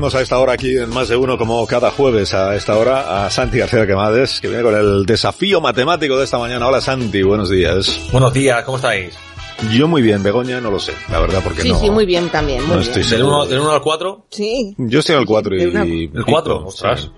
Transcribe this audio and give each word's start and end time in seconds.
Recibimos 0.00 0.14
a 0.14 0.22
esta 0.22 0.38
hora 0.38 0.54
aquí 0.54 0.78
en 0.78 0.88
Más 0.88 1.08
de 1.08 1.16
Uno, 1.16 1.36
como 1.36 1.66
cada 1.66 1.90
jueves 1.90 2.32
a 2.32 2.56
esta 2.56 2.78
hora, 2.78 3.26
a 3.26 3.30
Santi 3.30 3.58
García 3.58 3.86
Quemades, 3.86 4.40
que 4.40 4.48
viene 4.48 4.62
con 4.62 4.74
el 4.74 5.04
desafío 5.04 5.60
matemático 5.60 6.16
de 6.16 6.24
esta 6.24 6.38
mañana. 6.38 6.66
Hola 6.68 6.80
Santi, 6.80 7.22
buenos 7.22 7.50
días. 7.50 8.08
Buenos 8.10 8.32
días, 8.32 8.64
¿cómo 8.64 8.78
estáis? 8.78 9.29
Yo 9.72 9.86
muy 9.86 10.00
bien, 10.02 10.22
Begoña 10.22 10.60
no 10.60 10.70
lo 10.70 10.78
sé, 10.80 10.92
la 11.10 11.20
verdad, 11.20 11.40
porque 11.44 11.62
Sí, 11.62 11.68
no... 11.70 11.78
sí, 11.78 11.90
muy 11.90 12.06
bien 12.06 12.28
también. 12.30 12.60
Muy 12.60 12.68
no 12.68 12.74
bien. 12.78 12.88
estoy 12.88 13.02
¿Del 13.02 13.10
seguro. 13.18 13.36
1 13.42 13.46
del 13.46 13.60
uno 13.60 13.70
al 13.72 13.82
4? 13.82 14.26
Sí, 14.30 14.74
Yo 14.78 15.00
estoy 15.00 15.14
en 15.16 15.20
el 15.20 15.26
4 15.26 15.54
y... 15.54 15.58
De 15.58 15.66
una- 15.68 15.86
y 15.86 16.10
¿El 16.14 16.24
4? 16.24 16.56
pico, 16.58 16.68
Ostras. 16.68 17.00
sí. 17.00 17.08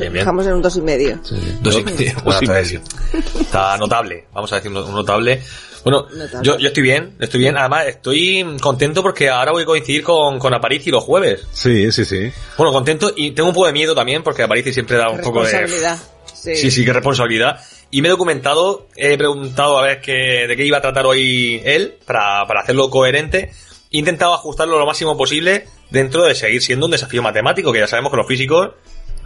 Bien, 0.00 0.12
bien. 0.12 0.22
dejamos 0.24 0.46
en 0.46 0.52
un 0.54 0.62
dos 0.62 0.76
y 0.76 0.80
medio. 0.82 1.18
Dos 1.60 1.78
y 1.78 1.84
medio. 1.84 2.12
Dos 2.14 2.24
Bueno, 2.24 2.40
y 2.42 3.40
está 3.40 3.76
notable, 3.78 4.26
vamos 4.32 4.52
a 4.52 4.56
decir 4.56 4.70
un 4.72 4.94
notable. 4.94 5.40
Bueno, 5.84 6.06
Notable. 6.14 6.46
yo, 6.46 6.58
yo 6.58 6.68
estoy 6.68 6.82
bien, 6.84 7.16
estoy 7.18 7.40
bien. 7.40 7.56
Además, 7.56 7.86
estoy 7.88 8.44
contento 8.60 9.02
porque 9.02 9.28
ahora 9.28 9.50
voy 9.52 9.64
a 9.64 9.66
coincidir 9.66 10.04
con, 10.04 10.38
con 10.38 10.54
Aparici 10.54 10.90
los 10.90 11.02
jueves. 11.02 11.44
Sí, 11.52 11.90
sí, 11.90 12.04
sí. 12.04 12.30
Bueno, 12.56 12.72
contento 12.72 13.12
y 13.16 13.32
tengo 13.32 13.48
un 13.48 13.54
poco 13.54 13.66
de 13.66 13.72
miedo 13.72 13.92
también 13.94 14.22
porque 14.22 14.42
Aparici 14.44 14.72
siempre 14.72 14.96
da 14.96 15.08
un 15.10 15.20
poco 15.20 15.40
de... 15.44 15.50
Responsabilidad. 15.50 15.98
Sí. 16.34 16.54
Sí, 16.56 16.70
sí, 16.70 16.84
qué 16.84 16.92
responsabilidad. 16.92 17.60
Y 17.94 18.00
me 18.00 18.08
he 18.08 18.10
documentado, 18.10 18.88
he 18.96 19.18
preguntado 19.18 19.78
a 19.78 19.82
ver 19.82 20.00
qué, 20.00 20.46
de 20.48 20.56
qué 20.56 20.64
iba 20.64 20.78
a 20.78 20.80
tratar 20.80 21.04
hoy 21.04 21.60
él 21.62 21.98
para, 22.06 22.46
para 22.46 22.62
hacerlo 22.62 22.88
coherente. 22.88 23.52
He 23.90 23.98
intentado 23.98 24.32
ajustarlo 24.32 24.78
lo 24.78 24.86
máximo 24.86 25.14
posible 25.14 25.66
dentro 25.90 26.22
de 26.22 26.34
seguir 26.34 26.62
siendo 26.62 26.86
un 26.86 26.92
desafío 26.92 27.22
matemático, 27.22 27.70
que 27.70 27.80
ya 27.80 27.86
sabemos 27.86 28.10
que 28.10 28.16
los 28.16 28.26
físicos, 28.26 28.70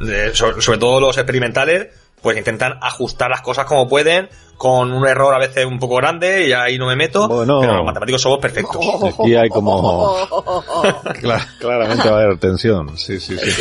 eh, 0.05 0.33
sobre, 0.35 0.61
sobre 0.61 0.79
todo 0.79 1.01
los 1.01 1.17
experimentales, 1.17 1.95
pues 2.21 2.37
intentan 2.37 2.77
ajustar 2.83 3.31
las 3.31 3.41
cosas 3.41 3.67
como 3.67 3.89
pueden, 3.89 4.29
con 4.57 4.93
un 4.93 5.07
error 5.07 5.35
a 5.35 5.39
veces 5.39 5.65
un 5.67 5.79
poco 5.79 5.97
grande, 5.97 6.49
y 6.49 6.53
ahí 6.53 6.79
no 6.79 6.87
me 6.87 6.97
meto, 6.97 7.29
Bueno. 7.29 7.61
pero 7.61 7.75
los 7.77 7.85
matemáticos 7.85 8.23
somos 8.23 8.39
perfectos. 8.39 8.77
Aquí 9.21 9.35
hay 9.35 9.49
como... 9.49 10.17
Cla- 11.21 11.47
claramente 11.59 12.09
va 12.09 12.21
a 12.21 12.23
haber 12.25 12.39
tensión, 12.39 12.97
sí, 12.99 13.21
sí, 13.21 13.37
sí. 13.39 13.53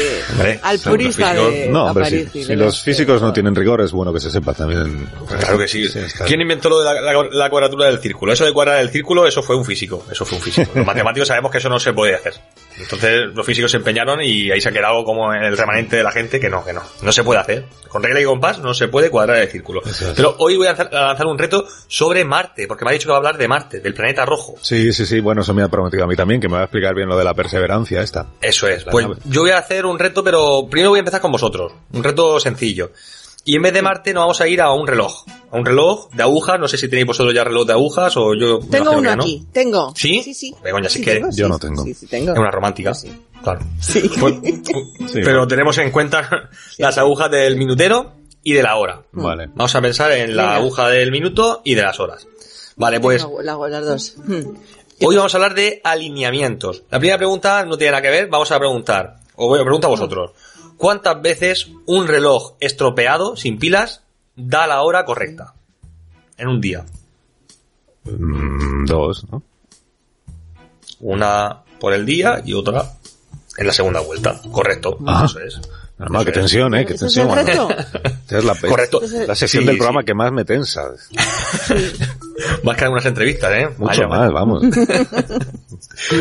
Al 0.61 0.79
purista 0.79 1.33
de 1.33 1.67
No, 1.69 1.87
hombre, 1.87 2.27
si, 2.29 2.55
los 2.55 2.81
físicos 2.81 3.21
no 3.21 3.33
tienen 3.33 3.55
rigor 3.55 3.81
es 3.81 3.91
bueno 3.91 4.13
que 4.13 4.19
se 4.19 4.31
sepa 4.31 4.53
también. 4.53 5.09
Claro 5.39 5.57
que 5.57 5.67
sí. 5.67 5.87
¿Quién 6.25 6.41
inventó 6.41 6.69
lo 6.69 6.79
de 6.79 6.85
la, 6.85 7.01
la- 7.01 7.27
la 7.31 7.49
cuadratura 7.49 7.87
del 7.87 7.99
círculo? 7.99 8.33
Eso 8.33 8.45
de 8.45 8.53
cuadrar 8.53 8.79
el 8.79 8.89
círculo, 8.89 9.25
eso 9.27 9.41
fue 9.43 9.55
un 9.55 9.65
físico. 9.65 10.05
Eso 10.11 10.25
fue 10.25 10.37
un 10.37 10.43
físico. 10.43 10.71
Los 10.75 10.85
matemáticos 10.85 11.27
sabemos 11.27 11.51
que 11.51 11.57
eso 11.59 11.69
no 11.69 11.79
se 11.79 11.93
puede 11.93 12.15
hacer. 12.15 12.33
Entonces 12.77 13.21
los 13.33 13.45
físicos 13.45 13.71
se 13.71 13.77
empeñaron 13.77 14.21
y 14.21 14.51
ahí 14.51 14.59
se 14.59 14.69
ha 14.69 14.71
quedado 14.71 15.03
como 15.05 15.33
en 15.33 15.43
el 15.43 15.57
remanente 15.57 15.95
de 15.97 16.03
la 16.03 16.11
gente 16.11 16.39
que 16.39 16.49
no, 16.49 16.63
que 16.65 16.73
no. 16.73 16.81
No 17.01 17.11
se 17.11 17.23
puede 17.23 17.39
hacer. 17.39 17.65
Con 17.87 18.03
regla 18.03 18.19
y 18.19 18.25
compás 18.25 18.59
no 18.59 18.73
se 18.73 18.87
puede 18.89 19.09
cuadrar 19.09 19.37
el 19.37 19.47
círculo. 19.49 19.81
Pero 20.15 20.35
hoy 20.39 20.57
voy 20.57 20.67
a 20.67 20.71
lanzar, 20.85 21.03
a 21.03 21.07
lanzar 21.07 21.27
un 21.27 21.37
reto 21.37 21.65
sobre 21.87 22.23
Marte, 22.25 22.67
porque 22.67 22.85
me 22.85 22.91
ha 22.91 22.93
dicho 22.93 23.07
que 23.07 23.11
va 23.11 23.17
a 23.17 23.19
hablar 23.19 23.37
de 23.37 23.47
Marte, 23.47 23.79
del 23.79 23.93
planeta 23.93 24.25
rojo. 24.25 24.55
Sí, 24.61 24.93
sí, 24.93 25.05
sí, 25.05 25.19
bueno, 25.19 25.41
eso 25.41 25.53
me 25.53 25.63
ha 25.63 25.67
prometido 25.67 26.03
a 26.03 26.07
mí 26.07 26.15
también, 26.15 26.39
que 26.41 26.47
me 26.47 26.55
va 26.55 26.61
a 26.61 26.63
explicar 26.65 26.95
bien 26.95 27.09
lo 27.09 27.17
de 27.17 27.23
la 27.23 27.33
perseverancia 27.33 28.01
esta. 28.01 28.27
Eso 28.41 28.67
es. 28.67 28.83
Pues 28.85 29.07
nave. 29.07 29.19
yo 29.25 29.41
voy 29.41 29.51
a 29.51 29.57
hacer 29.57 29.85
un 29.85 29.99
reto, 29.99 30.23
pero 30.23 30.67
primero 30.69 30.91
voy 30.91 30.99
a 30.99 31.01
empezar 31.01 31.21
con 31.21 31.31
vosotros. 31.31 31.73
Un 31.93 32.03
reto 32.03 32.39
sencillo. 32.39 32.91
Y 33.47 33.55
en 33.57 33.61
vez 33.61 33.73
de 33.73 33.83
Marte 33.83 34.11
nos 34.11 34.21
vamos 34.23 34.41
a 34.41 34.47
ir 34.47 34.59
a 34.59 34.73
un 34.73 34.87
reloj. 34.87 35.23
A 35.51 35.55
un 35.57 35.63
reloj 35.63 36.09
de 36.11 36.23
agujas. 36.23 36.59
No 36.59 36.67
sé 36.67 36.77
si 36.79 36.89
tenéis 36.89 37.05
vosotros 37.05 37.31
ya 37.31 37.43
reloj 37.43 37.67
de 37.67 37.73
agujas 37.73 38.17
o 38.17 38.33
yo... 38.33 38.59
Tengo 38.71 38.89
uno 38.93 39.11
que 39.11 39.15
no. 39.17 39.23
aquí. 39.23 39.45
Tengo. 39.53 39.93
¿Sí? 39.95 40.23
Sí, 40.23 40.33
sí. 40.33 40.55
Begoña, 40.63 40.89
si 40.89 40.97
Sí, 40.97 41.05
tengo, 41.05 41.27
Yo 41.27 41.45
sí, 41.45 41.51
no 41.51 41.59
tengo. 41.59 41.83
Sí, 41.83 41.93
sí, 41.93 42.07
tengo. 42.07 42.33
Es 42.33 42.39
una 42.39 42.49
romántica. 42.49 42.95
Sí. 42.95 43.11
Claro. 43.43 43.59
Sí. 43.79 44.09
Pues, 44.19 44.33
Sí, 44.43 45.11
pero 45.13 45.25
bueno. 45.25 45.47
tenemos 45.47 45.77
en 45.77 45.91
cuenta 45.91 46.49
las 46.79 46.97
agujas 46.97 47.29
del 47.29 47.55
minutero 47.55 48.13
y 48.45 48.53
de 48.53 48.61
la 48.61 48.75
hora. 48.77 49.01
Vale. 49.11 49.47
Vamos 49.55 49.73
a 49.75 49.81
pensar 49.81 50.11
en 50.11 50.35
la 50.35 50.43
Venga. 50.43 50.55
aguja 50.57 50.87
del 50.87 51.11
minuto 51.11 51.61
y 51.65 51.73
de 51.73 51.81
las 51.81 51.99
horas. 51.99 52.27
Vale, 52.75 52.99
pues 52.99 53.25
las 53.41 53.85
dos. 53.85 54.15
Hoy 55.01 55.15
vamos 55.15 55.33
a 55.33 55.37
hablar 55.37 55.55
de 55.55 55.81
alineamientos. 55.83 56.83
La 56.91 56.99
primera 56.99 57.17
pregunta 57.17 57.65
no 57.65 57.75
tiene 57.75 57.91
nada 57.91 58.03
que 58.03 58.11
ver, 58.11 58.29
vamos 58.29 58.51
a 58.51 58.59
preguntar, 58.59 59.17
o 59.35 59.47
voy 59.47 59.59
a 59.59 59.63
preguntar 59.63 59.87
a 59.87 59.91
vosotros. 59.91 60.31
¿Cuántas 60.77 61.19
veces 61.23 61.69
un 61.87 62.07
reloj 62.07 62.53
estropeado, 62.59 63.35
sin 63.35 63.57
pilas, 63.57 64.03
da 64.35 64.67
la 64.67 64.83
hora 64.83 65.05
correcta? 65.05 65.55
En 66.37 66.47
un 66.47 66.61
día. 66.61 66.85
Mm, 68.03 68.85
dos, 68.85 69.25
¿no? 69.31 69.41
Una 70.99 71.63
por 71.79 71.93
el 71.93 72.05
día 72.05 72.43
y 72.45 72.53
otra 72.53 72.93
en 73.57 73.65
la 73.65 73.73
segunda 73.73 74.01
vuelta. 74.01 74.39
Correcto. 74.51 74.99
Ah. 75.07 75.23
Eso 75.25 75.39
es. 75.39 75.59
Normal, 75.97 76.25
qué 76.25 76.31
Eso 76.31 76.39
es. 76.39 76.43
tensión, 76.45 76.75
¿eh? 76.75 76.85
Qué 76.85 76.93
¿Ese 76.93 77.05
es 77.07 77.13
tensión. 77.13 77.37
el 77.39 77.47
es 78.37 78.43
la, 78.43 78.55
Correcto. 78.55 79.01
la 79.27 79.33
sección 79.35 79.63
Sí, 79.63 79.67
del 79.67 79.75
sí. 79.75 79.79
programa 79.79 80.03
que 80.03 80.13
más 80.13 80.31
me 80.31 80.43
tensa. 80.43 80.83
Más 82.63 82.75
que 82.77 82.83
algunas 82.83 83.05
entrevistas, 83.05 83.49
¿eh? 83.53 83.67
Mucho 83.77 83.85
Vaya, 83.85 84.07
más, 84.07 84.31
vamos. 84.31 84.63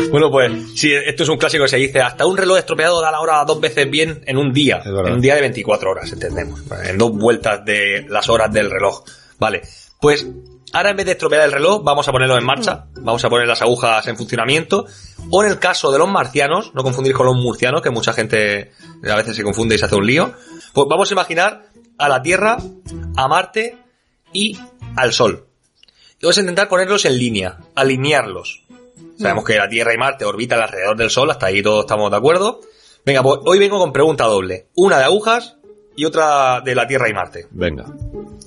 Bueno, 0.09 0.31
pues 0.31 0.51
sí, 0.75 0.91
esto 0.93 1.23
es 1.23 1.29
un 1.29 1.37
clásico 1.37 1.63
que 1.65 1.69
se 1.69 1.77
dice, 1.77 2.01
hasta 2.01 2.25
un 2.25 2.37
reloj 2.37 2.57
estropeado 2.57 3.01
da 3.01 3.11
la 3.11 3.19
hora 3.19 3.43
dos 3.45 3.59
veces 3.59 3.89
bien 3.89 4.21
en 4.25 4.37
un 4.37 4.53
día. 4.53 4.81
En 4.85 4.93
un 5.13 5.21
día 5.21 5.35
de 5.35 5.41
24 5.41 5.91
horas, 5.91 6.11
entendemos. 6.11 6.61
En 6.85 6.97
dos 6.97 7.11
vueltas 7.11 7.63
de 7.65 8.05
las 8.07 8.29
horas 8.29 8.51
del 8.53 8.71
reloj. 8.71 9.03
Vale, 9.37 9.61
pues 9.99 10.25
ahora 10.73 10.89
en 10.91 10.97
vez 10.97 11.05
de 11.05 11.13
estropear 11.13 11.43
el 11.43 11.51
reloj, 11.51 11.83
vamos 11.83 12.07
a 12.07 12.11
ponerlo 12.11 12.37
en 12.37 12.45
marcha. 12.45 12.85
Vamos 12.95 13.23
a 13.23 13.29
poner 13.29 13.47
las 13.47 13.61
agujas 13.61 14.07
en 14.07 14.17
funcionamiento. 14.17 14.85
O 15.29 15.43
en 15.43 15.51
el 15.51 15.59
caso 15.59 15.91
de 15.91 15.99
los 15.99 16.09
marcianos, 16.09 16.73
no 16.73 16.83
confundir 16.83 17.13
con 17.13 17.25
los 17.25 17.35
murcianos, 17.35 17.81
que 17.81 17.89
mucha 17.89 18.13
gente 18.13 18.71
a 19.03 19.15
veces 19.15 19.35
se 19.35 19.43
confunde 19.43 19.75
y 19.75 19.77
se 19.77 19.85
hace 19.85 19.95
un 19.95 20.05
lío. 20.05 20.33
Pues 20.73 20.87
vamos 20.89 21.09
a 21.09 21.13
imaginar 21.13 21.67
a 21.97 22.09
la 22.09 22.21
Tierra, 22.21 22.57
a 23.15 23.27
Marte 23.27 23.77
y 24.33 24.59
al 24.95 25.13
Sol. 25.13 25.45
Y 26.19 26.25
vamos 26.25 26.37
a 26.37 26.41
intentar 26.41 26.67
ponerlos 26.67 27.05
en 27.05 27.17
línea, 27.17 27.57
alinearlos. 27.75 28.63
Sabemos 29.17 29.45
que 29.45 29.55
la 29.55 29.69
Tierra 29.69 29.93
y 29.93 29.97
Marte 29.97 30.25
orbitan 30.25 30.59
alrededor 30.59 30.97
del 30.97 31.09
Sol, 31.09 31.31
hasta 31.31 31.47
ahí 31.47 31.61
todos 31.61 31.81
estamos 31.81 32.11
de 32.11 32.17
acuerdo. 32.17 32.59
Venga, 33.05 33.23
pues 33.23 33.39
hoy 33.45 33.59
vengo 33.59 33.79
con 33.79 33.93
pregunta 33.93 34.25
doble. 34.25 34.67
Una 34.75 34.97
de 34.97 35.05
agujas 35.05 35.57
y 35.95 36.05
otra 36.05 36.61
de 36.61 36.75
la 36.75 36.87
Tierra 36.87 37.09
y 37.09 37.13
Marte. 37.13 37.47
Venga. 37.51 37.85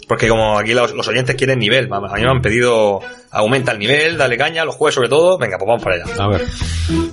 Porque 0.09 0.27
como 0.29 0.59
aquí 0.59 0.73
los, 0.75 0.93
los 0.95 1.07
oyentes 1.07 1.37
quieren 1.37 1.59
nivel, 1.59 1.93
a 1.93 2.01
mí 2.01 2.23
me 2.23 2.31
han 2.31 2.41
pedido 2.43 3.01
aumenta 3.31 3.73
el 3.73 3.79
nivel, 3.79 4.17
dale 4.17 4.37
caña, 4.39 4.65
los 4.65 4.75
jueves 4.75 4.95
sobre 4.95 5.09
todo, 5.11 5.37
venga, 5.39 5.59
pues 5.59 5.69
vamos 5.69 5.83
para 5.85 5.97
allá. 6.03 6.15
A 6.25 6.29
ver. 6.29 6.47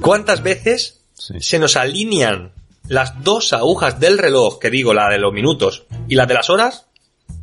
¿Cuántas 0.01 0.41
veces 0.41 1.01
Sí. 1.13 1.33
se 1.39 1.59
nos 1.59 1.75
alinean 1.75 2.51
las 2.87 3.21
dos 3.23 3.51
agujas 3.53 3.99
del 3.99 4.17
reloj, 4.17 4.59
que 4.59 4.69
digo, 4.69 4.93
la 4.93 5.09
de 5.09 5.17
los 5.17 5.33
minutos 5.33 5.85
y 6.07 6.15
la 6.15 6.25
de 6.25 6.33
las 6.33 6.49
horas, 6.49 6.87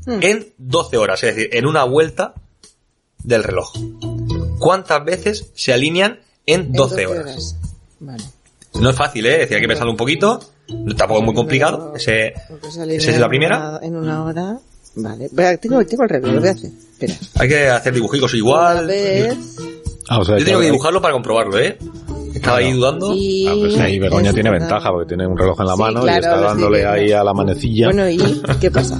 Hmm. 0.04 0.18
en 0.20 0.52
12 0.58 0.96
horas, 0.98 1.22
es 1.22 1.34
decir, 1.36 1.50
en 1.52 1.66
una 1.66 1.84
vuelta 1.84 2.34
del 3.22 3.44
reloj? 3.44 3.72
¿Cuántas 4.58 5.04
veces 5.04 5.50
se 5.54 5.72
alinean 5.72 6.20
en 6.46 6.60
En 6.62 6.72
12 6.72 7.06
horas? 7.06 7.56
Vale. 8.00 8.24
No 8.80 8.90
es 8.90 8.96
fácil, 8.96 9.26
¿eh? 9.26 9.34
Es 9.34 9.38
decir, 9.40 9.56
hay 9.56 9.62
que 9.62 9.68
pensarlo 9.68 9.92
un 9.92 9.96
poquito. 9.98 10.40
Tampoco 10.96 11.20
es 11.20 11.24
muy 11.26 11.34
complicado. 11.34 11.92
Pero- 11.92 11.96
Ese, 11.96 12.28
¿Esa 12.28 12.84
es 12.84 13.06
la 13.14 13.16
una- 13.18 13.28
primera? 13.28 13.80
En 13.82 13.96
una 13.96 14.24
hora. 14.24 14.58
Vale. 14.94 15.28
Vea, 15.32 15.56
Tengo, 15.56 15.84
tengo 15.84 16.02
el 16.04 16.08
reloj, 16.08 16.32
lo 16.32 16.40
voy 16.40 16.48
a 16.48 16.52
hacer. 16.52 16.70
Espera. 16.70 17.14
hay 17.38 17.48
que 17.48 17.68
hacer 17.68 17.94
dibujicos 17.94 18.34
igual. 18.34 18.86
vez. 18.86 19.36
Ah, 20.08 20.18
o 20.18 20.24
sea, 20.24 20.38
Yo 20.38 20.44
tengo 20.44 20.60
que 20.60 20.66
dibujarlo 20.66 21.00
para 21.00 21.14
comprobarlo, 21.14 21.58
¿eh? 21.58 21.78
Estaba 22.34 22.58
ahí 22.58 22.72
dudando. 22.72 23.14
Y... 23.14 23.46
Ah, 23.46 23.54
pues 23.58 23.78
ahí 23.78 23.98
Begoña 23.98 24.32
tiene 24.32 24.50
ventaja 24.50 24.90
porque 24.90 25.08
tiene 25.08 25.26
un 25.26 25.36
reloj 25.36 25.60
en 25.60 25.66
la 25.66 25.74
Sí, 25.74 25.80
mano 25.80 26.00
y 26.00 26.02
claro, 26.04 26.18
está 26.18 26.30
lo 26.30 26.36
estoy 26.36 26.48
dándole 26.48 26.86
ahí 26.86 27.12
a 27.12 27.24
la 27.24 27.34
manecilla. 27.34 27.86
Bueno, 27.86 28.08
¿y 28.08 28.18
qué 28.60 28.70
pasa? 28.70 28.98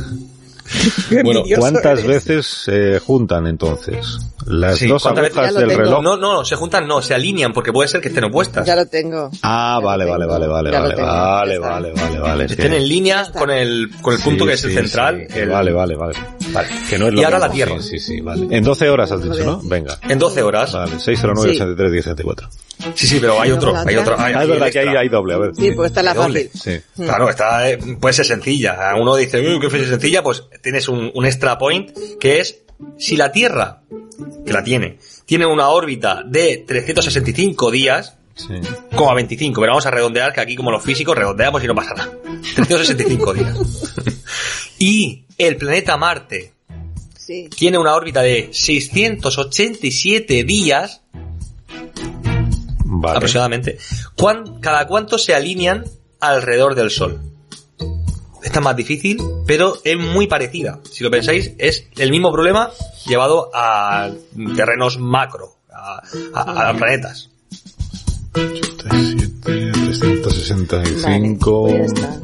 Bueno, 1.25 1.43
¿cuántas 1.59 2.01
eres. 2.01 2.07
veces 2.07 2.47
se 2.47 2.99
juntan 2.99 3.47
entonces? 3.47 4.19
Las 4.47 4.77
Sí, 4.79 4.89
dos 4.89 5.03
¿cuántas 5.03 5.23
veces? 5.25 5.39
agujas 5.39 5.55
Ya 5.55 5.61
lo 5.61 5.61
del 5.61 5.69
tengo. 5.77 5.83
reloj. 5.85 6.03
No, 6.03 6.17
no, 6.17 6.45
se 6.45 6.57
juntan, 6.57 6.87
no, 6.89 7.01
se 7.01 7.15
alinean 7.15 7.53
porque 7.53 7.73
puede 7.73 7.89
ser 7.89 8.01
que 8.01 8.09
estén 8.09 8.25
opuestas. 8.25 8.67
Ya 8.67 8.75
lo 8.75 8.87
tengo. 8.87 9.31
Ah, 9.43 9.79
Ya 9.81 9.87
vale, 9.87 10.05
vale, 10.05 10.27
vale, 10.27 10.47
vale, 10.49 10.71
vale, 10.71 10.97
vale, 10.97 11.59
vale, 11.59 11.93
vale, 11.93 12.19
vale. 12.19 12.45
Estén 12.47 12.73
en 12.73 12.89
línea 12.89 13.31
con 13.33 13.51
el, 13.51 13.91
con 14.01 14.15
el 14.15 14.21
punto 14.21 14.45
Sí, 14.45 14.49
que 14.49 14.55
es 14.55 14.65
el 14.65 14.71
sí, 14.71 14.77
central. 14.77 15.27
sí. 15.31 15.39
el- 15.39 15.49
Vale, 15.51 15.73
vale, 15.73 15.95
vale. 15.97 16.15
Vale. 16.53 16.69
Que 16.91 16.99
no 16.99 17.07
es 17.07 17.15
lo 17.15 17.21
Y 17.21 17.25
ahora 17.25 17.37
mismo. 17.39 17.47
la 17.49 17.53
Tierra. 17.55 17.75
Sí, 17.83 17.89
sí, 17.89 17.99
sí, 18.01 18.21
vale. 18.21 18.47
En 18.51 18.65
12 18.65 18.91
horas 18.91 19.13
has 19.13 19.23
dicho, 19.23 19.45
¿no? 19.45 19.61
Venga. 19.63 19.97
En 20.09 20.19
12 20.19 20.43
horas. 20.43 20.73
Vale, 20.73 20.99
609 20.99 21.51
Sí. 21.53 21.57
83 21.61 21.91
1034. 21.93 22.49
Sí, 22.95 23.07
sí, 23.07 23.19
pero 23.21 23.41
hay 23.41 23.51
otro, 23.51 23.75
hay 23.77 23.97
otro. 23.97 24.19
hay- 24.19 24.33
Ah, 24.35 24.43
es 24.43 24.49
verdad 24.49 24.71
que 24.71 24.79
hay, 24.81 24.89
hay 24.89 25.09
doble, 25.09 25.35
a 25.35 25.39
ver. 25.39 25.55
Sí, 25.55 25.71
pues 25.73 25.91
está 25.91 26.03
la 26.03 26.15
Doble. 26.15 26.51
fácil. 26.53 26.81
Sí. 26.97 27.03
Claro, 27.05 27.29
está, 27.31 27.71
eh, 27.71 27.79
puede 28.01 28.13
ser 28.15 28.25
sencilla. 28.27 28.77
Uno 29.01 29.17
dice, 29.17 29.41
"Uy, 29.41 29.59
¿qué 29.61 29.69
fuese 29.71 29.87
sencilla? 29.89 30.23
Pues 30.23 30.45
tienes 30.63 30.89
un, 30.89 31.11
un 31.15 31.27
extra 31.27 31.59
point 31.59 31.91
que 32.21 32.41
es 32.41 32.63
si 32.99 33.17
la 33.17 33.31
Tierra, 33.33 33.83
que 34.45 34.53
la 34.53 34.65
tiene, 34.65 34.99
tiene 35.27 35.47
una 35.47 35.69
órbita 35.69 36.23
de 36.27 36.65
365 36.67 37.71
días, 37.71 38.17
Sí. 38.35 38.55
como 38.97 39.11
a 39.11 39.15
25, 39.15 39.61
pero 39.61 39.73
vamos 39.73 39.85
a 39.87 39.91
redondear 39.91 40.33
que 40.33 40.41
aquí 40.41 40.57
como 40.57 40.71
los 40.71 40.83
físicos 40.83 41.17
redondeamos 41.17 41.63
y 41.63 41.67
no 41.67 41.75
pasa 41.75 41.95
nada. 41.95 42.11
365 42.57 43.35
días. 43.35 43.57
Y 44.79 45.25
el 45.39 45.57
planeta 45.57 45.97
Marte 45.97 46.53
Sí. 47.17 47.49
tiene 47.57 47.79
una 47.79 47.95
órbita 47.95 48.23
de 48.23 48.49
687 48.53 50.45
días 50.45 51.03
Vale. 53.03 53.17
aproximadamente. 53.19 53.79
¿Cuán- 54.17 54.61
¿Cada 54.61 54.87
cuánto 54.87 55.19
se 55.19 55.35
alinean 55.35 55.85
alrededor 56.21 56.75
del 56.75 56.91
Sol? 56.91 57.21
Esta 58.43 58.59
es 58.59 58.65
más 58.65 58.75
difícil, 58.77 59.19
pero 59.47 59.77
es 59.85 59.97
muy 59.99 60.27
parecida. 60.27 60.81
Si 60.91 61.05
lo 61.05 61.11
pensáis, 61.11 61.53
es 61.59 61.85
el 61.99 62.11
mismo 62.11 62.33
problema 62.33 62.71
llevado 63.07 63.51
a 63.55 64.11
terrenos 64.57 64.99
macro, 64.99 65.57
a, 65.73 66.03
a- 66.35 66.71
a 66.71 66.75
planetas. 66.77 67.29
37, 68.33 69.73
365. 69.73 71.63
Vale, 71.63 71.79
pues 71.79 71.93
ya 71.95 72.07
está. 72.07 72.21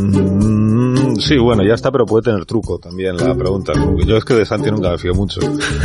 Mm, 0.00 1.16
sí, 1.16 1.36
bueno, 1.38 1.62
ya 1.62 1.74
está, 1.74 1.90
pero 1.90 2.06
puede 2.06 2.22
tener 2.24 2.44
truco 2.46 2.78
también 2.78 3.16
la 3.16 3.34
pregunta. 3.34 3.72
Yo 4.06 4.16
es 4.16 4.24
que 4.24 4.34
de 4.34 4.46
Santi 4.46 4.70
nunca 4.70 4.90
me 4.90 4.98
fío 4.98 5.14
mucho. 5.14 5.40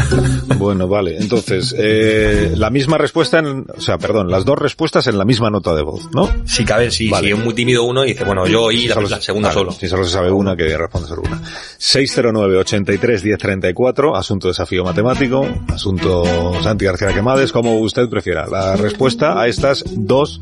bueno, 0.57 0.87
vale. 0.87 1.17
Entonces, 1.17 1.75
eh, 1.77 2.53
la 2.55 2.69
misma 2.69 2.97
respuesta 2.97 3.39
en, 3.39 3.65
o 3.75 3.81
sea, 3.81 3.97
perdón, 3.97 4.29
las 4.29 4.45
dos 4.45 4.57
respuestas 4.57 5.07
en 5.07 5.17
la 5.17 5.25
misma 5.25 5.49
nota 5.49 5.75
de 5.75 5.83
voz, 5.83 6.09
¿no? 6.13 6.29
Si 6.45 6.63
cabe, 6.63 6.91
si, 6.91 7.09
Vale. 7.09 7.27
si 7.27 7.33
es 7.33 7.39
muy 7.39 7.53
tímido 7.53 7.83
uno 7.83 8.03
dice, 8.03 8.23
bueno, 8.23 8.47
yo 8.47 8.63
oí 8.63 8.87
la, 8.87 8.95
segunda 9.21 9.49
vale, 9.49 9.59
solo. 9.59 9.71
Si 9.71 9.87
solo 9.87 10.03
se 10.03 10.11
sabe 10.11 10.31
una, 10.31 10.55
que 10.55 10.77
responde 10.77 11.07
solo 11.07 11.23
una. 11.25 11.41
609 11.77 12.57
83 12.57 13.23
1034, 13.23 14.15
asunto 14.15 14.47
desafío 14.47 14.83
matemático, 14.83 15.47
asunto 15.67 16.23
Santi 16.61 16.85
García 16.85 17.13
Quemades, 17.13 17.51
como 17.51 17.79
usted 17.79 18.09
prefiera. 18.09 18.47
La 18.47 18.75
respuesta 18.75 19.39
a 19.39 19.47
estas 19.47 19.83
dos 19.95 20.41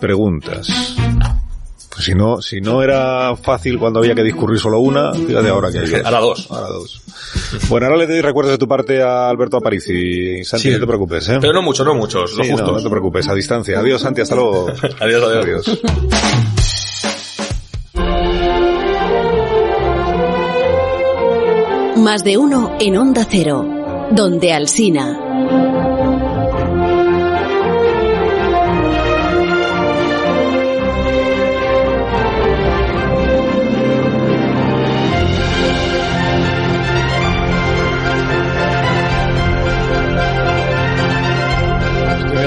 preguntas. 0.00 0.96
Pues 1.94 2.06
si 2.06 2.14
no, 2.14 2.42
si 2.42 2.60
no 2.60 2.82
era 2.82 3.36
fácil 3.36 3.78
cuando 3.78 4.00
había 4.00 4.14
que 4.16 4.24
discurrir 4.24 4.58
solo 4.58 4.80
una, 4.80 5.12
fíjate 5.12 5.48
ahora 5.48 5.70
que 5.70 5.78
hay 5.78 5.86
dos. 5.86 6.04
Ahora 6.04 6.18
dos. 6.20 6.46
Ahora 6.50 6.66
dos. 6.68 7.00
Bueno, 7.68 7.86
ahora 7.86 7.98
le 7.98 8.06
doy 8.08 8.20
recuerdos 8.20 8.52
de 8.52 8.58
tu 8.58 8.66
parte 8.66 9.00
a 9.00 9.28
Alberto 9.28 9.58
Aparici. 9.58 10.42
Santi, 10.44 10.68
Sí. 10.68 10.74
no 10.74 10.80
te 10.80 10.86
preocupes, 10.88 11.28
¿eh? 11.28 11.38
Pero 11.40 11.52
no 11.52 11.62
muchos, 11.62 11.86
no 11.86 11.94
muchos, 11.94 12.32
lo 12.34 12.42
Sí, 12.42 12.50
justo. 12.50 12.66
no, 12.66 12.72
no 12.78 12.82
te 12.82 12.90
preocupes, 12.90 13.28
a 13.28 13.34
distancia. 13.34 13.78
Adiós, 13.78 14.02
Santi, 14.02 14.22
hasta 14.22 14.34
luego. 14.34 14.66
Adiós, 15.00 15.22
adiós. 15.22 15.68
Adiós. 15.68 15.80
Más 21.96 22.22
de 22.24 22.36
uno 22.36 22.76
en 22.80 22.96
Onda 22.98 23.24
Cero, 23.28 23.64
donde 24.10 24.52
Alsina. 24.52 25.83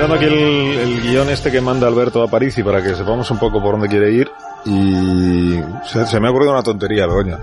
Mirando 0.07 0.15
aquí 0.15 0.25
el, 0.25 0.79
el 0.79 1.01
guion 1.01 1.29
este 1.29 1.51
que 1.51 1.61
manda 1.61 1.87
Alberto 1.87 2.21
a 2.23 2.27
París 2.27 2.57
y 2.57 2.63
para 2.63 2.81
que 2.81 2.95
sepamos 2.95 3.29
un 3.31 3.37
poco 3.39 3.61
por 3.61 3.73
dónde 3.73 3.87
quiere 3.87 4.11
ir. 4.11 4.29
Y 4.65 5.59
se, 5.85 6.05
se 6.05 6.19
me 6.19 6.27
ha 6.27 6.31
ocurrido 6.31 6.51
una 6.51 6.63
tontería, 6.63 7.05
Begoña. 7.07 7.39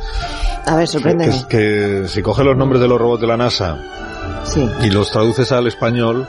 A 0.67 0.75
ver, 0.77 0.85
Que, 0.87 0.93
sorpréndeme. 0.93 1.35
es 1.35 1.45
que 1.47 2.05
si 2.09 2.23
coges 2.23 2.45
los 2.45 2.57
nombres 2.57 2.81
de 2.81 2.89
los 2.89 2.99
robots 3.01 3.21
de 3.21 3.27
la 3.27 3.37
NASA 3.37 3.79
Sí. 4.45 4.69
y 4.83 4.91
los 4.91 5.11
traduces 5.11 5.51
al 5.53 5.67
español, 5.67 6.27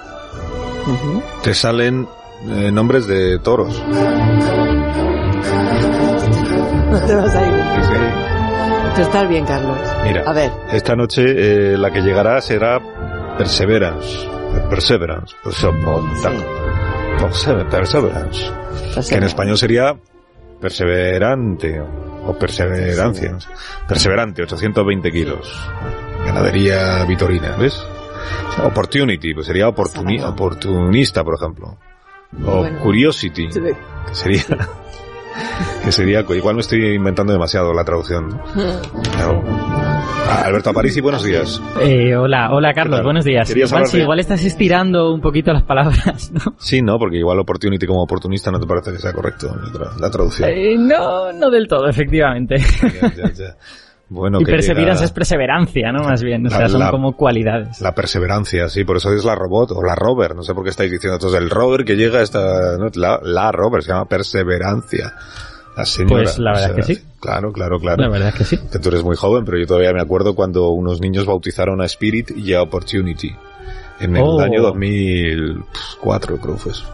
Ujú. 0.87 1.21
te 1.43 1.53
salen 1.53 2.07
eh, 2.47 2.71
nombres 2.71 3.07
de 3.07 3.39
toros. 3.39 3.81
No 6.91 6.99
te 7.05 7.15
vas 7.15 7.35
a 7.35 7.45
ir. 7.47 7.53
Tú 8.95 9.01
estás 9.01 9.27
bien, 9.27 9.45
Carlos. 9.45 9.77
Mira, 10.05 10.23
A 10.25 10.31
ver. 10.33 10.51
esta 10.71 10.95
noche 10.95 11.23
eh, 11.25 11.77
la 11.77 11.91
que 11.91 12.01
llegará 12.01 12.39
será 12.41 12.79
Perseverance. 13.37 14.29
Perseverance. 14.69 15.35
Perseverance. 15.43 16.27
Persever- 17.19 17.69
Perseverance. 17.69 18.51
Pues 18.93 19.09
Que 19.09 19.15
en 19.15 19.23
español 19.23 19.57
sería 19.57 19.95
perseverante 20.59 21.79
o 21.79 22.37
perseverancia. 22.37 23.37
Perseverante, 23.87 24.43
820 24.43 25.11
kilos. 25.11 25.69
Ganadería 26.25 27.03
vitorina, 27.05 27.55
¿ves? 27.55 27.85
Opportunity, 28.63 29.33
pues 29.33 29.45
sería 29.45 29.67
oportuni- 29.67 30.23
oportunista, 30.23 31.23
por 31.23 31.35
ejemplo. 31.35 31.77
O 32.45 32.57
Bueno. 32.57 32.79
curiosity, 32.81 33.47
que 33.49 33.75
sería... 34.15 34.43
Que 35.83 35.91
sería, 35.91 36.21
igual 36.29 36.55
me 36.55 36.61
estoy 36.61 36.95
inventando 36.95 37.33
demasiado 37.33 37.73
la 37.73 37.83
traducción. 37.83 38.29
¿no? 38.29 38.41
Claro. 39.11 39.43
Alberto 40.45 40.69
Aparici, 40.69 41.01
buenos 41.01 41.23
días. 41.23 41.61
Eh, 41.81 42.15
hola, 42.15 42.49
hola 42.51 42.73
Carlos, 42.73 43.01
buenos 43.03 43.23
días. 43.25 43.47
¿Querías 43.47 43.69
Igual, 43.71 43.87
sí, 43.87 43.97
igual 43.99 44.19
estás 44.19 44.43
estirando 44.43 45.13
un 45.13 45.21
poquito 45.21 45.51
las 45.53 45.63
palabras, 45.63 46.31
¿no? 46.33 46.55
Sí, 46.59 46.81
no, 46.81 46.97
porque 46.97 47.17
igual 47.17 47.39
opportunity 47.39 47.85
como 47.85 48.03
oportunista 48.03 48.51
no 48.51 48.59
te 48.59 48.65
parece 48.67 48.91
que 48.91 48.97
sea 48.99 49.13
correcto 49.13 49.47
la, 49.55 49.67
tra- 49.71 49.99
la 49.99 50.09
traducción. 50.11 50.49
Eh, 50.49 50.75
no, 50.77 51.31
no 51.33 51.49
del 51.49 51.67
todo, 51.67 51.87
efectivamente. 51.87 52.57
Ya, 52.57 53.13
ya, 53.15 53.31
ya. 53.33 53.55
Bueno, 54.09 54.39
y 54.41 54.45
perseverance 54.45 54.93
llega 54.99 55.05
es 55.05 55.11
perseverancia, 55.11 55.91
¿no? 55.91 56.03
Más 56.03 56.21
bien, 56.23 56.45
o 56.45 56.49
La- 56.49 56.57
sea, 56.57 56.69
son 56.69 56.79
la- 56.81 56.91
como 56.91 57.13
cualidades. 57.15 57.81
la 57.81 57.93
perseverancia, 57.93 58.67
sí, 58.69 58.83
por 58.83 58.97
eso 58.97 59.11
es 59.13 59.23
la 59.25 59.35
robot 59.35 59.71
o 59.71 59.83
la 59.83 59.95
rover, 59.95 60.35
no 60.35 60.43
sé 60.43 60.53
por 60.53 60.63
qué 60.63 60.69
estáis 60.69 60.91
diciendo 60.91 61.15
entonces 61.15 61.39
el 61.39 61.49
rover 61.49 61.85
que 61.85 61.95
llega 61.95 62.21
esta, 62.21 62.77
¿no? 62.77 62.87
la, 62.95 63.19
la 63.23 63.51
rover 63.51 63.83
se 63.83 63.91
llama 63.91 64.05
perseverancia. 64.05 65.13
La 65.75 65.85
señora. 65.85 66.23
Pues 66.23 66.39
la 66.39 66.53
verdad 66.53 66.75
que 66.75 66.83
sí. 66.83 66.97
Claro, 67.19 67.51
claro, 67.51 67.79
claro. 67.79 68.01
La 68.01 68.09
verdad 68.09 68.29
es 68.29 68.35
que 68.35 68.43
sí. 68.45 68.57
Que 68.71 68.79
tú 68.79 68.89
eres 68.89 69.03
muy 69.03 69.15
joven, 69.15 69.43
pero 69.45 69.57
yo 69.57 69.65
todavía 69.67 69.91
me 69.93 70.01
acuerdo 70.01 70.33
cuando 70.35 70.69
unos 70.69 71.01
niños 71.01 71.25
bautizaron 71.25 71.81
a 71.81 71.85
Spirit 71.85 72.31
y 72.35 72.53
a 72.53 72.61
Opportunity. 72.61 73.31
En 73.99 74.15
el 74.15 74.23
Oh. 74.23 74.39
año 74.39 74.61
2004, 74.61 76.37
creo 76.37 76.57
fue 76.57 76.71
eso. 76.71 76.85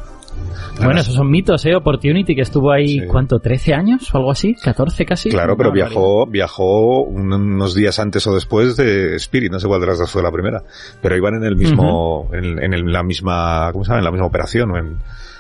Bueno, 0.78 1.02
esos 1.02 1.14
son 1.14 1.30
mitos, 1.30 1.64
¿eh? 1.66 1.76
Opportunity, 1.76 2.34
que 2.36 2.42
estuvo 2.42 2.72
ahí, 2.72 3.00
Sí. 3.02 3.06
¿cuánto? 3.08 3.40
¿13 3.40 3.74
años 3.74 4.14
o 4.14 4.18
algo 4.18 4.32
así? 4.32 4.56
¿14 4.56 5.06
casi? 5.06 5.30
Claro, 5.30 5.56
pero 5.58 5.70
Una 5.70 5.76
viajó, 5.76 6.26
viajó 6.26 7.02
un- 7.04 7.34
unos 7.34 7.76
días 7.76 8.00
antes 8.00 8.26
o 8.28 8.34
después 8.34 8.78
de 8.78 9.16
Spirit, 9.18 9.52
no 9.52 9.60
sé 9.60 9.68
cuál 9.68 9.82
de 9.82 9.88
las 9.88 10.00
dos 10.00 10.10
fue 10.10 10.24
la 10.24 10.32
primera, 10.32 10.64
pero 11.02 11.16
iban 11.18 11.36
en 11.36 11.44
el 11.44 11.56
mismo, 11.56 12.30
en, 12.34 12.64
en 12.64 12.74
el- 12.74 12.86
la 12.92 13.04
misma, 13.04 13.70
¿cómo 13.74 13.84
se 13.84 13.90
llama? 13.90 14.00
En 14.00 14.06
la 14.06 14.12
misma 14.12 14.28
operación 14.28 14.72
o 14.72 14.78
en 14.78 14.98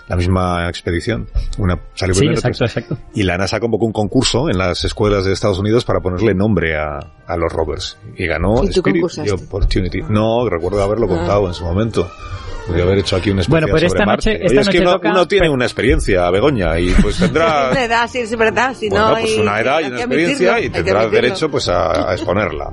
la 0.07 0.15
misma 0.15 0.67
expedición. 0.69 1.27
Una 1.57 1.79
salió 1.95 2.13
Sí, 2.13 2.19
primero, 2.21 2.39
exacto, 2.39 2.65
otra- 2.65 2.81
exacto. 2.81 2.97
Y 3.13 3.23
la 3.23 3.37
NASA 3.37 3.59
convocó 3.59 3.85
un 3.85 3.93
concurso 3.93 4.49
en 4.49 4.57
las 4.57 4.83
escuelas 4.85 5.25
de 5.25 5.33
Estados 5.33 5.59
Unidos 5.59 5.85
para 5.85 5.99
ponerle 6.01 6.33
nombre 6.33 6.77
a, 6.77 6.99
a 7.27 7.37
los 7.37 7.51
rovers. 7.51 7.97
Y 8.17 8.27
ganó 8.27 8.63
¿Y 8.63 8.69
tú 8.69 8.79
Spirit 8.81 9.05
y? 9.25 9.29
Opportunity. 9.29 10.01
No, 10.09 10.47
recuerdo 10.49 10.81
haberlo 10.83 11.05
Ah. 11.05 11.17
contado 11.17 11.47
en 11.47 11.53
su 11.53 11.63
momento. 11.63 12.09
Podría 12.67 12.83
haber 12.83 12.99
hecho 12.99 13.15
aquí 13.15 13.31
un 13.31 13.41
Bueno, 13.47 13.67
pero 13.73 13.87
esta 13.87 14.05
noche- 14.05 14.39
Oye, 14.47 14.59
es 14.61 14.69
que 14.69 14.79
uno, 14.81 14.91
toca- 14.93 15.09
uno 15.11 15.27
tiene 15.27 15.43
pero- 15.45 15.53
una 15.53 15.65
experiencia, 15.65 16.29
Begoña, 16.29 16.79
y 16.79 16.91
pues 17.01 17.17
tendrá... 17.17 17.69
Una 17.71 17.83
edad, 17.85 18.07
sí, 18.07 18.19
es 18.19 18.37
verdad. 18.37 18.75
Si 18.75 18.87
Bueno, 18.89 19.09
no 19.09 19.15
pues 19.15 19.37
una 19.39 19.59
edad 19.59 19.79
y 19.81 19.85
una 19.85 19.97
experiencia 19.97 20.51
admitirlo, 20.51 20.51
y 20.51 20.55
hay 20.55 20.61
que 20.63 20.69
tendrá 20.69 20.99
admitirlo. 21.01 21.21
derecho 21.27 21.49
pues 21.51 21.67
a, 21.69 22.09
a 22.11 22.13
exponerla. 22.13 22.71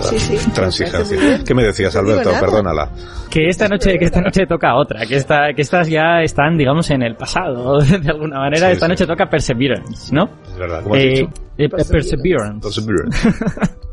Sí, 0.00 0.36
Transigencia. 0.54 1.18
¿Qué 1.46 1.54
me 1.54 1.62
decías, 1.62 1.94
No 1.94 2.00
Alberto? 2.00 2.30
nada. 2.30 2.40
Perdónala. 2.40 2.90
Que 3.30 3.48
esta 3.48 3.68
noche, 3.68 3.98
que 3.98 4.04
esta 4.06 4.20
noche 4.20 4.46
toca 4.46 4.74
otra, 4.76 5.04
que 5.06 5.16
esta, 5.16 5.52
que 5.54 5.62
estas 5.62 5.88
ya 5.88 6.22
están, 6.22 6.56
digamos, 6.56 6.90
en 6.90 7.02
el 7.02 7.14
pasado, 7.16 7.78
de 7.80 8.10
alguna 8.10 8.38
manera. 8.40 8.66
Sí, 8.68 8.72
esta 8.72 8.86
sí. 8.86 8.90
noche 8.92 9.06
toca 9.06 9.26
Perseverance, 9.28 10.14
¿no? 10.14 10.24
Es 10.50 10.58
verdad. 10.58 10.82
¿Cómo 10.82 10.94
has 10.94 11.02
Eh, 11.02 11.08
dicho? 11.08 11.28
eh, 11.58 11.68
Perseverance. 11.68 12.60
Perseverance. 12.62 13.28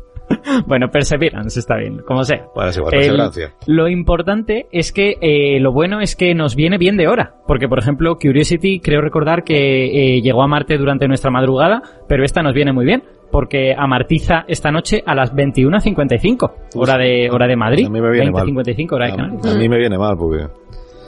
Bueno, 0.66 0.88
Perseverance 0.90 1.60
está 1.60 1.76
bien, 1.76 1.98
como 2.04 2.24
sea. 2.24 2.46
Bueno, 2.52 2.70
es 2.70 2.76
igual, 2.76 2.94
El- 2.94 3.00
perseverancia. 3.00 3.52
lo 3.66 3.88
importante 3.88 4.66
es 4.72 4.90
que 4.92 5.14
eh, 5.20 5.60
lo 5.60 5.72
bueno 5.72 6.00
es 6.00 6.16
que 6.16 6.34
nos 6.34 6.56
viene 6.56 6.78
bien 6.78 6.96
de 6.96 7.06
hora, 7.06 7.34
porque 7.46 7.68
por 7.68 7.78
ejemplo 7.78 8.16
Curiosity 8.16 8.80
creo 8.80 9.00
recordar 9.02 9.44
que 9.44 10.16
eh, 10.16 10.22
llegó 10.22 10.42
a 10.42 10.48
Marte 10.48 10.78
durante 10.78 11.06
nuestra 11.06 11.30
madrugada, 11.30 11.80
pero 12.08 12.24
esta 12.24 12.42
nos 12.42 12.54
viene 12.54 12.72
muy 12.72 12.84
bien, 12.84 13.04
porque 13.30 13.74
amartiza 13.76 14.44
esta 14.48 14.70
noche 14.70 15.02
a 15.06 15.14
las 15.14 15.32
21.55, 15.34 16.50
hora 16.76 16.96
de, 16.98 17.28
hora 17.30 17.46
de 17.46 17.56
Madrid. 17.56 17.86
A 17.86 17.90
mí 17.90 18.00
me 18.00 18.10
viene 18.10 18.30
mal. 18.30 18.46
20.55, 18.46 18.92
hora 18.92 19.06
de 19.06 19.12
A, 19.12 19.16
Canarias. 19.16 19.46
a 19.46 19.54
mí 19.58 19.68
me 19.68 19.78
viene 19.78 19.98
mal 19.98 20.16
porque, 20.16 20.46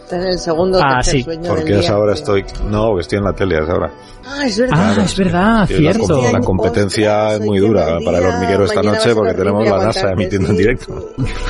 Está 0.04 0.16
en 0.22 0.28
el 0.28 0.38
segundo 0.38 0.80
Ah, 0.82 1.02
sí. 1.02 1.22
sueño 1.22 1.42
porque 1.48 1.64
del 1.64 1.76
a 1.76 1.80
esa 1.80 1.92
día. 1.92 2.02
hora 2.02 2.12
estoy... 2.14 2.42
No, 2.70 2.94
que 2.94 3.00
estoy 3.02 3.18
en 3.18 3.25
la 3.25 3.34
tele 3.34 3.56
a 3.58 3.60
esa 3.62 3.75
hora. 3.75 3.90
Ah, 4.26 4.46
es 4.46 4.58
verdad. 4.58 4.78
Ah, 4.98 5.02
es 5.04 5.18
verdad, 5.18 5.58
la, 5.60 5.66
cierto. 5.66 6.14
com- 6.20 6.32
la 6.32 6.40
competencia 6.40 7.12
Ostras, 7.26 7.40
es 7.40 7.46
muy 7.46 7.58
dura 7.58 7.98
para 8.02 8.18
el 8.18 8.25
hormiguero 8.25 8.64
esta 8.64 8.82
noche 8.82 9.14
porque 9.14 9.34
tenemos 9.34 9.68
la 9.68 9.84
NASA 9.84 10.10
emitiendo 10.12 10.48
en 10.48 10.56
sí. 10.56 10.62
directo. 10.62 10.94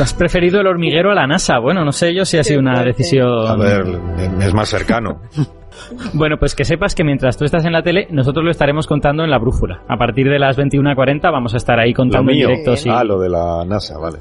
Has 0.00 0.12
preferido 0.12 0.60
el 0.60 0.66
hormiguero 0.66 1.12
a 1.12 1.14
la 1.14 1.28
NASA. 1.28 1.60
Bueno, 1.60 1.84
no 1.84 1.92
sé 1.92 2.12
yo 2.12 2.25
si 2.25 2.37
ha 2.37 2.42
sido 2.42 2.58
una 2.58 2.82
decisión. 2.82 3.46
A 3.46 3.54
ver, 3.56 3.84
es 4.40 4.52
más 4.52 4.68
cercano. 4.68 5.20
Bueno, 6.14 6.37
pues 6.38 6.54
que 6.54 6.64
sepas 6.64 6.94
que 6.94 7.04
mientras 7.04 7.37
tú 7.37 7.44
estás 7.44 7.64
en 7.64 7.73
la 7.73 7.82
tele, 7.82 8.06
nosotros 8.11 8.44
lo 8.44 8.50
estaremos 8.50 8.87
contando 8.87 9.25
en 9.25 9.30
la 9.30 9.38
brújula. 9.38 9.82
A 9.88 9.97
partir 9.97 10.28
de 10.28 10.38
las 10.38 10.58
21.40 10.58 11.20
vamos 11.32 11.54
a 11.54 11.56
estar 11.58 11.78
ahí 11.78 11.92
contando 11.92 12.30
en 12.30 12.38
directo. 12.49 12.76
sí. 12.76 12.88
Ah, 12.92 13.04
lo 13.04 13.18
de 13.18 13.28
la 13.28 13.64
NASA, 13.66 13.99
vale. 13.99 14.18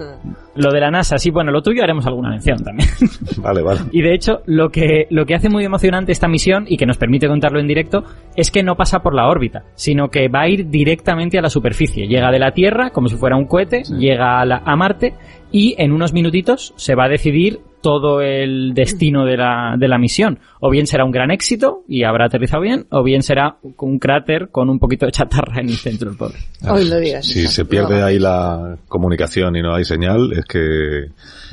Lo 0.56 0.72
de 0.72 0.80
la 0.80 0.90
NASA, 0.92 1.18
sí, 1.18 1.30
bueno, 1.30 1.52
lo 1.52 1.62
tuyo 1.62 1.84
haremos 1.84 2.06
alguna 2.08 2.30
mención 2.32 2.58
también. 2.64 2.90
Vale, 3.38 3.62
vale. 3.62 3.80
Y 3.92 4.02
de 4.02 4.16
hecho, 4.16 4.40
lo 4.48 4.70
que, 4.70 5.06
lo 5.12 5.26
que 5.26 5.36
hace 5.36 5.48
muy 5.50 5.64
emocionante 5.64 6.12
esta 6.12 6.28
misión 6.28 6.66
y 6.68 6.76
que 6.78 6.86
nos 6.88 6.98
permite 6.98 7.28
contarlo 7.28 7.60
en 7.60 7.68
directo 7.68 8.04
es 8.36 8.50
que 8.50 8.64
no 8.64 8.76
pasa 8.76 9.00
por 9.00 9.14
la 9.14 9.28
órbita, 9.28 9.64
sino 9.76 10.10
que 10.10 10.28
va 10.28 10.42
a 10.42 10.50
ir 10.50 10.70
directamente 10.70 11.38
a 11.38 11.42
la 11.42 11.50
superficie. 11.50 12.08
Llega 12.08 12.32
de 12.32 12.40
la 12.40 12.52
Tierra 12.52 12.90
como 12.90 13.08
si 13.08 13.16
fuera 13.16 13.38
un 13.38 13.46
cohete, 13.46 13.84
llega 13.84 14.40
a, 14.42 14.46
la- 14.46 14.64
a 14.66 14.76
Marte 14.76 15.14
y 15.52 15.76
en 15.78 15.92
unos 15.92 16.14
minutitos 16.14 16.74
se 16.78 16.96
va 16.96 17.06
a 17.06 17.10
decidir 17.10 17.60
todo 17.88 18.20
el 18.20 18.74
destino 18.74 19.24
de 19.24 19.38
la, 19.38 19.76
de 19.80 19.88
la 19.88 19.98
misión. 19.98 20.40
O 20.60 20.70
bien 20.70 20.88
será 20.88 21.06
un 21.06 21.12
gran 21.12 21.32
éxito 21.32 21.84
y 21.88 22.04
habrá 22.04 22.26
aterrizado 22.26 22.62
bien, 22.62 22.86
o 22.90 23.02
bien 23.02 23.24
será 23.24 23.56
un 23.78 23.98
cráter 23.98 24.50
con 24.50 24.70
un 24.70 24.78
poquito 24.78 25.06
de 25.06 25.14
chatarra 25.14 25.62
en 25.62 25.70
el 25.70 25.78
centro 25.78 26.10
del 26.10 26.18
pobre. 26.18 26.36
Hoy 26.70 26.90
lo 26.90 26.98
digas. 27.00 27.26
Si 27.26 27.48
se 27.48 27.64
pierde 27.64 28.02
No. 28.02 28.06
ahí 28.06 28.20
la 28.20 28.76
comunicación 28.90 29.56
y 29.56 29.62
no 29.62 29.74
hay 29.74 29.86
señal, 29.86 30.34
es 30.34 30.44
que 30.44 31.06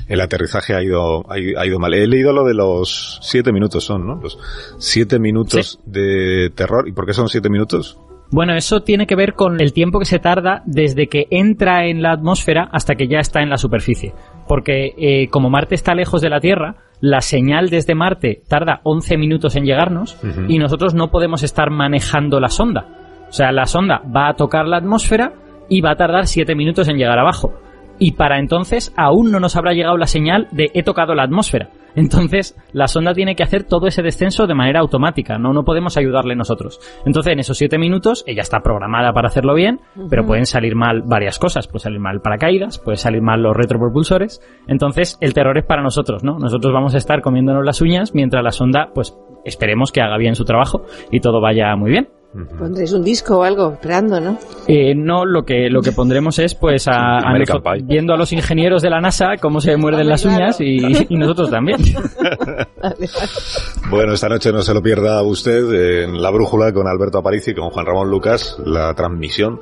el 0.08 0.20
aterrizaje 0.20 0.74
ha 0.74 0.82
ido, 0.82 1.24
ha 1.30 1.38
ido, 1.38 1.60
ha 1.60 1.66
ido 1.68 1.78
mal. 1.78 1.94
He 1.94 2.04
leído 2.08 2.32
lo 2.32 2.44
de 2.44 2.54
los 2.54 3.20
siete 3.22 3.52
minutos 3.52 3.84
son, 3.84 4.04
¿no? 4.04 4.20
Los 4.20 4.36
siete 4.78 5.20
minutos 5.20 5.78
de 5.86 6.50
terror. 6.52 6.88
¿Y 6.88 6.92
por 6.92 7.06
qué 7.06 7.14
son 7.14 7.28
siete 7.28 7.48
minutos? 7.48 7.96
Bueno, 8.30 8.54
eso 8.54 8.80
tiene 8.80 9.06
que 9.06 9.16
ver 9.16 9.34
con 9.34 9.60
el 9.60 9.72
tiempo 9.72 9.98
que 9.98 10.06
se 10.06 10.18
tarda 10.18 10.62
desde 10.66 11.06
que 11.06 11.26
entra 11.30 11.86
en 11.86 12.02
la 12.02 12.12
atmósfera 12.12 12.68
hasta 12.72 12.94
que 12.94 13.06
ya 13.06 13.18
está 13.18 13.42
en 13.42 13.50
la 13.50 13.58
superficie. 13.58 14.12
Porque 14.48 14.92
eh, 14.98 15.28
como 15.28 15.50
Marte 15.50 15.74
está 15.74 15.94
lejos 15.94 16.20
de 16.20 16.30
la 16.30 16.40
Tierra, 16.40 16.76
la 17.00 17.20
señal 17.20 17.68
desde 17.68 17.94
Marte 17.94 18.42
tarda 18.48 18.80
11 18.82 19.16
minutos 19.18 19.56
en 19.56 19.64
llegarnos 19.64 20.18
y 20.48 20.58
nosotros 20.58 20.94
no 20.94 21.10
podemos 21.10 21.42
estar 21.42 21.70
manejando 21.70 22.40
la 22.40 22.48
sonda. 22.48 22.86
O 23.28 23.32
sea, 23.32 23.52
la 23.52 23.66
sonda 23.66 24.02
va 24.04 24.28
a 24.28 24.34
tocar 24.34 24.66
la 24.66 24.78
atmósfera 24.78 25.32
y 25.68 25.80
va 25.80 25.92
a 25.92 25.96
tardar 25.96 26.26
7 26.26 26.54
minutos 26.54 26.88
en 26.88 26.96
llegar 26.96 27.18
abajo. 27.18 27.52
Y 27.98 28.12
para 28.12 28.38
entonces 28.38 28.92
aún 28.96 29.30
no 29.30 29.38
nos 29.38 29.56
habrá 29.56 29.72
llegado 29.72 29.96
la 29.96 30.06
señal 30.06 30.48
de 30.50 30.70
he 30.74 30.82
tocado 30.82 31.14
la 31.14 31.24
atmósfera. 31.24 31.68
Entonces, 31.96 32.56
la 32.72 32.88
sonda 32.88 33.14
tiene 33.14 33.36
que 33.36 33.42
hacer 33.42 33.64
todo 33.64 33.86
ese 33.86 34.02
descenso 34.02 34.46
de 34.46 34.54
manera 34.54 34.80
automática, 34.80 35.38
no, 35.38 35.52
no 35.52 35.64
podemos 35.64 35.96
ayudarle 35.96 36.34
nosotros. 36.34 36.80
Entonces, 37.06 37.32
en 37.32 37.38
esos 37.40 37.58
siete 37.58 37.78
minutos, 37.78 38.24
ella 38.26 38.42
está 38.42 38.60
programada 38.60 39.12
para 39.12 39.28
hacerlo 39.28 39.54
bien, 39.54 39.80
pero 40.10 40.26
pueden 40.26 40.46
salir 40.46 40.74
mal 40.74 41.02
varias 41.02 41.38
cosas. 41.38 41.68
Puede 41.68 41.80
salir 41.80 42.00
mal 42.00 42.20
paracaídas, 42.20 42.78
puede 42.78 42.96
salir 42.96 43.22
mal 43.22 43.42
los 43.42 43.56
retropropulsores. 43.56 44.40
Entonces, 44.66 45.18
el 45.20 45.34
terror 45.34 45.56
es 45.58 45.64
para 45.64 45.82
nosotros, 45.82 46.24
¿no? 46.24 46.38
Nosotros 46.38 46.72
vamos 46.72 46.94
a 46.94 46.98
estar 46.98 47.20
comiéndonos 47.22 47.64
las 47.64 47.80
uñas 47.80 48.14
mientras 48.14 48.42
la 48.42 48.50
sonda, 48.50 48.90
pues, 48.94 49.16
esperemos 49.44 49.92
que 49.92 50.00
haga 50.00 50.16
bien 50.16 50.34
su 50.34 50.44
trabajo 50.44 50.84
y 51.10 51.20
todo 51.20 51.40
vaya 51.40 51.74
muy 51.76 51.90
bien. 51.90 52.08
Pondréis 52.58 52.92
un 52.92 53.04
disco 53.04 53.38
o 53.38 53.42
algo 53.44 53.74
esperando, 53.74 54.20
¿no? 54.20 54.38
Eh, 54.66 54.94
no, 54.94 55.24
lo 55.24 55.44
que, 55.44 55.70
lo 55.70 55.82
que 55.82 55.92
pondremos 55.92 56.38
es, 56.40 56.54
pues, 56.54 56.88
a, 56.88 57.18
a 57.18 57.34
viendo 57.82 58.12
a 58.12 58.16
los 58.16 58.32
ingenieros 58.32 58.82
de 58.82 58.90
la 58.90 59.00
NASA 59.00 59.36
cómo 59.40 59.60
se 59.60 59.76
muerden 59.76 60.08
las 60.08 60.24
uñas 60.24 60.60
y, 60.60 61.06
y 61.08 61.16
nosotros 61.16 61.50
también. 61.50 61.78
Bueno, 63.90 64.14
esta 64.14 64.28
noche 64.28 64.50
no 64.50 64.62
se 64.62 64.74
lo 64.74 64.82
pierda 64.82 65.22
usted 65.22 66.02
en 66.02 66.20
La 66.20 66.30
Brújula 66.30 66.72
con 66.72 66.88
Alberto 66.88 67.18
Aparici 67.18 67.52
y 67.52 67.54
con 67.54 67.70
Juan 67.70 67.86
Ramón 67.86 68.10
Lucas, 68.10 68.56
la 68.64 68.92
transmisión 68.94 69.60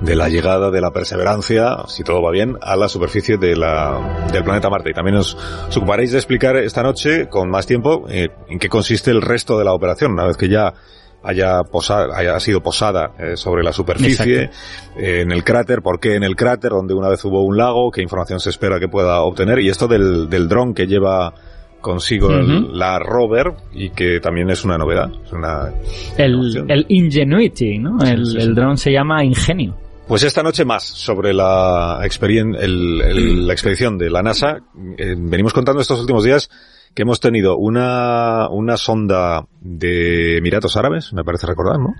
de 0.00 0.16
la 0.16 0.28
llegada 0.28 0.70
de 0.70 0.80
la 0.80 0.90
Perseverancia, 0.90 1.78
si 1.86 2.02
todo 2.02 2.20
va 2.20 2.30
bien, 2.32 2.58
a 2.60 2.76
la 2.76 2.88
superficie 2.88 3.38
de 3.38 3.56
la, 3.56 4.26
del 4.32 4.44
planeta 4.44 4.68
Marte. 4.68 4.90
Y 4.90 4.94
también 4.94 5.16
os, 5.16 5.36
os 5.68 5.76
ocuparéis 5.76 6.12
de 6.12 6.18
explicar 6.18 6.56
esta 6.56 6.82
noche, 6.82 7.28
con 7.28 7.50
más 7.50 7.66
tiempo, 7.66 8.04
eh, 8.08 8.28
en 8.48 8.58
qué 8.58 8.68
consiste 8.68 9.10
el 9.10 9.22
resto 9.22 9.58
de 9.58 9.64
la 9.64 9.72
operación, 9.72 10.12
una 10.12 10.26
vez 10.26 10.36
que 10.36 10.48
ya 10.48 10.74
haya, 11.24 11.62
posada, 11.64 12.16
haya 12.16 12.38
sido 12.40 12.62
posada 12.62 13.12
eh, 13.18 13.36
sobre 13.36 13.62
la 13.62 13.72
superficie, 13.72 14.50
eh, 14.96 15.20
en 15.22 15.32
el 15.32 15.44
cráter, 15.44 15.82
por 15.82 16.00
qué 16.00 16.14
en 16.16 16.22
el 16.24 16.36
cráter, 16.36 16.70
donde 16.70 16.94
una 16.94 17.08
vez 17.08 17.24
hubo 17.24 17.42
un 17.44 17.56
lago, 17.56 17.90
qué 17.90 18.02
información 18.02 18.40
se 18.40 18.50
espera 18.50 18.78
que 18.80 18.88
pueda 18.88 19.20
obtener, 19.22 19.58
y 19.60 19.68
esto 19.68 19.86
del, 19.88 20.28
del 20.28 20.48
dron 20.48 20.74
que 20.74 20.86
lleva 20.86 21.32
consigo 21.80 22.30
el- 22.30 22.64
Ujú. 22.64 22.72
la 22.74 22.98
rover 23.00 23.52
y 23.72 23.90
que 23.90 24.20
también 24.20 24.48
es 24.50 24.64
una 24.64 24.78
novedad. 24.78 25.10
Es 25.24 25.32
una 25.32 25.72
El, 26.16 26.64
el 26.70 26.86
Ingenuity, 26.88 27.78
¿no? 27.78 27.98
El, 28.04 28.24
sí, 28.24 28.32
sí. 28.32 28.38
el 28.38 28.54
dron 28.54 28.76
se 28.76 28.92
llama 28.92 29.24
Ingenio. 29.24 29.74
Pues 30.06 30.22
esta 30.24 30.42
noche 30.42 30.64
más 30.64 30.84
sobre 30.84 31.32
la, 31.32 32.00
experien- 32.04 32.56
el- 32.60 33.00
el- 33.00 33.46
la 33.46 33.52
expedición 33.52 33.96
de 33.98 34.10
la 34.10 34.22
NASA. 34.22 34.58
Eh, 34.98 35.14
venimos 35.16 35.52
contando 35.52 35.80
estos 35.80 36.00
últimos 36.00 36.22
días 36.24 36.50
que 36.94 37.02
hemos 37.02 37.20
tenido 37.20 37.56
una, 37.56 38.48
una 38.50 38.76
sonda 38.76 39.46
de 39.60 40.38
Emiratos 40.38 40.76
Árabes, 40.76 41.12
me 41.12 41.24
parece 41.24 41.46
recordar, 41.46 41.78
¿no? 41.78 41.94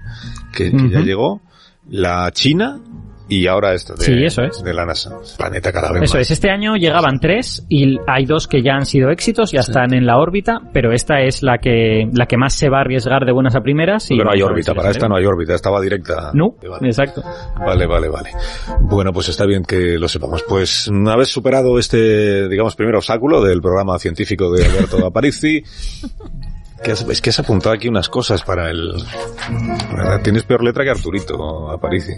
Que, 0.53 0.71
que 0.71 0.91
ya 0.91 1.01
llegó. 1.01 1.41
La 1.89 2.31
China 2.33 2.81
y 3.29 3.47
ahora 3.47 3.75
esta 3.75 3.95
de, 3.95 4.05
Sí, 4.05 4.13
eso 4.25 4.43
es. 4.43 4.63
de 4.63 4.75
la 4.75 4.85
NASA. 4.85 5.11
Planeta 5.39 5.73
cada 5.73 5.93
vez 5.93 6.03
Eso 6.03 6.15
más. 6.19 6.23
es, 6.23 6.31
este 6.33 6.51
año 6.51 6.77
llegaban 6.77 7.19
tres 7.21 7.65
y 7.69 7.97
hay 8.07 8.25
dos 8.27 8.47
que 8.49 8.63
ya 8.63 8.75
han 8.75 8.85
sido 8.87 9.11
éxitos, 9.11 9.53
ya 9.53 9.61
están 9.61 9.95
en 9.95 10.05
la 10.07 10.19
órbita, 10.19 10.61
pero 10.73 10.93
esta 10.93 11.21
es 11.21 11.43
la 11.43 11.59
que, 11.59 12.09
la 12.13 12.27
que 12.27 12.37
más 12.37 12.55
se 12.55 12.69
va 12.69 12.79
a 12.79 12.81
arriesgar 12.83 13.25
de 13.25 13.33
buenas 13.33 13.55
a 13.55 13.61
primeras. 13.61 14.11
Y 14.11 14.15
Pero 14.17 14.25
no 14.25 14.31
hay 14.33 14.43
órbita, 14.43 14.75
para 14.75 14.91
esta 14.91 15.09
no 15.09 15.17
hay 15.17 15.25
órbita, 15.25 15.55
estaba 15.55 15.81
directa. 15.81 16.31
No, 16.35 16.55
Vale. 16.69 16.87
exacto. 16.89 17.23
Vale, 17.59 17.87
vale, 17.87 18.09
vale. 18.09 18.31
Bueno, 18.81 19.13
pues 19.13 19.29
está 19.29 19.47
bien 19.47 19.63
que 19.65 19.99
lo 19.99 20.09
sepamos. 20.09 20.43
Pues 20.49 20.89
una 20.89 21.17
vez 21.17 21.29
superado 21.29 21.79
este, 21.79 22.49
digamos, 22.49 22.77
primer 22.77 22.97
obstáculo 22.97 23.43
del 23.43 23.61
programa 23.61 23.99
científico 23.99 24.51
de 24.53 24.65
Alberto 24.67 25.07
Aparici, 25.07 25.63
que 26.83 26.93
has- 26.93 27.07
es 27.09 27.21
que 27.21 27.31
has 27.31 27.39
apuntado 27.39 27.75
aquí 27.75 27.89
unas 27.89 28.09
cosas 28.09 28.43
para 28.43 28.71
el... 28.71 28.93
¿verdad? 29.95 30.21
Tienes 30.23 30.43
peor 30.45 30.63
letra 30.65 30.85
que 30.85 30.91
Arturito, 30.91 31.71
Aparici. 31.71 32.13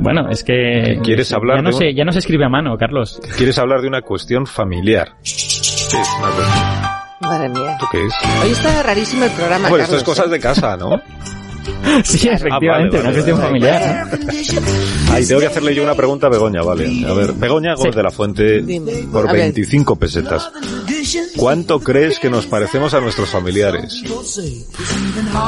Bueno, 0.00 0.28
es 0.30 0.44
que... 0.44 0.98
¿Quieres 1.02 1.32
hablar 1.32 1.58
Ya 1.58 1.62
no, 1.62 1.70
de 1.70 1.74
un- 1.76 1.80
se, 1.82 1.94
ya 1.94 2.04
no 2.04 2.12
se 2.12 2.18
escribe 2.18 2.44
a 2.44 2.48
mano, 2.48 2.76
Carlos. 2.76 3.20
Quieres 3.36 3.58
hablar 3.58 3.80
de 3.80 3.88
una 3.88 4.02
cuestión 4.02 4.46
familiar. 4.46 5.14
¿Qué 5.22 5.30
es 6.00 6.08
una 6.18 6.30
cuestión? 6.30 6.58
Madre 7.20 7.48
mía. 7.48 7.72
¿Esto 7.72 7.88
qué 7.90 8.06
es? 8.06 8.14
Hoy 8.44 8.50
está 8.50 8.82
rarísimo 8.82 9.24
el 9.24 9.30
programa, 9.32 9.68
Bueno, 9.68 9.84
esto 9.84 9.96
es 9.96 10.02
Carlos, 10.02 10.16
cosas 10.18 10.26
¿eh? 10.26 10.34
de 10.34 10.40
casa, 10.40 10.76
¿no? 10.76 10.90
Sí, 12.04 12.28
efectivamente, 12.28 12.96
vale, 12.98 13.08
una 13.08 13.12
cuestión 13.12 13.38
vale. 13.38 13.46
familiar. 13.48 14.08
Ahí 15.10 15.26
tengo 15.26 15.40
que 15.40 15.46
hacerle 15.46 15.74
yo 15.74 15.82
una 15.82 15.94
pregunta 15.94 16.26
a 16.26 16.30
Begoña, 16.30 16.62
vale. 16.62 17.04
A 17.06 17.12
ver, 17.12 17.32
Begoña 17.32 17.74
Gómez 17.74 17.92
Sí. 17.92 17.96
de 17.96 18.02
la 18.02 18.10
Fuente, 18.10 18.62
Dime. 18.62 18.92
por 19.12 19.28
A 19.28 19.32
ver. 19.32 19.42
25 19.42 19.96
pesetas. 19.96 20.50
¿Cuánto 21.36 21.80
crees 21.80 22.18
que 22.18 22.30
nos 22.30 22.46
parecemos 22.46 22.94
a 22.94 23.00
nuestros 23.00 23.30
familiares? 23.30 24.02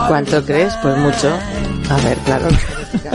¿Cuánto 0.08 0.44
crees? 0.44 0.74
Pues 0.82 0.96
mucho. 0.98 1.32
A 1.90 1.96
ver, 2.02 2.16
claro. 2.18 2.46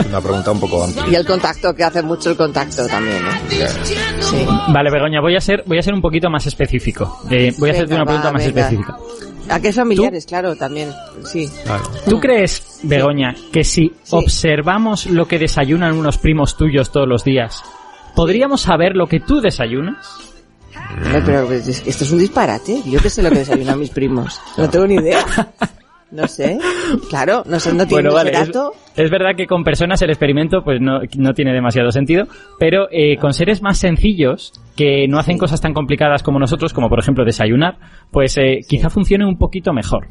Una 0.08 0.20
pregunta 0.20 0.50
un 0.52 0.60
poco 0.60 0.84
amplia. 0.84 1.04
Y 1.10 1.14
el 1.14 1.26
contacto, 1.26 1.74
que 1.74 1.84
hace 1.84 2.02
mucho 2.02 2.30
el 2.30 2.36
contacto 2.36 2.86
también, 2.86 3.16
¿eh? 3.50 3.66
Sí. 4.20 4.46
Vale, 4.68 4.90
Begoña, 4.90 5.20
voy 5.20 5.36
a 5.36 5.40
ser, 5.40 5.62
voy 5.66 5.78
a 5.78 5.82
ser 5.82 5.94
un 5.94 6.00
poquito 6.02 6.30
más 6.30 6.46
específico. 6.46 7.20
Eh, 7.30 7.52
voy 7.58 7.70
a 7.70 7.72
hacerte 7.72 7.94
una 7.94 8.04
pregunta 8.04 8.28
va, 8.28 8.32
más 8.34 8.46
venga. 8.46 8.60
específica. 8.60 8.96
¿A 9.48 9.60
qué 9.60 9.72
familiares? 9.72 10.26
Claro, 10.26 10.56
también. 10.56 10.90
Sí. 11.24 11.48
Claro. 11.64 11.84
¿Tú 12.08 12.18
crees, 12.20 12.80
Begoña, 12.82 13.34
que 13.52 13.64
si 13.64 13.92
observamos 14.10 15.06
lo 15.06 15.26
que 15.26 15.38
desayunan 15.38 15.96
unos 15.96 16.18
primos 16.18 16.56
tuyos 16.56 16.90
todos 16.90 17.08
los 17.08 17.24
días, 17.24 17.62
podríamos 18.14 18.62
saber 18.62 18.96
lo 18.96 19.06
que 19.06 19.20
tú 19.20 19.40
desayunas? 19.40 20.06
Hombre, 21.04 21.22
pero 21.24 21.52
es 21.52 21.80
que 21.80 21.90
esto 21.90 22.04
es 22.04 22.12
un 22.12 22.18
disparate. 22.18 22.82
Yo 22.84 23.00
que 23.00 23.10
sé 23.10 23.22
lo 23.22 23.30
que 23.30 23.38
desayunan 23.38 23.78
mis 23.78 23.90
primos. 23.90 24.40
No 24.56 24.68
tengo 24.68 24.86
ni 24.86 24.94
idea. 24.96 25.24
No 26.10 26.28
sé. 26.28 26.58
Claro, 27.08 27.42
no 27.46 27.58
sé, 27.58 27.72
no 27.72 27.86
tiene 27.86 28.08
Bueno, 28.08 28.14
vale, 28.14 28.30
es, 28.30 28.50
es 28.94 29.10
verdad 29.10 29.30
que 29.36 29.46
con 29.46 29.64
personas 29.64 30.00
el 30.02 30.10
experimento 30.10 30.62
pues 30.62 30.80
no, 30.80 31.00
no 31.16 31.34
tiene 31.34 31.52
demasiado 31.52 31.90
sentido, 31.90 32.26
pero 32.58 32.86
eh, 32.92 33.16
con 33.16 33.32
seres 33.32 33.60
más 33.60 33.78
sencillos 33.78 34.52
que 34.76 35.08
no 35.08 35.18
hacen 35.18 35.38
cosas 35.38 35.60
tan 35.60 35.72
complicadas 35.72 36.22
como 36.22 36.38
nosotros, 36.38 36.72
como 36.72 36.88
por 36.88 36.98
ejemplo 36.98 37.24
desayunar, 37.24 37.78
pues 38.10 38.36
eh, 38.38 38.60
quizá 38.68 38.90
funcione 38.90 39.26
un 39.26 39.38
poquito 39.38 39.72
mejor. 39.72 40.06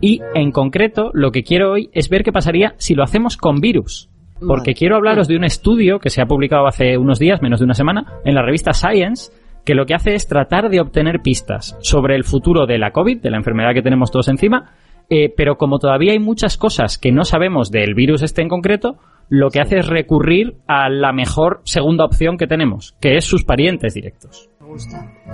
Y 0.00 0.20
en 0.34 0.50
concreto, 0.50 1.10
lo 1.14 1.30
que 1.30 1.42
quiero 1.42 1.72
hoy 1.72 1.90
es 1.92 2.08
ver 2.08 2.22
qué 2.22 2.32
pasaría 2.32 2.74
si 2.78 2.94
lo 2.94 3.02
hacemos 3.02 3.36
con 3.36 3.60
virus. 3.60 4.08
Porque 4.40 4.70
Vale. 4.70 4.74
quiero 4.74 4.96
hablaros 4.96 5.28
de 5.28 5.36
un 5.36 5.44
estudio 5.44 5.98
que 5.98 6.08
se 6.08 6.22
ha 6.22 6.26
publicado 6.26 6.66
hace 6.66 6.96
unos 6.96 7.18
días, 7.18 7.42
menos 7.42 7.60
de 7.60 7.66
una 7.66 7.74
semana, 7.74 8.06
en 8.24 8.34
la 8.34 8.42
revista 8.42 8.72
Science, 8.72 9.30
que 9.64 9.74
lo 9.74 9.84
que 9.84 9.94
hace 9.94 10.14
es 10.14 10.26
tratar 10.26 10.70
de 10.70 10.80
obtener 10.80 11.20
pistas 11.20 11.76
sobre 11.80 12.16
el 12.16 12.24
futuro 12.24 12.66
de 12.66 12.78
la 12.78 12.92
COVID, 12.92 13.20
de 13.20 13.30
la 13.30 13.36
enfermedad 13.36 13.74
que 13.74 13.82
tenemos 13.82 14.10
todos 14.10 14.28
encima, 14.28 14.72
eh, 15.10 15.32
pero 15.36 15.56
como 15.56 15.78
todavía 15.78 16.12
hay 16.12 16.18
muchas 16.18 16.56
cosas 16.56 16.96
que 16.96 17.12
no 17.12 17.24
sabemos 17.24 17.70
del 17.70 17.94
virus 17.94 18.22
este 18.22 18.40
en 18.40 18.48
concreto, 18.48 18.96
lo 19.30 19.48
que 19.50 19.60
hace 19.60 19.78
es 19.78 19.86
recurrir 19.86 20.56
a 20.66 20.88
la 20.90 21.12
mejor 21.12 21.60
segunda 21.64 22.04
opción 22.04 22.36
que 22.36 22.46
tenemos, 22.48 22.96
que 23.00 23.16
es 23.16 23.24
sus 23.24 23.44
parientes 23.44 23.94
directos. 23.94 24.50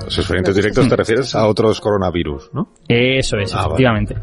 Sus 0.09 0.26
parientes 0.29 0.55
directos 0.55 0.88
te 0.88 0.97
refieres 0.97 1.35
a 1.35 1.47
otros 1.47 1.81
coronavirus, 1.81 2.50
¿no? 2.55 2.69
Eso 2.88 3.37
es, 3.38 3.53
Ah, 3.55 3.62
vale. 3.62 3.67
efectivamente. 3.69 4.15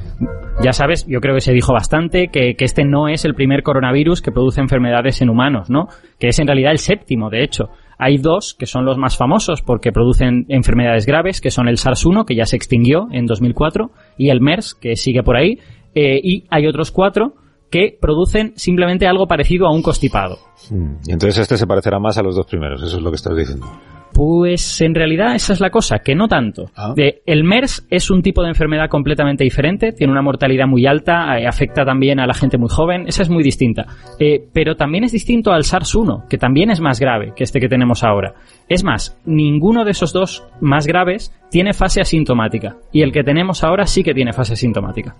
Ya 0.63 0.74
sabes, 0.74 1.06
yo 1.08 1.20
creo 1.20 1.36
que 1.36 1.42
se 1.42 1.53
dijo 1.53 1.74
bastante 1.74 2.30
que, 2.30 2.56
que 2.56 2.65
este 2.65 2.84
no 2.86 3.08
es 3.08 3.25
el 3.25 3.36
primer 3.36 3.63
coronavirus 3.63 4.22
que 4.22 4.32
produce 4.32 4.62
enfermedades 4.62 5.22
en 5.22 5.30
humanos, 5.30 5.70
¿no? 5.70 5.88
Que 6.20 6.30
es 6.30 6.39
en 6.39 6.48
realidad 6.48 6.72
el 6.72 6.80
séptimo, 6.80 7.30
de 7.30 7.44
hecho. 7.44 7.70
Hay 7.98 8.18
dos 8.18 8.56
que 8.58 8.65
son 8.65 8.86
los 8.86 8.98
más 8.98 9.18
famosos 9.18 9.62
porque 9.62 9.92
producen 9.92 10.46
enfermedades 10.50 11.06
graves, 11.06 11.42
que 11.42 11.51
son 11.51 11.68
el 11.68 11.77
SARS-1, 11.77 12.25
que 12.25 12.36
ya 12.36 12.46
se 12.46 12.56
extinguió 12.56 13.08
en 13.12 13.25
2004, 13.25 13.92
y 14.18 14.30
el 14.30 14.42
MERS, 14.42 14.74
que 14.75 14.96
sigue 14.96 15.22
por 15.24 15.36
ahí, 15.38 15.60
eh, 15.96 16.20
y 16.24 16.46
hay 16.50 16.65
otros 16.68 16.92
cuatro 16.92 17.36
que 17.74 17.98
producen 18.00 18.53
simplemente 18.56 19.08
algo 19.08 19.25
parecido 19.25 19.65
a 19.65 19.74
un 19.74 19.82
constipado. 19.82 20.38
Mm. 20.70 21.08
Y 21.08 21.12
entonces 21.12 21.39
este 21.39 21.58
se 21.58 21.65
parecerá 21.65 21.98
más 21.98 22.20
a 22.20 22.22
los 22.22 22.36
dos 22.36 22.46
primeros, 22.46 22.84
eso 22.84 22.98
es 22.98 23.01
lo 23.01 23.10
que 23.10 23.15
estás 23.15 23.36
diciendo. 23.36 23.65
Pues 24.13 24.80
en 24.82 24.94
realidad 24.94 25.34
esa 25.34 25.53
es 25.53 25.60
la 25.60 25.72
cosa, 25.72 25.98
que 26.06 26.13
no 26.13 26.27
tanto. 26.27 26.70
Ah. 26.75 26.94
El 27.25 27.44
MERS 27.44 27.88
es 27.89 28.12
un 28.12 28.22
tipo 28.22 28.44
de 28.44 28.50
enfermedad 28.50 28.89
completamente 28.89 29.44
diferente, 29.44 29.92
tiene 29.92 30.13
una 30.13 30.22
mortalidad 30.22 30.68
muy 30.68 30.86
alta, 30.86 31.39
eh, 31.39 31.48
afecta 31.48 31.84
también 31.84 32.20
a 32.20 32.27
la 32.27 32.36
gente 32.36 32.60
muy 32.60 32.70
joven, 32.70 33.06
esa 33.08 33.24
es 33.24 33.32
muy 33.32 33.42
distinta. 33.42 33.88
Eh, 34.20 34.48
pero 34.53 34.75
también 34.75 35.03
es 35.03 35.12
distinto 35.12 35.51
al 35.51 35.63
SARS-1, 35.63 36.27
que 36.27 36.38
también 36.38 36.70
es 36.70 36.80
más 36.80 37.00
grave 37.00 37.34
que 37.36 37.44
este 37.44 37.60
que 37.60 37.68
tenemos 37.68 38.03
ahora. 38.03 38.36
Es 38.70 38.84
más, 38.84 39.20
ninguno 39.25 39.84
de 39.84 39.92
esos 39.92 40.13
dos 40.13 40.46
más 40.62 40.86
graves 40.86 41.34
tiene 41.50 41.74
fase 41.74 42.01
asintomática, 42.01 42.77
y 42.92 43.01
el 43.01 43.12
que 43.12 43.24
tenemos 43.24 43.63
ahora 43.63 43.88
sí 43.88 44.03
que 44.03 44.13
tiene 44.13 44.32
fase 44.32 44.53
asintomática. 44.53 45.15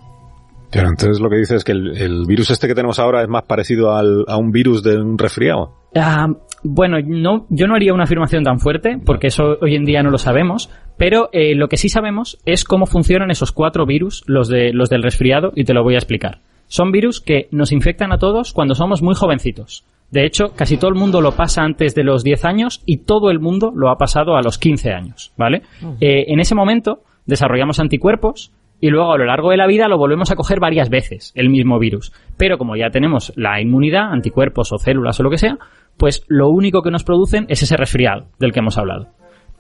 Pero 0.74 0.90
entonces 0.90 1.20
lo 1.20 1.30
que 1.30 1.38
dices 1.38 1.58
es 1.58 1.64
que 1.64 1.72
el, 1.74 1.96
el 1.98 2.26
virus 2.28 2.50
este 2.50 2.68
que 2.68 2.76
tenemos 2.76 3.00
ahora 3.00 3.22
es 3.22 3.30
más 3.30 3.44
parecido 3.44 3.96
al- 3.96 4.26
a 4.28 4.38
un 4.38 4.52
virus 4.52 4.82
de 4.84 4.98
un 4.98 5.18
resfriado. 5.18 5.74
Ah, 5.96 6.28
bueno, 6.64 6.98
no, 7.06 7.46
yo 7.50 7.68
no 7.68 7.76
haría 7.76 7.94
una 7.94 8.06
afirmación 8.06 8.44
tan 8.44 8.60
fuerte, 8.60 8.98
porque 9.06 9.28
eso 9.28 9.58
hoy 9.62 9.76
en 9.76 9.86
día 9.86 10.02
no 10.02 10.10
lo 10.10 10.18
sabemos, 10.18 10.70
pero 10.98 11.30
eh, 11.34 11.54
lo 11.56 11.68
que 11.68 11.78
sí 11.78 11.90
sabemos 11.90 12.40
es 12.46 12.64
cómo 12.64 12.86
funcionan 12.88 13.30
esos 13.32 13.52
cuatro 13.52 13.86
virus, 13.86 14.24
los, 14.28 14.48
de, 14.48 14.74
los 14.74 14.90
del 14.90 15.04
resfriado, 15.04 15.52
y 15.56 15.66
te 15.66 15.74
lo 15.74 15.84
voy 15.84 15.96
a 15.96 15.98
explicar. 16.00 16.40
Son 16.68 16.92
virus 16.92 17.22
que 17.22 17.48
nos 17.52 17.72
infectan 17.72 18.12
a 18.12 18.18
todos 18.18 18.54
cuando 18.54 18.74
somos 18.74 19.02
muy 19.04 19.14
jovencitos. 19.14 19.86
De 20.10 20.26
hecho, 20.26 20.54
casi 20.56 20.78
todo 20.78 20.90
el 20.90 20.96
mundo 20.96 21.22
lo 21.22 21.32
pasa 21.34 21.64
antes 21.64 21.94
de 21.96 22.04
los 22.04 22.24
10 22.24 22.46
años 22.46 22.82
y 22.86 22.98
todo 22.98 23.30
el 23.30 23.40
mundo 23.40 23.72
lo 23.76 23.90
ha 23.90 23.98
pasado 23.98 24.36
a 24.36 24.42
los 24.42 24.58
15 24.58 24.92
años, 24.92 25.34
¿vale? 25.38 25.64
Eh, 26.00 26.26
en 26.28 26.40
ese 26.40 26.56
momento 26.56 27.02
desarrollamos 27.26 27.80
anticuerpos 27.80 28.52
y 28.84 28.90
luego 28.90 29.14
a 29.14 29.18
lo 29.18 29.24
largo 29.24 29.52
de 29.52 29.56
la 29.56 29.66
vida 29.66 29.88
lo 29.88 29.98
volvemos 29.98 30.30
a 30.30 30.36
coger 30.36 30.60
varias 30.60 30.90
veces, 30.90 31.32
el 31.36 31.50
mismo 31.50 31.80
virus. 31.80 32.12
Pero 32.36 32.58
como 32.58 32.76
ya 32.76 32.90
tenemos 32.90 33.32
la 33.38 33.62
inmunidad, 33.62 34.12
anticuerpos 34.12 34.74
o 34.74 34.78
células 34.78 35.18
o 35.18 35.24
lo 35.24 35.30
que 35.30 35.38
sea, 35.38 35.58
pues 35.96 36.26
lo 36.28 36.50
único 36.50 36.82
que 36.82 36.92
nos 36.92 37.06
producen 37.06 37.46
es 37.48 37.64
ese 37.64 37.78
resfriado 37.78 38.26
del 38.40 38.52
que 38.52 38.60
hemos 38.60 38.78
hablado. 38.78 39.08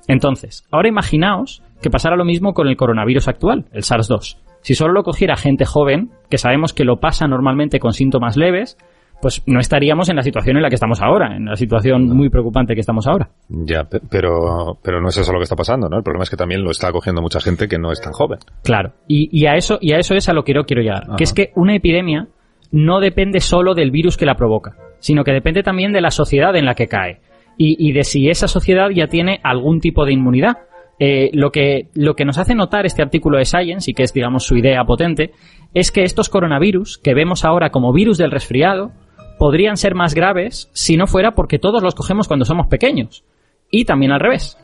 Entonces, 0.09 0.67
ahora 0.71 0.89
imaginaos 0.89 1.63
que 1.81 1.89
pasara 1.89 2.17
lo 2.17 2.25
mismo 2.25 2.53
con 2.53 2.67
el 2.67 2.75
coronavirus 2.75 3.29
actual, 3.29 3.63
el 3.71 3.83
SARS-2. 3.83 4.39
Si 4.59 4.75
solo 4.75 4.91
lo 4.91 5.03
cogiera 5.03 5.37
gente 5.37 5.63
joven, 5.63 6.11
que 6.29 6.37
sabemos 6.37 6.73
que 6.73 6.83
lo 6.83 6.99
pasa 6.99 7.25
normalmente 7.25 7.79
con 7.79 7.93
síntomas 7.93 8.35
leves, 8.35 8.77
pues 9.23 9.41
no 9.47 9.59
estaríamos 9.59 10.07
en 10.09 10.17
la 10.17 10.21
situación 10.21 10.57
en 10.57 10.61
la 10.61 10.69
que 10.69 10.75
estamos 10.75 11.01
ahora, 11.01 11.35
en 11.35 11.45
la 11.45 11.55
situación 11.55 12.05
muy 12.15 12.29
preocupante 12.29 12.75
que 12.75 12.81
estamos 12.81 13.07
ahora. 13.07 13.29
Ya, 13.49 13.85
pe- 13.85 14.01
pero, 14.11 14.77
pero 14.83 15.01
no 15.01 15.09
es 15.09 15.17
eso 15.17 15.33
lo 15.33 15.39
que 15.39 15.45
está 15.45 15.55
pasando, 15.55 15.89
¿no? 15.89 15.97
El 15.97 16.03
problema 16.03 16.23
es 16.25 16.29
que 16.29 16.37
también 16.37 16.61
lo 16.63 16.69
está 16.69 16.91
cogiendo 16.91 17.23
mucha 17.23 17.39
gente 17.39 17.67
que 17.67 17.79
no 17.79 17.91
es 17.91 17.99
tan 17.99 18.13
joven. 18.13 18.37
Claro. 18.63 18.93
Y, 19.07 19.29
y 19.31 19.47
a 19.47 19.55
eso, 19.55 19.79
y 19.81 19.93
a 19.93 19.97
eso 19.97 20.13
es 20.13 20.29
a 20.29 20.33
lo 20.33 20.43
que 20.43 20.53
yo 20.53 20.65
quiero 20.65 20.83
llegar. 20.83 21.05
Ajá. 21.07 21.15
Que 21.15 21.23
es 21.23 21.33
que 21.33 21.51
una 21.55 21.73
epidemia 21.75 22.27
no 22.71 22.99
depende 22.99 23.39
solo 23.39 23.73
del 23.73 23.89
virus 23.89 24.17
que 24.17 24.25
la 24.27 24.35
provoca, 24.35 24.75
sino 24.99 25.23
que 25.23 25.31
depende 25.31 25.63
también 25.63 25.91
de 25.93 26.01
la 26.01 26.11
sociedad 26.11 26.55
en 26.55 26.65
la 26.65 26.75
que 26.75 26.87
cae. 26.87 27.21
Y, 27.57 27.75
y 27.87 27.93
de 27.93 28.03
si 28.03 28.29
esa 28.29 28.47
sociedad 28.47 28.89
ya 28.93 29.07
tiene 29.07 29.39
algún 29.43 29.79
tipo 29.79 30.05
de 30.05 30.13
inmunidad. 30.13 30.57
Eh, 30.99 31.31
lo, 31.33 31.51
que, 31.51 31.89
lo 31.95 32.15
que 32.15 32.23
nos 32.23 32.37
hace 32.37 32.53
notar 32.53 32.85
este 32.85 33.01
artículo 33.01 33.39
de 33.39 33.45
Science, 33.45 33.89
y 33.89 33.93
que 33.95 34.03
es, 34.03 34.13
digamos, 34.13 34.45
su 34.45 34.55
idea 34.55 34.85
potente, 34.85 35.31
es 35.73 35.91
que 35.91 36.03
estos 36.03 36.29
coronavirus, 36.29 36.99
que 36.99 37.15
vemos 37.15 37.43
ahora 37.43 37.71
como 37.71 37.91
virus 37.91 38.19
del 38.19 38.29
resfriado, 38.31 38.91
podrían 39.37 39.77
ser 39.77 39.95
más 39.95 40.13
graves 40.13 40.69
si 40.73 40.97
no 40.97 41.07
fuera 41.07 41.31
porque 41.31 41.59
todos 41.59 41.83
los 41.83 41.95
cogemos 41.95 42.27
cuando 42.27 42.45
somos 42.45 42.67
pequeños. 42.67 43.23
Y 43.69 43.85
también 43.85 44.11
al 44.11 44.19
revés 44.19 44.57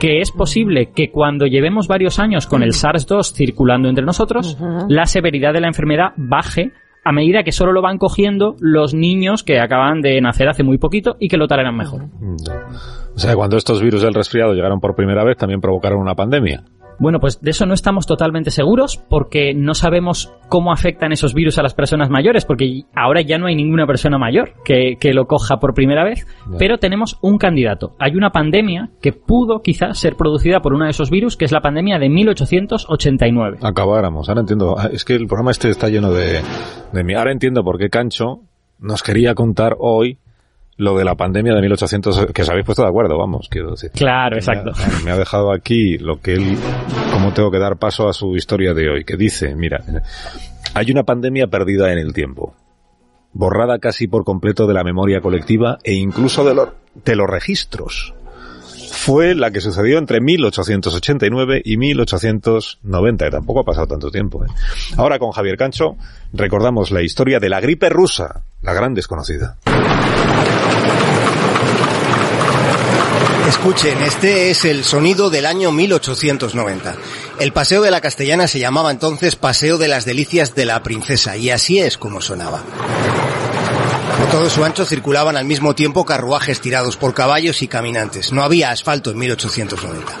que 0.00 0.20
es 0.20 0.32
posible 0.32 0.90
que 0.92 1.10
cuando 1.10 1.46
llevemos 1.46 1.86
varios 1.86 2.18
años 2.18 2.46
con 2.46 2.64
el 2.64 2.72
SARS-2 2.72 3.32
circulando 3.32 3.88
entre 3.88 4.04
nosotros, 4.04 4.58
la 4.88 5.06
severidad 5.06 5.52
de 5.52 5.60
la 5.60 5.68
enfermedad 5.68 6.12
baje 6.16 6.72
a 7.04 7.12
medida 7.12 7.44
que 7.44 7.52
solo 7.52 7.70
lo 7.70 7.82
van 7.82 7.98
cogiendo 7.98 8.56
los 8.58 8.92
niños 8.92 9.44
que 9.44 9.60
acaban 9.60 10.00
de 10.00 10.20
nacer 10.20 10.48
hace 10.48 10.64
muy 10.64 10.78
poquito 10.78 11.14
y 11.20 11.28
que 11.28 11.36
lo 11.36 11.46
tolerarán 11.46 11.76
mejor. 11.76 12.06
O 13.14 13.18
sea, 13.18 13.36
cuando 13.36 13.56
estos 13.56 13.80
virus 13.80 14.02
del 14.02 14.12
resfriado 14.12 14.54
llegaron 14.54 14.80
por 14.80 14.96
primera 14.96 15.22
vez, 15.24 15.36
también 15.36 15.60
provocaron 15.60 16.00
una 16.00 16.16
pandemia. 16.16 16.64
Bueno, 16.98 17.20
pues 17.20 17.40
de 17.40 17.50
eso 17.50 17.66
no 17.66 17.74
estamos 17.74 18.06
totalmente 18.06 18.50
seguros 18.50 18.96
porque 18.96 19.54
no 19.54 19.74
sabemos 19.74 20.32
cómo 20.48 20.72
afectan 20.72 21.12
esos 21.12 21.34
virus 21.34 21.58
a 21.58 21.62
las 21.62 21.74
personas 21.74 22.10
mayores, 22.10 22.44
porque 22.44 22.82
ahora 22.94 23.20
ya 23.20 23.38
no 23.38 23.46
hay 23.46 23.56
ninguna 23.56 23.86
persona 23.86 24.18
mayor 24.18 24.54
que, 24.64 24.96
que 24.98 25.12
lo 25.12 25.26
coja 25.26 25.58
por 25.58 25.74
primera 25.74 26.04
vez, 26.04 26.26
pero 26.58 26.78
tenemos 26.78 27.18
un 27.20 27.38
candidato. 27.38 27.94
Hay 27.98 28.16
una 28.16 28.30
pandemia 28.30 28.90
que 29.00 29.12
pudo 29.12 29.60
quizás 29.62 29.98
ser 29.98 30.16
producida 30.16 30.60
por 30.60 30.72
uno 30.72 30.84
de 30.84 30.90
esos 30.90 31.10
virus, 31.10 31.36
que 31.36 31.44
es 31.44 31.52
la 31.52 31.60
pandemia 31.60 31.98
de 31.98 32.08
1889. 32.08 33.58
Acabáramos. 33.62 34.28
Ahora 34.28 34.40
entiendo. 34.40 34.76
Ah, 34.78 34.88
Es 34.92 35.04
que 35.04 35.14
el 35.14 35.26
programa 35.26 35.50
este 35.50 35.70
está 35.70 35.88
lleno 35.88 36.12
de, 36.12 36.40
de 36.92 37.04
mí. 37.04 37.14
Ahora 37.14 37.32
entiendo 37.32 37.62
por 37.62 37.78
qué 37.78 37.90
Cancho 37.90 38.40
nos 38.78 39.02
quería 39.02 39.34
contar 39.34 39.76
hoy 39.78 40.18
lo 40.78 40.96
de 40.98 41.04
la 41.04 41.14
pandemia 41.14 41.54
de 41.54 41.60
1800, 41.62 42.26
que 42.34 42.42
os 42.42 42.48
habéis 42.50 42.66
puesto 42.66 42.82
de 42.82 42.88
acuerdo, 42.88 43.16
vamos, 43.18 43.48
quiero 43.50 43.70
decir. 43.70 43.90
Claro, 43.92 44.36
exacto. 44.36 44.72
Me 44.76 44.84
ha, 44.84 45.00
me 45.06 45.10
ha 45.12 45.16
dejado 45.16 45.52
aquí 45.52 45.96
lo 45.98 46.20
que 46.20 46.34
él, 46.34 46.56
cómo 47.12 47.32
tengo 47.32 47.50
que 47.50 47.58
dar 47.58 47.76
paso 47.78 48.08
a 48.08 48.12
su 48.12 48.36
historia 48.36 48.74
de 48.74 48.90
hoy, 48.90 49.04
que 49.04 49.16
dice, 49.16 49.54
mira, 49.54 49.82
hay 50.74 50.90
una 50.90 51.04
pandemia 51.04 51.46
perdida 51.46 51.90
en 51.92 51.98
el 51.98 52.12
tiempo, 52.12 52.54
borrada 53.32 53.78
casi 53.78 54.06
por 54.06 54.24
completo 54.24 54.66
de 54.66 54.74
la 54.74 54.84
memoria 54.84 55.20
colectiva 55.20 55.78
e 55.82 55.94
incluso 55.94 56.44
de, 56.44 56.54
lo- 56.54 56.74
de 57.04 57.16
los 57.16 57.28
registros. 57.28 58.12
Fue 58.90 59.34
la 59.34 59.50
que 59.50 59.60
sucedió 59.60 59.98
entre 59.98 60.20
1889 60.20 61.62
y 61.64 61.76
1890, 61.76 63.24
que 63.26 63.30
tampoco 63.30 63.60
ha 63.60 63.64
pasado 63.64 63.86
tanto 63.86 64.10
tiempo. 64.10 64.44
¿eh? 64.44 64.48
Ahora 64.96 65.18
con 65.18 65.30
Javier 65.30 65.56
Cancho 65.56 65.96
recordamos 66.32 66.90
la 66.90 67.02
historia 67.02 67.38
de 67.38 67.48
la 67.48 67.60
gripe 67.60 67.88
rusa, 67.88 68.42
la 68.62 68.72
gran 68.72 68.94
desconocida. 68.94 69.56
Escuchen, 73.48 74.02
este 74.02 74.50
es 74.50 74.64
el 74.64 74.82
sonido 74.82 75.30
del 75.30 75.46
año 75.46 75.70
1890. 75.70 76.96
El 77.38 77.52
paseo 77.52 77.80
de 77.80 77.92
la 77.92 78.00
Castellana 78.00 78.48
se 78.48 78.58
llamaba 78.58 78.90
entonces 78.90 79.36
Paseo 79.36 79.78
de 79.78 79.86
las 79.86 80.04
Delicias 80.04 80.56
de 80.56 80.64
la 80.64 80.82
Princesa 80.82 81.36
y 81.36 81.50
así 81.50 81.78
es 81.78 81.96
como 81.96 82.20
sonaba. 82.20 82.64
Por 84.18 84.30
todo 84.30 84.50
su 84.50 84.64
ancho 84.64 84.84
circulaban 84.84 85.36
al 85.36 85.44
mismo 85.44 85.76
tiempo 85.76 86.04
carruajes 86.04 86.60
tirados 86.60 86.96
por 86.96 87.14
caballos 87.14 87.62
y 87.62 87.68
caminantes. 87.68 88.32
No 88.32 88.42
había 88.42 88.72
asfalto 88.72 89.12
en 89.12 89.18
1890. 89.18 90.12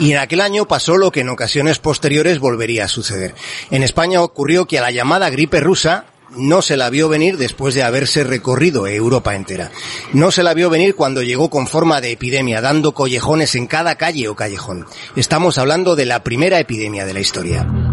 Y 0.00 0.12
en 0.12 0.18
aquel 0.18 0.42
año 0.42 0.68
pasó 0.68 0.98
lo 0.98 1.10
que 1.10 1.20
en 1.20 1.30
ocasiones 1.30 1.78
posteriores 1.78 2.40
volvería 2.40 2.84
a 2.84 2.88
suceder. 2.88 3.34
En 3.70 3.84
España 3.84 4.20
ocurrió 4.20 4.66
que 4.66 4.78
a 4.78 4.82
la 4.82 4.90
llamada 4.90 5.30
gripe 5.30 5.60
rusa 5.60 6.04
no 6.36 6.62
se 6.62 6.76
la 6.76 6.90
vio 6.90 7.08
venir 7.08 7.36
después 7.36 7.74
de 7.74 7.82
haberse 7.82 8.24
recorrido 8.24 8.86
Europa 8.86 9.34
entera. 9.34 9.70
No 10.12 10.30
se 10.30 10.42
la 10.42 10.54
vio 10.54 10.70
venir 10.70 10.94
cuando 10.94 11.22
llegó 11.22 11.50
con 11.50 11.66
forma 11.66 12.00
de 12.00 12.12
epidemia, 12.12 12.60
dando 12.60 12.92
collejones 12.92 13.54
en 13.54 13.66
cada 13.66 13.96
calle 13.96 14.28
o 14.28 14.36
callejón. 14.36 14.86
Estamos 15.16 15.58
hablando 15.58 15.96
de 15.96 16.06
la 16.06 16.22
primera 16.22 16.58
epidemia 16.58 17.04
de 17.04 17.14
la 17.14 17.20
historia. 17.20 17.85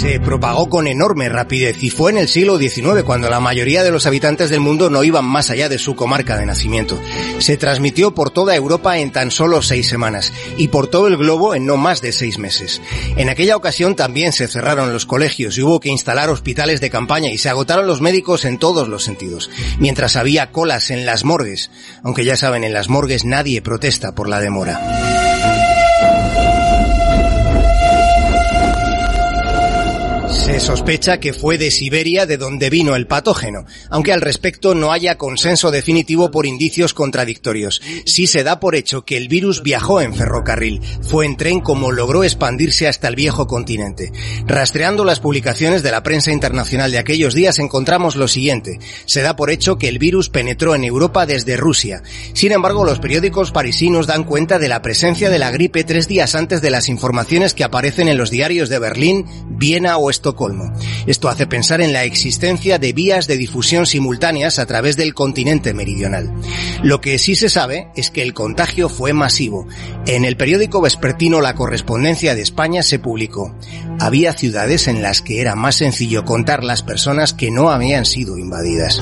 Se 0.00 0.18
propagó 0.18 0.70
con 0.70 0.86
enorme 0.86 1.28
rapidez 1.28 1.82
y 1.82 1.90
fue 1.90 2.10
en 2.10 2.16
el 2.16 2.26
siglo 2.26 2.58
XIX 2.58 3.02
cuando 3.04 3.28
la 3.28 3.38
mayoría 3.38 3.82
de 3.82 3.90
los 3.90 4.06
habitantes 4.06 4.48
del 4.48 4.60
mundo 4.60 4.88
no 4.88 5.04
iban 5.04 5.26
más 5.26 5.50
allá 5.50 5.68
de 5.68 5.78
su 5.78 5.94
comarca 5.94 6.38
de 6.38 6.46
nacimiento. 6.46 6.98
Se 7.36 7.58
transmitió 7.58 8.14
por 8.14 8.30
toda 8.30 8.56
Europa 8.56 8.96
en 8.96 9.12
tan 9.12 9.30
solo 9.30 9.60
seis 9.60 9.90
semanas 9.90 10.32
y 10.56 10.68
por 10.68 10.86
todo 10.88 11.06
el 11.06 11.18
globo 11.18 11.54
en 11.54 11.66
no 11.66 11.76
más 11.76 12.00
de 12.00 12.12
seis 12.12 12.38
meses. 12.38 12.80
En 13.18 13.28
aquella 13.28 13.58
ocasión 13.58 13.94
también 13.94 14.32
se 14.32 14.48
cerraron 14.48 14.90
los 14.90 15.04
colegios 15.04 15.58
y 15.58 15.62
hubo 15.62 15.80
que 15.80 15.90
instalar 15.90 16.30
hospitales 16.30 16.80
de 16.80 16.88
campaña 16.88 17.28
y 17.28 17.36
se 17.36 17.50
agotaron 17.50 17.86
los 17.86 18.00
médicos 18.00 18.46
en 18.46 18.56
todos 18.56 18.88
los 18.88 19.04
sentidos, 19.04 19.50
mientras 19.80 20.16
había 20.16 20.50
colas 20.50 20.90
en 20.90 21.04
las 21.04 21.26
morgues, 21.26 21.70
aunque 22.02 22.24
ya 22.24 22.38
saben, 22.38 22.64
en 22.64 22.72
las 22.72 22.88
morgues 22.88 23.26
nadie 23.26 23.60
protesta 23.60 24.14
por 24.14 24.30
la 24.30 24.40
demora. 24.40 25.09
Se 30.60 30.66
sospecha 30.66 31.18
que 31.20 31.32
fue 31.32 31.56
de 31.56 31.70
Siberia 31.70 32.26
de 32.26 32.36
donde 32.36 32.68
vino 32.68 32.94
el 32.94 33.06
patógeno, 33.06 33.64
aunque 33.88 34.12
al 34.12 34.20
respecto 34.20 34.74
no 34.74 34.92
haya 34.92 35.16
consenso 35.16 35.70
definitivo 35.70 36.30
por 36.30 36.44
indicios 36.44 36.92
contradictorios. 36.94 37.80
Sí 38.04 38.26
se 38.26 38.44
da 38.44 38.60
por 38.60 38.74
hecho 38.76 39.04
que 39.04 39.16
el 39.16 39.28
virus 39.28 39.62
viajó 39.62 40.00
en 40.00 40.14
ferrocarril, 40.14 40.80
fue 41.02 41.24
en 41.24 41.36
tren 41.36 41.60
como 41.60 41.90
logró 41.90 42.24
expandirse 42.24 42.86
hasta 42.86 43.08
el 43.08 43.16
viejo 43.16 43.46
continente. 43.46 44.12
Rastreando 44.46 45.04
las 45.04 45.18
publicaciones 45.18 45.82
de 45.82 45.90
la 45.90 46.02
prensa 46.02 46.30
internacional 46.30 46.92
de 46.92 46.98
aquellos 46.98 47.34
días 47.34 47.58
encontramos 47.58 48.14
lo 48.14 48.28
siguiente. 48.28 48.78
Se 49.06 49.22
da 49.22 49.36
por 49.36 49.50
hecho 49.50 49.76
que 49.76 49.88
el 49.88 49.98
virus 49.98 50.28
penetró 50.28 50.74
en 50.74 50.84
Europa 50.84 51.26
desde 51.26 51.56
Rusia. 51.56 52.02
Sin 52.34 52.52
embargo, 52.52 52.84
los 52.84 53.00
periódicos 53.00 53.50
parisinos 53.50 54.06
dan 54.06 54.24
cuenta 54.24 54.58
de 54.58 54.68
la 54.68 54.82
presencia 54.82 55.30
de 55.30 55.38
la 55.38 55.50
gripe 55.50 55.84
tres 55.84 56.06
días 56.06 56.34
antes 56.34 56.60
de 56.60 56.70
las 56.70 56.88
informaciones 56.88 57.54
que 57.54 57.64
aparecen 57.64 58.08
en 58.08 58.18
los 58.18 58.30
diarios 58.30 58.68
de 58.68 58.78
Berlín, 58.78 59.26
Viena 59.48 59.96
o 59.96 60.10
Esto 61.06 61.28
hace 61.28 61.46
pensar 61.46 61.80
en 61.80 61.92
la 61.92 62.04
existencia 62.04 62.78
de 62.78 62.92
vías 62.92 63.26
de 63.26 63.36
difusión 63.36 63.86
simultáneas 63.86 64.58
a 64.58 64.66
través 64.66 64.96
del 64.96 65.14
continente 65.14 65.74
meridional. 65.74 66.32
Lo 66.82 67.00
que 67.00 67.18
sí 67.18 67.34
se 67.34 67.48
sabe 67.48 67.88
es 67.96 68.10
que 68.10 68.22
el 68.22 68.34
contagio 68.34 68.88
fue 68.88 69.12
masivo. 69.12 69.66
En 70.06 70.24
el 70.24 70.36
periódico 70.36 70.80
vespertino 70.80 71.40
La 71.40 71.54
Correspondencia 71.54 72.34
de 72.34 72.42
España 72.42 72.82
se 72.82 72.98
publicó. 72.98 73.54
Había 73.98 74.32
ciudades 74.32 74.88
en 74.88 75.02
las 75.02 75.22
que 75.22 75.40
era 75.40 75.54
más 75.54 75.76
sencillo 75.76 76.24
contar 76.24 76.64
las 76.64 76.82
personas 76.82 77.34
que 77.34 77.50
no 77.50 77.70
habían 77.70 78.06
sido 78.06 78.38
invadidas. 78.38 79.00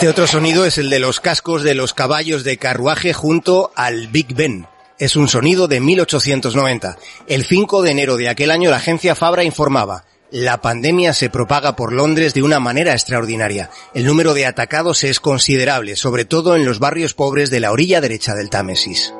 Este 0.00 0.08
otro 0.08 0.26
sonido 0.26 0.64
es 0.64 0.78
el 0.78 0.88
de 0.88 0.98
los 0.98 1.20
cascos 1.20 1.62
de 1.62 1.74
los 1.74 1.92
caballos 1.92 2.42
de 2.42 2.56
carruaje 2.56 3.12
junto 3.12 3.70
al 3.76 4.08
Big 4.08 4.34
Ben. 4.34 4.66
Es 4.98 5.14
un 5.14 5.28
sonido 5.28 5.68
de 5.68 5.78
1890. 5.80 6.96
El 7.26 7.44
5 7.44 7.82
de 7.82 7.90
enero 7.90 8.16
de 8.16 8.30
aquel 8.30 8.50
año 8.50 8.70
la 8.70 8.78
agencia 8.78 9.14
Fabra 9.14 9.44
informaba, 9.44 10.06
la 10.30 10.62
pandemia 10.62 11.12
se 11.12 11.28
propaga 11.28 11.76
por 11.76 11.92
Londres 11.92 12.32
de 12.32 12.42
una 12.42 12.60
manera 12.60 12.94
extraordinaria. 12.94 13.68
El 13.92 14.06
número 14.06 14.32
de 14.32 14.46
atacados 14.46 15.04
es 15.04 15.20
considerable, 15.20 15.96
sobre 15.96 16.24
todo 16.24 16.56
en 16.56 16.64
los 16.64 16.78
barrios 16.78 17.12
pobres 17.12 17.50
de 17.50 17.60
la 17.60 17.70
orilla 17.70 18.00
derecha 18.00 18.34
del 18.34 18.48
Támesis. 18.48 19.12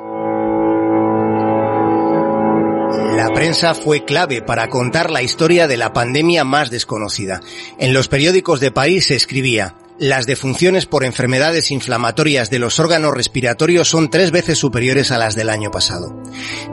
La 3.15 3.29
prensa 3.35 3.75
fue 3.75 4.03
clave 4.03 4.41
para 4.41 4.67
contar 4.69 5.11
la 5.11 5.21
historia 5.21 5.67
de 5.67 5.77
la 5.77 5.93
pandemia 5.93 6.43
más 6.43 6.71
desconocida. 6.71 7.39
En 7.77 7.93
los 7.93 8.07
periódicos 8.07 8.59
de 8.59 8.71
París 8.71 9.05
se 9.05 9.15
escribía, 9.15 9.75
las 9.99 10.25
defunciones 10.25 10.85
por 10.85 11.03
enfermedades 11.03 11.71
inflamatorias 11.71 12.49
de 12.49 12.59
los 12.59 12.79
órganos 12.79 13.13
respiratorios 13.13 13.87
son 13.87 14.09
tres 14.09 14.31
veces 14.31 14.57
superiores 14.57 15.11
a 15.11 15.17
las 15.17 15.35
del 15.35 15.49
año 15.49 15.71
pasado. 15.71 16.21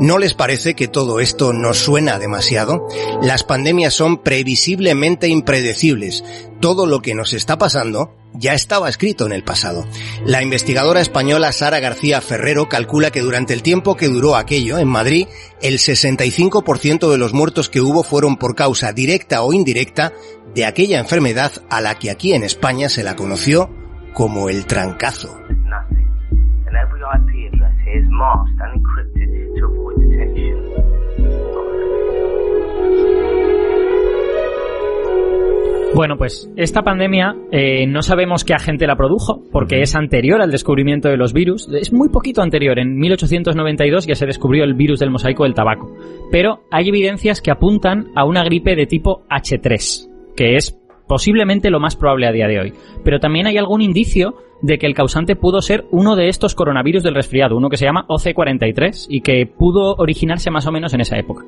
¿No 0.00 0.18
les 0.18 0.34
parece 0.34 0.74
que 0.74 0.88
todo 0.88 1.20
esto 1.20 1.52
nos 1.52 1.78
suena 1.78 2.18
demasiado? 2.18 2.86
Las 3.22 3.44
pandemias 3.44 3.94
son 3.94 4.22
previsiblemente 4.22 5.28
impredecibles. 5.28 6.24
Todo 6.60 6.86
lo 6.86 7.00
que 7.00 7.14
nos 7.14 7.34
está 7.34 7.56
pasando 7.56 8.16
ya 8.34 8.52
estaba 8.52 8.88
escrito 8.88 9.26
en 9.26 9.32
el 9.32 9.44
pasado. 9.44 9.86
La 10.24 10.42
investigadora 10.42 11.00
española 11.00 11.52
Sara 11.52 11.78
García 11.78 12.20
Ferrero 12.20 12.68
calcula 12.68 13.10
que 13.10 13.20
durante 13.20 13.54
el 13.54 13.62
tiempo 13.62 13.96
que 13.96 14.08
duró 14.08 14.36
aquello 14.36 14.78
en 14.78 14.88
Madrid, 14.88 15.28
el 15.62 15.78
65% 15.78 17.10
de 17.10 17.18
los 17.18 17.32
muertos 17.32 17.68
que 17.68 17.80
hubo 17.80 18.02
fueron 18.02 18.36
por 18.36 18.54
causa 18.54 18.92
directa 18.92 19.42
o 19.42 19.52
indirecta 19.52 20.12
de 20.54 20.66
aquella 20.66 20.98
enfermedad 20.98 21.52
a 21.70 21.80
la 21.80 21.94
que 21.94 22.10
aquí 22.10 22.32
en 22.32 22.42
España 22.42 22.88
se 22.88 23.04
la 23.04 23.14
conoció 23.14 23.70
como 24.12 24.48
el 24.48 24.66
trancazo. 24.66 25.38
Bueno, 35.98 36.16
pues 36.16 36.48
esta 36.54 36.82
pandemia 36.82 37.34
eh, 37.50 37.84
no 37.88 38.02
sabemos 38.02 38.44
qué 38.44 38.54
agente 38.54 38.86
la 38.86 38.94
produjo, 38.94 39.42
porque 39.50 39.80
es 39.80 39.96
anterior 39.96 40.40
al 40.40 40.52
descubrimiento 40.52 41.08
de 41.08 41.16
los 41.16 41.32
virus. 41.32 41.68
Es 41.72 41.92
muy 41.92 42.08
poquito 42.08 42.40
anterior. 42.40 42.78
En 42.78 42.96
1892 42.96 44.06
ya 44.06 44.14
se 44.14 44.24
descubrió 44.24 44.62
el 44.62 44.74
virus 44.74 45.00
del 45.00 45.10
mosaico 45.10 45.42
del 45.42 45.54
tabaco. 45.54 45.92
Pero 46.30 46.60
hay 46.70 46.88
evidencias 46.90 47.42
que 47.42 47.50
apuntan 47.50 48.12
a 48.14 48.24
una 48.24 48.44
gripe 48.44 48.76
de 48.76 48.86
tipo 48.86 49.24
H3, 49.28 50.08
que 50.36 50.54
es 50.54 50.78
posiblemente 51.08 51.68
lo 51.68 51.80
más 51.80 51.96
probable 51.96 52.28
a 52.28 52.32
día 52.32 52.46
de 52.46 52.60
hoy. 52.60 52.72
Pero 53.02 53.18
también 53.18 53.48
hay 53.48 53.56
algún 53.56 53.82
indicio 53.82 54.36
de 54.62 54.78
que 54.78 54.86
el 54.86 54.94
causante 54.94 55.34
pudo 55.34 55.60
ser 55.62 55.86
uno 55.90 56.14
de 56.14 56.28
estos 56.28 56.54
coronavirus 56.54 57.02
del 57.02 57.16
resfriado, 57.16 57.56
uno 57.56 57.70
que 57.70 57.76
se 57.76 57.86
llama 57.86 58.06
OC43 58.06 59.06
y 59.08 59.22
que 59.22 59.46
pudo 59.46 59.96
originarse 59.96 60.52
más 60.52 60.64
o 60.68 60.70
menos 60.70 60.94
en 60.94 61.00
esa 61.00 61.18
época. 61.18 61.44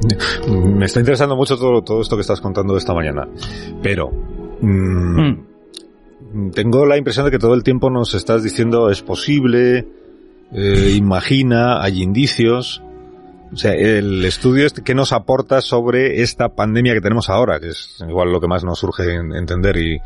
Me 0.48 0.86
está 0.86 1.00
interesando 1.00 1.36
mucho 1.36 1.56
todo, 1.56 1.82
todo 1.82 2.00
esto 2.00 2.16
que 2.16 2.22
estás 2.22 2.40
contando 2.40 2.76
esta 2.76 2.94
mañana, 2.94 3.28
pero 3.82 4.10
mm, 4.60 5.28
mm. 6.32 6.50
tengo 6.52 6.86
la 6.86 6.96
impresión 6.96 7.26
de 7.26 7.30
que 7.30 7.38
todo 7.38 7.54
el 7.54 7.62
tiempo 7.62 7.90
nos 7.90 8.14
estás 8.14 8.42
diciendo 8.42 8.90
es 8.90 9.02
posible, 9.02 9.86
eh, 10.52 10.94
imagina, 10.96 11.82
hay 11.82 12.02
indicios. 12.02 12.82
O 13.52 13.56
sea, 13.56 13.72
el 13.72 14.24
estudio 14.24 14.64
este, 14.64 14.82
¿qué 14.82 14.94
nos 14.94 15.12
aporta 15.12 15.60
sobre 15.60 16.22
esta 16.22 16.50
pandemia 16.50 16.94
que 16.94 17.00
tenemos 17.00 17.28
ahora? 17.28 17.58
Que 17.58 17.68
es 17.68 17.98
igual 18.08 18.30
lo 18.30 18.40
que 18.40 18.46
más 18.46 18.64
nos 18.64 18.78
surge 18.78 19.14
entender 19.14 19.76
y, 19.76 19.98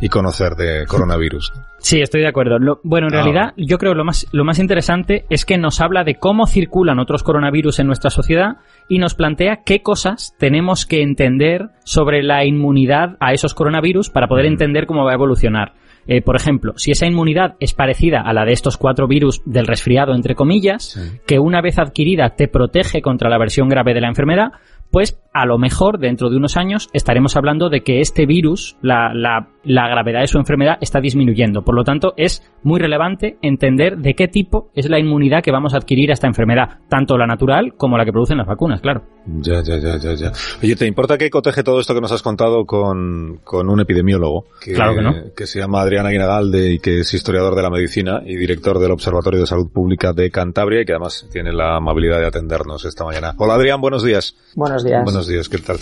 y 0.00 0.08
conocer 0.08 0.54
de 0.54 0.86
coronavirus. 0.88 1.52
Sí, 1.78 2.00
estoy 2.00 2.20
de 2.20 2.28
acuerdo. 2.28 2.58
bueno, 2.82 3.08
en 3.08 3.14
ah. 3.14 3.22
realidad, 3.22 3.54
yo 3.56 3.78
creo 3.78 3.94
lo 3.94 4.04
más, 4.04 4.26
lo 4.32 4.44
más 4.44 4.58
interesante 4.58 5.24
es 5.30 5.44
que 5.46 5.56
nos 5.56 5.80
habla 5.80 6.04
de 6.04 6.16
cómo 6.16 6.46
circulan 6.46 6.98
otros 6.98 7.22
coronavirus 7.22 7.78
en 7.78 7.86
nuestra 7.86 8.10
sociedad 8.10 8.58
y 8.88 8.98
nos 8.98 9.14
plantea 9.14 9.62
qué 9.64 9.82
cosas 9.82 10.34
tenemos 10.38 10.84
que 10.84 11.02
entender 11.02 11.70
sobre 11.84 12.22
la 12.22 12.44
inmunidad 12.44 13.16
a 13.20 13.32
esos 13.32 13.54
coronavirus 13.54 14.10
para 14.10 14.28
poder 14.28 14.44
entender 14.46 14.86
cómo 14.86 15.04
va 15.04 15.12
a 15.12 15.14
evolucionar. 15.14 15.72
Eh, 16.12 16.22
por 16.22 16.34
ejemplo, 16.34 16.72
si 16.76 16.90
esa 16.90 17.06
inmunidad 17.06 17.54
es 17.60 17.72
parecida 17.72 18.22
a 18.22 18.32
la 18.32 18.44
de 18.44 18.50
estos 18.50 18.76
cuatro 18.76 19.06
virus 19.06 19.42
del 19.44 19.68
resfriado, 19.68 20.12
entre 20.12 20.34
comillas, 20.34 20.98
que 21.24 21.38
una 21.38 21.62
vez 21.62 21.78
adquirida 21.78 22.30
te 22.30 22.48
protege 22.48 23.00
contra 23.00 23.30
la 23.30 23.38
versión 23.38 23.68
grave 23.68 23.94
de 23.94 24.00
la 24.00 24.08
enfermedad, 24.08 24.50
pues 24.90 25.16
a 25.32 25.46
lo 25.46 25.58
mejor 25.58 25.98
dentro 25.98 26.28
de 26.28 26.36
unos 26.36 26.56
años 26.56 26.88
estaremos 26.92 27.36
hablando 27.36 27.68
de 27.68 27.82
que 27.82 28.00
este 28.00 28.26
virus, 28.26 28.76
la, 28.82 29.14
la, 29.14 29.48
la, 29.62 29.88
gravedad 29.88 30.20
de 30.20 30.26
su 30.26 30.38
enfermedad 30.38 30.78
está 30.80 31.00
disminuyendo. 31.00 31.62
Por 31.62 31.74
lo 31.74 31.84
tanto, 31.84 32.14
es 32.16 32.42
muy 32.62 32.80
relevante 32.80 33.38
entender 33.40 33.98
de 33.98 34.14
qué 34.14 34.28
tipo 34.28 34.70
es 34.74 34.88
la 34.88 34.98
inmunidad 34.98 35.42
que 35.42 35.52
vamos 35.52 35.74
a 35.74 35.76
adquirir 35.76 36.10
a 36.10 36.14
esta 36.14 36.26
enfermedad, 36.26 36.80
tanto 36.88 37.16
la 37.16 37.26
natural 37.26 37.74
como 37.76 37.96
la 37.96 38.04
que 38.04 38.12
producen 38.12 38.38
las 38.38 38.46
vacunas, 38.46 38.80
claro. 38.80 39.02
Ya, 39.26 39.62
ya, 39.62 39.78
ya, 39.78 39.98
ya, 39.98 40.14
ya. 40.14 40.32
Oye, 40.62 40.76
¿te 40.76 40.86
importa 40.86 41.16
que 41.16 41.30
coteje 41.30 41.62
todo 41.62 41.80
esto 41.80 41.94
que 41.94 42.00
nos 42.00 42.10
has 42.10 42.22
contado 42.22 42.64
con, 42.64 43.40
con 43.44 43.68
un 43.68 43.80
epidemiólogo? 43.80 44.46
Que, 44.60 44.72
claro 44.72 44.94
que 44.94 45.02
no. 45.02 45.12
Que 45.36 45.46
se 45.46 45.60
llama 45.60 45.82
Adrián 45.82 46.06
Aguinagalde 46.06 46.72
y 46.72 46.78
que 46.78 47.00
es 47.00 47.14
historiador 47.14 47.54
de 47.54 47.62
la 47.62 47.70
medicina 47.70 48.22
y 48.24 48.36
director 48.36 48.78
del 48.78 48.90
Observatorio 48.90 49.40
de 49.40 49.46
Salud 49.46 49.70
Pública 49.70 50.12
de 50.12 50.30
Cantabria 50.30 50.82
y 50.82 50.84
que 50.84 50.92
además 50.92 51.28
tiene 51.30 51.52
la 51.52 51.76
amabilidad 51.76 52.18
de 52.18 52.26
atendernos 52.26 52.84
esta 52.84 53.04
mañana. 53.04 53.34
Hola 53.38 53.54
Adrián, 53.54 53.80
buenos 53.80 54.02
días. 54.02 54.34
Buenos 54.56 54.84
días. 54.84 55.04
Buenos 55.04 55.19
días, 55.26 55.48
¿qué 55.48 55.58
tal? 55.58 55.78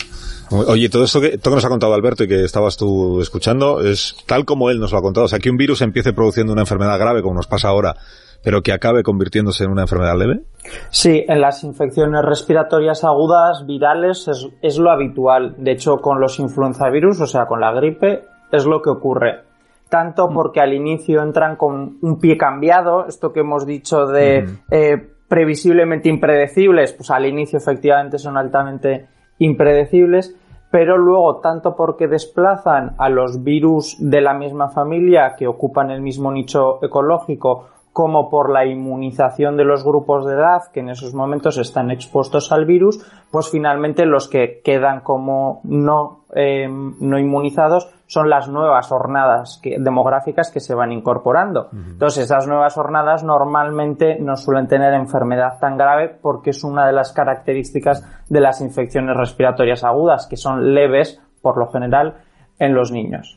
Oye, 0.51 0.89
todo 0.89 1.03
esto 1.03 1.21
que, 1.21 1.37
todo 1.37 1.53
que 1.53 1.57
nos 1.57 1.65
ha 1.65 1.69
contado 1.69 1.93
Alberto 1.93 2.23
y 2.23 2.27
que 2.27 2.43
estabas 2.43 2.77
tú 2.77 3.21
escuchando 3.21 3.81
es 3.81 4.15
tal 4.25 4.45
como 4.45 4.69
él 4.69 4.79
nos 4.79 4.91
lo 4.91 4.97
ha 4.97 5.01
contado. 5.01 5.25
O 5.25 5.29
sea, 5.29 5.39
que 5.39 5.49
un 5.49 5.57
virus 5.57 5.81
empiece 5.81 6.13
produciendo 6.13 6.53
una 6.53 6.63
enfermedad 6.63 6.97
grave 6.97 7.21
como 7.21 7.35
nos 7.35 7.47
pasa 7.47 7.67
ahora, 7.67 7.95
pero 8.43 8.61
que 8.61 8.71
acabe 8.71 9.03
convirtiéndose 9.03 9.63
en 9.63 9.71
una 9.71 9.83
enfermedad 9.83 10.17
leve? 10.17 10.41
Sí, 10.89 11.23
en 11.27 11.41
las 11.41 11.63
infecciones 11.63 12.23
respiratorias 12.23 13.03
agudas 13.03 13.65
virales 13.65 14.27
es, 14.27 14.47
es 14.61 14.77
lo 14.77 14.91
habitual. 14.91 15.55
De 15.57 15.71
hecho, 15.71 15.97
con 15.97 16.19
los 16.19 16.39
influenzavirus, 16.39 17.21
o 17.21 17.27
sea, 17.27 17.45
con 17.45 17.59
la 17.59 17.71
gripe, 17.73 18.23
es 18.51 18.65
lo 18.65 18.81
que 18.81 18.89
ocurre. 18.89 19.43
Tanto 19.89 20.29
mm. 20.29 20.33
porque 20.33 20.61
al 20.61 20.73
inicio 20.73 21.21
entran 21.21 21.55
con 21.55 21.97
un 22.01 22.19
pie 22.19 22.37
cambiado, 22.37 23.05
esto 23.07 23.33
que 23.33 23.41
hemos 23.41 23.65
dicho 23.65 24.05
de 24.05 24.47
eh, 24.71 24.97
previsiblemente 25.27 26.09
impredecibles, 26.09 26.93
pues 26.93 27.09
al 27.11 27.25
inicio 27.25 27.57
efectivamente 27.57 28.17
son 28.17 28.37
altamente 28.37 29.07
impredecibles, 29.39 30.35
pero 30.71 30.97
luego 30.97 31.37
tanto 31.37 31.75
porque 31.75 32.07
desplazan 32.07 32.93
a 32.97 33.09
los 33.09 33.43
virus 33.43 33.97
de 33.99 34.21
la 34.21 34.33
misma 34.33 34.69
familia 34.69 35.35
que 35.37 35.47
ocupan 35.47 35.89
el 35.89 36.01
mismo 36.01 36.31
nicho 36.31 36.83
ecológico 36.83 37.65
como 37.91 38.29
por 38.29 38.51
la 38.51 38.65
inmunización 38.65 39.57
de 39.57 39.65
los 39.65 39.83
grupos 39.83 40.25
de 40.25 40.33
edad 40.33 40.71
que 40.71 40.79
en 40.81 40.89
esos 40.89 41.13
momentos 41.13 41.57
están 41.57 41.89
expuestos 41.89 42.51
al 42.51 42.65
virus, 42.65 43.03
pues 43.31 43.49
finalmente 43.49 44.05
los 44.05 44.27
que 44.27 44.61
quedan 44.63 45.01
como 45.01 45.61
no, 45.63 46.25
eh, 46.35 46.69
no 46.69 47.17
inmunizados 47.17 47.89
son 48.09 48.27
las 48.27 48.49
nuevas 48.49 48.87
jornadas 48.87 49.61
demográficas 49.63 50.49
que 50.49 50.59
se 50.59 50.73
van 50.73 50.91
incorporando. 50.91 51.69
Entonces, 51.71 52.23
esas 52.23 52.47
nuevas 52.47 52.73
jornadas 52.73 53.23
normalmente 53.23 54.17
no 54.19 54.35
suelen 54.35 54.67
tener 54.67 54.95
enfermedad 54.95 55.59
tan 55.59 55.77
grave 55.77 56.17
porque 56.19 56.49
es 56.49 56.63
una 56.63 56.87
de 56.87 56.93
las 56.93 57.13
características 57.13 58.03
de 58.27 58.41
las 58.41 58.61
infecciones 58.61 59.15
respiratorias 59.15 59.83
agudas, 59.83 60.25
que 60.25 60.37
son 60.37 60.73
leves 60.73 61.21
por 61.43 61.59
lo 61.59 61.67
general 61.67 62.15
en 62.57 62.73
los 62.73 62.91
niños. 62.91 63.35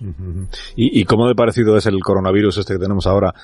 ¿Y, 0.74 1.00
¿Y 1.00 1.04
cómo 1.04 1.28
de 1.28 1.34
parecido 1.34 1.76
es 1.76 1.84
el 1.84 2.00
coronavirus 2.00 2.56
este 2.56 2.72
que 2.72 2.80
tenemos 2.80 3.06
ahora 3.06 3.34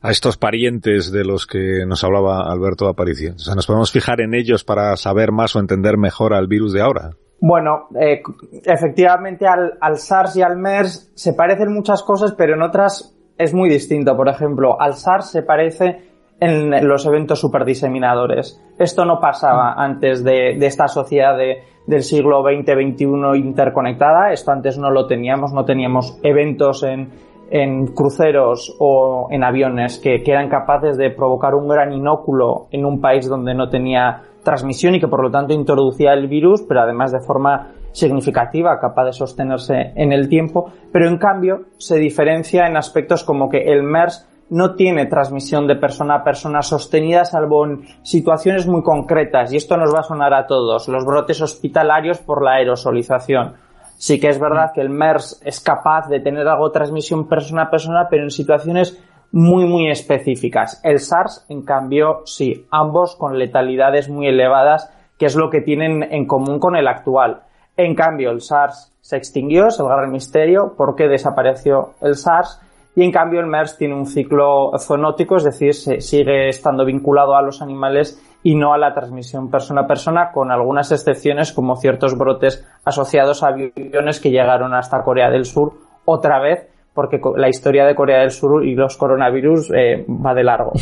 a 0.00 0.10
estos 0.10 0.36
parientes 0.36 1.12
de 1.12 1.24
los 1.24 1.46
que 1.46 1.86
nos 1.86 2.02
hablaba 2.02 2.50
Alberto 2.50 2.88
Aparicio? 2.88 3.34
O 3.36 3.38
sea, 3.38 3.54
¿nos 3.54 3.68
podemos 3.68 3.92
fijar 3.92 4.20
en 4.20 4.34
ellos 4.34 4.64
para 4.64 4.96
saber 4.96 5.30
más 5.30 5.54
o 5.54 5.60
entender 5.60 5.96
mejor 5.96 6.34
al 6.34 6.48
virus 6.48 6.72
de 6.72 6.80
ahora? 6.80 7.12
Bueno, 7.44 7.88
eh, 8.00 8.22
efectivamente 8.64 9.48
al, 9.48 9.72
al, 9.80 9.96
SARS 9.96 10.36
y 10.36 10.42
al 10.42 10.56
MERS 10.56 11.10
se 11.16 11.32
parecen 11.32 11.72
muchas 11.72 12.04
cosas, 12.04 12.34
pero 12.38 12.54
en 12.54 12.62
otras 12.62 13.18
es 13.36 13.52
muy 13.52 13.68
distinto. 13.68 14.16
Por 14.16 14.28
ejemplo, 14.28 14.80
al 14.80 14.94
SARS 14.94 15.32
se 15.32 15.42
parece 15.42 16.12
en 16.38 16.86
los 16.86 17.04
eventos 17.04 17.40
superdiseminadores. 17.40 18.62
Esto 18.78 19.04
no 19.04 19.18
pasaba 19.18 19.72
antes 19.72 20.22
de, 20.22 20.56
de 20.56 20.66
esta 20.66 20.86
sociedad 20.86 21.36
de, 21.36 21.64
del 21.88 22.04
siglo 22.04 22.44
XX-XXI 22.44 23.36
interconectada. 23.36 24.32
Esto 24.32 24.52
antes 24.52 24.78
no 24.78 24.92
lo 24.92 25.08
teníamos, 25.08 25.52
no 25.52 25.64
teníamos 25.64 26.20
eventos 26.22 26.84
en, 26.84 27.10
en 27.50 27.88
cruceros 27.88 28.76
o 28.78 29.26
en 29.30 29.42
aviones 29.42 29.98
que, 29.98 30.22
que, 30.22 30.30
eran 30.30 30.48
capaces 30.48 30.96
de 30.96 31.10
provocar 31.10 31.56
un 31.56 31.66
gran 31.66 31.92
inóculo 31.92 32.68
en 32.70 32.86
un 32.86 33.00
país 33.00 33.28
donde 33.28 33.52
no 33.52 33.68
tenía 33.68 34.22
transmisión 34.42 34.94
y 34.94 35.00
que 35.00 35.08
por 35.08 35.22
lo 35.22 35.30
tanto 35.30 35.52
introducía 35.52 36.12
el 36.12 36.28
virus, 36.28 36.62
pero 36.62 36.80
además 36.80 37.12
de 37.12 37.20
forma 37.20 37.72
significativa, 37.92 38.80
capaz 38.80 39.04
de 39.04 39.12
sostenerse 39.12 39.92
en 39.94 40.12
el 40.12 40.28
tiempo. 40.28 40.72
Pero 40.92 41.08
en 41.08 41.18
cambio 41.18 41.66
se 41.78 41.98
diferencia 41.98 42.66
en 42.66 42.76
aspectos 42.76 43.24
como 43.24 43.48
que 43.48 43.58
el 43.58 43.82
MERS 43.82 44.26
no 44.50 44.74
tiene 44.74 45.06
transmisión 45.06 45.66
de 45.66 45.76
persona 45.76 46.16
a 46.16 46.24
persona 46.24 46.60
sostenida 46.60 47.24
salvo 47.24 47.64
en 47.64 47.84
situaciones 48.02 48.66
muy 48.66 48.82
concretas 48.82 49.50
y 49.52 49.56
esto 49.56 49.78
nos 49.78 49.94
va 49.94 50.00
a 50.00 50.02
sonar 50.02 50.34
a 50.34 50.46
todos, 50.46 50.88
los 50.88 51.06
brotes 51.06 51.40
hospitalarios 51.40 52.18
por 52.18 52.44
la 52.44 52.56
aerosolización. 52.56 53.54
Sí 53.96 54.20
que 54.20 54.28
es 54.28 54.38
verdad 54.38 54.72
que 54.74 54.80
el 54.80 54.90
MERS 54.90 55.40
es 55.44 55.60
capaz 55.60 56.08
de 56.08 56.20
tener 56.20 56.46
algo 56.48 56.68
de 56.68 56.74
transmisión 56.74 57.28
persona 57.28 57.62
a 57.62 57.70
persona, 57.70 58.08
pero 58.10 58.24
en 58.24 58.30
situaciones 58.30 59.00
muy, 59.32 59.64
muy 59.64 59.90
específicas. 59.90 60.80
El 60.84 61.00
SARS, 61.00 61.44
en 61.48 61.62
cambio, 61.62 62.22
sí, 62.24 62.66
ambos 62.70 63.16
con 63.16 63.38
letalidades 63.38 64.08
muy 64.08 64.28
elevadas, 64.28 64.92
que 65.18 65.26
es 65.26 65.34
lo 65.34 65.50
que 65.50 65.60
tienen 65.60 66.02
en 66.02 66.26
común 66.26 66.58
con 66.58 66.76
el 66.76 66.86
actual. 66.86 67.42
En 67.76 67.94
cambio, 67.94 68.30
el 68.30 68.40
SARS 68.40 68.92
se 69.00 69.16
extinguió, 69.16 69.68
es 69.68 69.80
el 69.80 69.86
gran 69.86 70.12
misterio, 70.12 70.74
¿por 70.76 70.94
qué 70.94 71.08
desapareció 71.08 71.94
el 72.02 72.14
SARS? 72.14 72.60
y 72.94 73.02
en 73.02 73.12
cambio 73.12 73.40
el 73.40 73.46
MERS 73.46 73.78
tiene 73.78 73.94
un 73.94 74.06
ciclo 74.06 74.70
zoonótico, 74.78 75.36
es 75.36 75.44
decir, 75.44 75.74
se 75.74 76.00
sigue 76.00 76.48
estando 76.48 76.84
vinculado 76.84 77.34
a 77.34 77.42
los 77.42 77.62
animales 77.62 78.22
y 78.42 78.54
no 78.54 78.74
a 78.74 78.78
la 78.78 78.92
transmisión 78.92 79.50
persona 79.50 79.82
a 79.82 79.86
persona, 79.86 80.30
con 80.32 80.50
algunas 80.50 80.92
excepciones 80.92 81.52
como 81.52 81.76
ciertos 81.76 82.18
brotes 82.18 82.66
asociados 82.84 83.42
a 83.42 83.48
aviones 83.48 84.20
que 84.20 84.30
llegaron 84.30 84.74
hasta 84.74 85.02
Corea 85.02 85.30
del 85.30 85.46
Sur 85.46 85.72
otra 86.04 86.40
vez, 86.40 86.68
porque 86.94 87.20
la 87.36 87.48
historia 87.48 87.86
de 87.86 87.94
Corea 87.94 88.20
del 88.20 88.30
Sur 88.30 88.66
y 88.66 88.74
los 88.74 88.96
coronavirus 88.96 89.70
eh, 89.70 90.04
va 90.08 90.34
de 90.34 90.44
largo. 90.44 90.72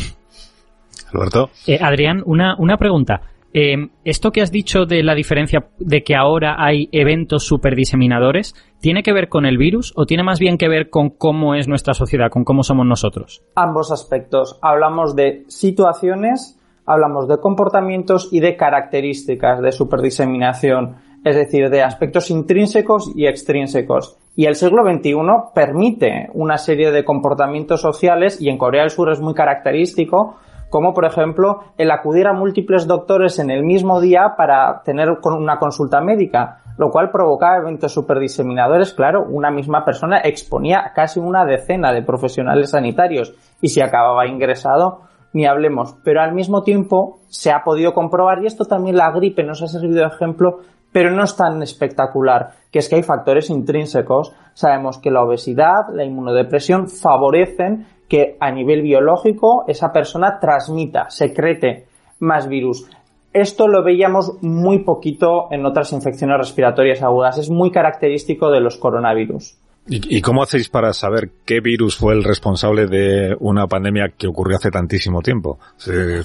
Alberto. 1.13 1.49
Eh, 1.67 1.79
Adrián, 1.81 2.23
una, 2.25 2.55
una 2.57 2.77
pregunta. 2.77 3.21
Eh, 3.53 3.89
esto 4.05 4.31
que 4.31 4.41
has 4.41 4.51
dicho 4.51 4.85
de 4.85 5.03
la 5.03 5.13
diferencia 5.13 5.67
de 5.77 6.03
que 6.03 6.15
ahora 6.15 6.55
hay 6.57 6.87
eventos 6.91 7.43
superdiseminadores, 7.43 8.55
¿tiene 8.79 9.03
que 9.03 9.11
ver 9.11 9.27
con 9.27 9.45
el 9.45 9.57
virus 9.57 9.91
o 9.97 10.05
tiene 10.05 10.23
más 10.23 10.39
bien 10.39 10.57
que 10.57 10.69
ver 10.69 10.89
con 10.89 11.09
cómo 11.09 11.53
es 11.55 11.67
nuestra 11.67 11.93
sociedad, 11.93 12.29
con 12.29 12.45
cómo 12.45 12.63
somos 12.63 12.85
nosotros? 12.85 13.43
Ambos 13.55 13.91
aspectos. 13.91 14.57
Hablamos 14.61 15.17
de 15.17 15.43
situaciones, 15.47 16.57
hablamos 16.85 17.27
de 17.27 17.39
comportamientos 17.39 18.29
y 18.31 18.39
de 18.39 18.55
características 18.55 19.61
de 19.61 19.73
superdiseminación, 19.73 20.95
es 21.25 21.35
decir, 21.35 21.69
de 21.69 21.83
aspectos 21.83 22.31
intrínsecos 22.31 23.11
y 23.15 23.25
extrínsecos. 23.27 24.17
Y 24.35 24.45
el 24.45 24.55
siglo 24.55 24.83
XXI 24.83 25.15
permite 25.53 26.29
una 26.33 26.57
serie 26.57 26.91
de 26.91 27.03
comportamientos 27.03 27.81
sociales 27.81 28.41
y 28.41 28.49
en 28.49 28.57
Corea 28.57 28.81
del 28.81 28.91
Sur 28.91 29.11
es 29.11 29.19
muy 29.19 29.33
característico 29.33 30.37
como 30.71 30.93
por 30.93 31.05
ejemplo 31.05 31.65
el 31.77 31.91
acudir 31.91 32.25
a 32.25 32.33
múltiples 32.33 32.87
doctores 32.87 33.37
en 33.37 33.51
el 33.51 33.63
mismo 33.63 34.01
día 34.01 34.35
para 34.37 34.81
tener 34.83 35.09
una 35.23 35.59
consulta 35.59 36.01
médica, 36.01 36.61
lo 36.77 36.89
cual 36.89 37.11
provocaba 37.11 37.57
eventos 37.57 37.93
superdiseminadores. 37.93 38.93
Claro, 38.93 39.25
una 39.29 39.51
misma 39.51 39.85
persona 39.85 40.21
exponía 40.23 40.93
casi 40.95 41.19
una 41.19 41.45
decena 41.45 41.93
de 41.93 42.01
profesionales 42.01 42.71
sanitarios 42.71 43.33
y 43.61 43.67
si 43.67 43.81
acababa 43.81 44.25
ingresado, 44.25 45.01
ni 45.33 45.45
hablemos. 45.45 45.95
Pero 46.03 46.21
al 46.21 46.33
mismo 46.33 46.63
tiempo 46.63 47.19
se 47.27 47.51
ha 47.51 47.63
podido 47.63 47.93
comprobar, 47.93 48.41
y 48.41 48.47
esto 48.47 48.65
también 48.65 48.95
la 48.95 49.11
gripe 49.11 49.43
nos 49.43 49.61
ha 49.61 49.67
servido 49.67 49.99
de 49.99 50.07
ejemplo, 50.07 50.59
pero 50.91 51.11
no 51.11 51.23
es 51.23 51.35
tan 51.35 51.61
espectacular, 51.63 52.51
que 52.71 52.79
es 52.79 52.89
que 52.89 52.95
hay 52.95 53.03
factores 53.03 53.49
intrínsecos. 53.49 54.33
Sabemos 54.53 54.97
que 54.97 55.11
la 55.11 55.23
obesidad, 55.23 55.87
la 55.93 56.03
inmunodepresión 56.03 56.89
favorecen 56.89 57.87
que 58.07 58.35
a 58.39 58.51
nivel 58.51 58.81
biológico 58.81 59.63
esa 59.67 59.93
persona 59.93 60.39
transmita, 60.39 61.09
secrete 61.09 61.87
más 62.19 62.47
virus. 62.47 62.85
Esto 63.33 63.67
lo 63.69 63.83
veíamos 63.83 64.33
muy 64.41 64.79
poquito 64.79 65.47
en 65.51 65.65
otras 65.65 65.93
infecciones 65.93 66.37
respiratorias 66.37 67.01
agudas. 67.01 67.37
Es 67.37 67.49
muy 67.49 67.71
característico 67.71 68.51
de 68.51 68.59
los 68.59 68.75
coronavirus. 68.75 69.55
¿Y, 69.87 70.21
cómo 70.21 70.43
hacéis 70.43 70.69
para 70.69 70.93
saber 70.93 71.31
qué 71.43 71.59
virus 71.59 71.97
fue 71.97 72.13
el 72.13 72.23
responsable 72.23 72.85
de 72.85 73.35
una 73.39 73.65
pandemia 73.65 74.13
que 74.15 74.27
ocurrió 74.27 74.57
hace 74.57 74.69
tantísimo 74.69 75.21
tiempo? 75.21 75.57
Hace 75.75 76.23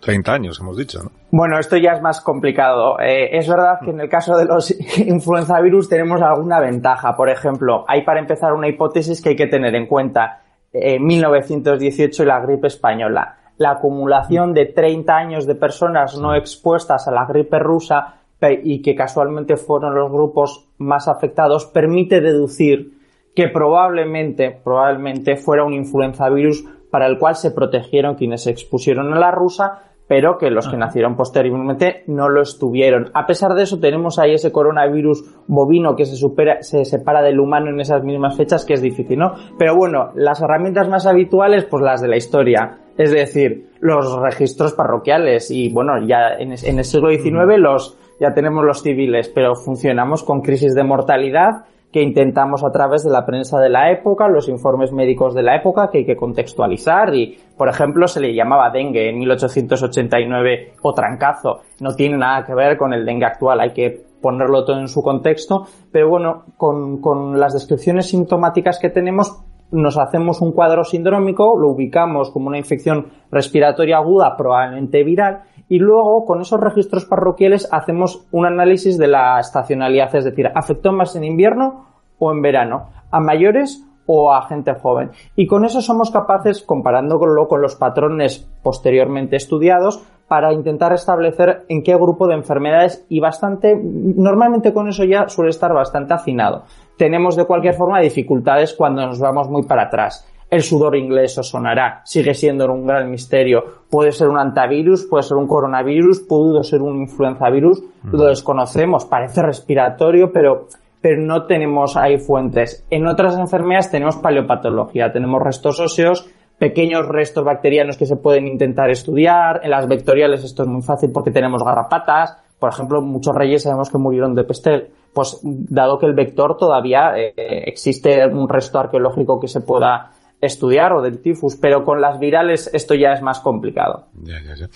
130 0.00 0.32
años, 0.32 0.60
hemos 0.60 0.76
dicho, 0.76 1.02
¿no? 1.02 1.10
Bueno, 1.30 1.58
esto 1.58 1.76
ya 1.76 1.92
es 1.92 2.02
más 2.02 2.20
complicado. 2.20 2.98
Eh, 3.00 3.36
es 3.36 3.48
verdad 3.48 3.78
que 3.84 3.90
en 3.90 4.00
el 4.00 4.08
caso 4.08 4.36
de 4.36 4.44
los 4.44 4.70
influenzavirus 4.98 5.88
tenemos 5.88 6.22
alguna 6.22 6.60
ventaja. 6.60 7.16
Por 7.16 7.28
ejemplo, 7.28 7.84
hay 7.88 8.04
para 8.04 8.20
empezar 8.20 8.52
una 8.52 8.68
hipótesis 8.68 9.20
que 9.20 9.30
hay 9.30 9.36
que 9.36 9.46
tener 9.46 9.74
en 9.74 9.86
cuenta. 9.86 10.42
1918 10.72 12.22
y 12.22 12.26
la 12.26 12.40
gripe 12.40 12.66
española. 12.66 13.38
La 13.58 13.72
acumulación 13.72 14.52
de 14.52 14.66
30 14.66 15.16
años 15.16 15.46
de 15.46 15.54
personas 15.54 16.18
no 16.18 16.34
expuestas 16.34 17.08
a 17.08 17.12
la 17.12 17.24
gripe 17.24 17.58
rusa 17.58 18.16
y 18.62 18.82
que 18.82 18.94
casualmente 18.94 19.56
fueron 19.56 19.94
los 19.94 20.12
grupos 20.12 20.68
más 20.78 21.08
afectados 21.08 21.64
permite 21.66 22.20
deducir 22.20 22.92
que 23.34 23.48
probablemente, 23.48 24.50
probablemente 24.62 25.36
fuera 25.36 25.64
un 25.64 25.74
influenzavirus 25.74 26.64
para 26.96 27.08
el 27.08 27.18
cual 27.18 27.34
se 27.34 27.50
protegieron 27.50 28.14
quienes 28.14 28.44
se 28.44 28.50
expusieron 28.50 29.12
a 29.12 29.20
la 29.20 29.30
rusa 29.30 29.82
pero 30.08 30.38
que 30.38 30.50
los 30.50 30.66
que 30.66 30.78
nacieron 30.78 31.14
posteriormente 31.14 32.04
no 32.06 32.30
lo 32.30 32.40
estuvieron. 32.40 33.10
A 33.12 33.26
pesar 33.26 33.52
de 33.52 33.64
eso, 33.64 33.78
tenemos 33.78 34.18
ahí 34.18 34.32
ese 34.32 34.50
coronavirus 34.50 35.42
bovino 35.46 35.94
que 35.94 36.06
se, 36.06 36.16
supera, 36.16 36.62
se 36.62 36.86
separa 36.86 37.20
del 37.22 37.38
humano 37.38 37.68
en 37.68 37.80
esas 37.80 38.02
mismas 38.02 38.34
fechas, 38.34 38.64
que 38.64 38.72
es 38.72 38.80
difícil, 38.80 39.18
¿no? 39.18 39.34
Pero 39.58 39.76
bueno, 39.76 40.12
las 40.14 40.40
herramientas 40.40 40.88
más 40.88 41.06
habituales, 41.06 41.66
pues 41.66 41.82
las 41.82 42.00
de 42.00 42.08
la 42.08 42.16
historia. 42.16 42.78
Es 42.96 43.10
decir, 43.10 43.66
los 43.80 44.18
registros 44.22 44.72
parroquiales 44.72 45.50
y 45.50 45.70
bueno, 45.70 45.94
ya 46.06 46.34
en, 46.38 46.52
en 46.52 46.78
el 46.78 46.84
siglo 46.84 47.10
XIX 47.10 47.58
los, 47.58 47.98
ya 48.18 48.32
tenemos 48.32 48.64
los 48.64 48.82
civiles, 48.82 49.28
pero 49.28 49.54
funcionamos 49.54 50.24
con 50.24 50.40
crisis 50.40 50.74
de 50.74 50.82
mortalidad 50.82 51.66
que 51.92 52.02
intentamos 52.02 52.62
a 52.64 52.70
través 52.70 53.04
de 53.04 53.10
la 53.10 53.24
prensa 53.24 53.58
de 53.58 53.70
la 53.70 53.90
época, 53.90 54.28
los 54.28 54.48
informes 54.48 54.92
médicos 54.92 55.34
de 55.34 55.42
la 55.42 55.56
época 55.56 55.88
que 55.90 55.98
hay 55.98 56.06
que 56.06 56.16
contextualizar 56.16 57.14
y, 57.14 57.38
por 57.56 57.68
ejemplo, 57.68 58.06
se 58.06 58.20
le 58.20 58.34
llamaba 58.34 58.70
dengue 58.70 59.08
en 59.08 59.18
1889 59.18 60.74
o 60.82 60.92
trancazo. 60.92 61.60
No 61.80 61.94
tiene 61.94 62.18
nada 62.18 62.44
que 62.44 62.54
ver 62.54 62.76
con 62.76 62.92
el 62.92 63.06
dengue 63.06 63.26
actual, 63.26 63.60
hay 63.60 63.72
que 63.72 64.04
ponerlo 64.20 64.64
todo 64.64 64.78
en 64.78 64.88
su 64.88 65.02
contexto, 65.02 65.66
pero 65.92 66.08
bueno, 66.08 66.44
con, 66.56 67.00
con 67.00 67.38
las 67.38 67.52
descripciones 67.52 68.08
sintomáticas 68.08 68.78
que 68.78 68.90
tenemos 68.90 69.42
nos 69.70 69.98
hacemos 69.98 70.40
un 70.40 70.52
cuadro 70.52 70.84
sindrómico, 70.84 71.58
lo 71.58 71.70
ubicamos 71.70 72.30
como 72.30 72.48
una 72.48 72.58
infección 72.58 73.08
respiratoria 73.30 73.96
aguda, 73.96 74.36
probablemente 74.36 75.02
viral, 75.02 75.42
y 75.68 75.78
luego 75.78 76.24
con 76.24 76.40
esos 76.40 76.60
registros 76.60 77.04
parroquiales 77.04 77.68
hacemos 77.72 78.26
un 78.30 78.46
análisis 78.46 78.98
de 78.98 79.08
la 79.08 79.38
estacionalidad, 79.40 80.14
es 80.14 80.24
decir, 80.24 80.50
¿afectó 80.54 80.92
más 80.92 81.16
en 81.16 81.24
invierno 81.24 81.86
o 82.18 82.32
en 82.32 82.42
verano? 82.42 82.90
¿A 83.10 83.20
mayores 83.20 83.84
o 84.06 84.32
a 84.32 84.46
gente 84.46 84.74
joven? 84.74 85.10
Y 85.34 85.46
con 85.46 85.64
eso 85.64 85.80
somos 85.80 86.10
capaces, 86.10 86.62
comparándolo 86.62 87.48
con 87.48 87.60
los 87.60 87.74
patrones 87.74 88.48
posteriormente 88.62 89.36
estudiados, 89.36 90.04
para 90.28 90.52
intentar 90.52 90.92
establecer 90.92 91.64
en 91.68 91.84
qué 91.84 91.94
grupo 91.94 92.26
de 92.26 92.34
enfermedades 92.34 93.04
y 93.08 93.20
bastante, 93.20 93.80
normalmente 93.80 94.72
con 94.72 94.88
eso 94.88 95.04
ya 95.04 95.28
suele 95.28 95.50
estar 95.50 95.72
bastante 95.72 96.14
afinado. 96.14 96.64
Tenemos 96.98 97.36
de 97.36 97.44
cualquier 97.44 97.74
forma 97.74 98.00
dificultades 98.00 98.74
cuando 98.74 99.06
nos 99.06 99.20
vamos 99.20 99.48
muy 99.48 99.62
para 99.62 99.84
atrás 99.84 100.26
el 100.50 100.62
sudor 100.62 100.96
inglés 100.96 101.36
os 101.38 101.48
sonará, 101.48 102.02
sigue 102.04 102.34
siendo 102.34 102.72
un 102.72 102.86
gran 102.86 103.10
misterio. 103.10 103.64
Puede 103.90 104.12
ser 104.12 104.28
un 104.28 104.38
antivirus, 104.38 105.04
puede 105.04 105.24
ser 105.24 105.36
un 105.36 105.46
coronavirus, 105.48 106.20
pudo 106.20 106.62
ser 106.62 106.82
un 106.82 107.02
influenzavirus, 107.02 107.82
lo 108.04 108.24
desconocemos, 108.26 109.04
parece 109.04 109.42
respiratorio, 109.42 110.30
pero, 110.32 110.68
pero 111.00 111.20
no 111.20 111.46
tenemos 111.46 111.96
ahí 111.96 112.18
fuentes. 112.18 112.86
En 112.90 113.06
otras 113.06 113.36
enfermedades 113.36 113.90
tenemos 113.90 114.16
paleopatología, 114.16 115.12
tenemos 115.12 115.42
restos 115.42 115.80
óseos, 115.80 116.28
pequeños 116.58 117.06
restos 117.08 117.44
bacterianos 117.44 117.96
que 117.96 118.06
se 118.06 118.16
pueden 118.16 118.46
intentar 118.46 118.90
estudiar, 118.90 119.60
en 119.64 119.70
las 119.70 119.88
vectoriales 119.88 120.44
esto 120.44 120.62
es 120.62 120.68
muy 120.68 120.82
fácil 120.82 121.10
porque 121.12 121.30
tenemos 121.30 121.62
garrapatas, 121.62 122.36
por 122.58 122.70
ejemplo, 122.70 123.02
muchos 123.02 123.34
reyes 123.34 123.64
sabemos 123.64 123.90
que 123.90 123.98
murieron 123.98 124.34
de 124.34 124.44
peste, 124.44 124.90
pues 125.12 125.40
dado 125.42 125.98
que 125.98 126.06
el 126.06 126.14
vector 126.14 126.56
todavía 126.56 127.12
eh, 127.16 127.34
existe 127.66 128.26
un 128.28 128.48
resto 128.48 128.78
arqueológico 128.78 129.38
que 129.38 129.48
se 129.48 129.60
pueda 129.60 130.12
estudiar 130.40 130.92
o 130.92 131.02
del 131.02 131.20
tifus, 131.20 131.56
pero 131.56 131.84
con 131.84 132.00
las 132.00 132.18
virales 132.18 132.70
esto 132.72 132.94
ya 132.94 133.12
es 133.12 133.22
más 133.22 133.40
complicado. 133.40 134.08
Ya, 134.22 134.40
ya, 134.42 134.54
ya. 134.54 134.68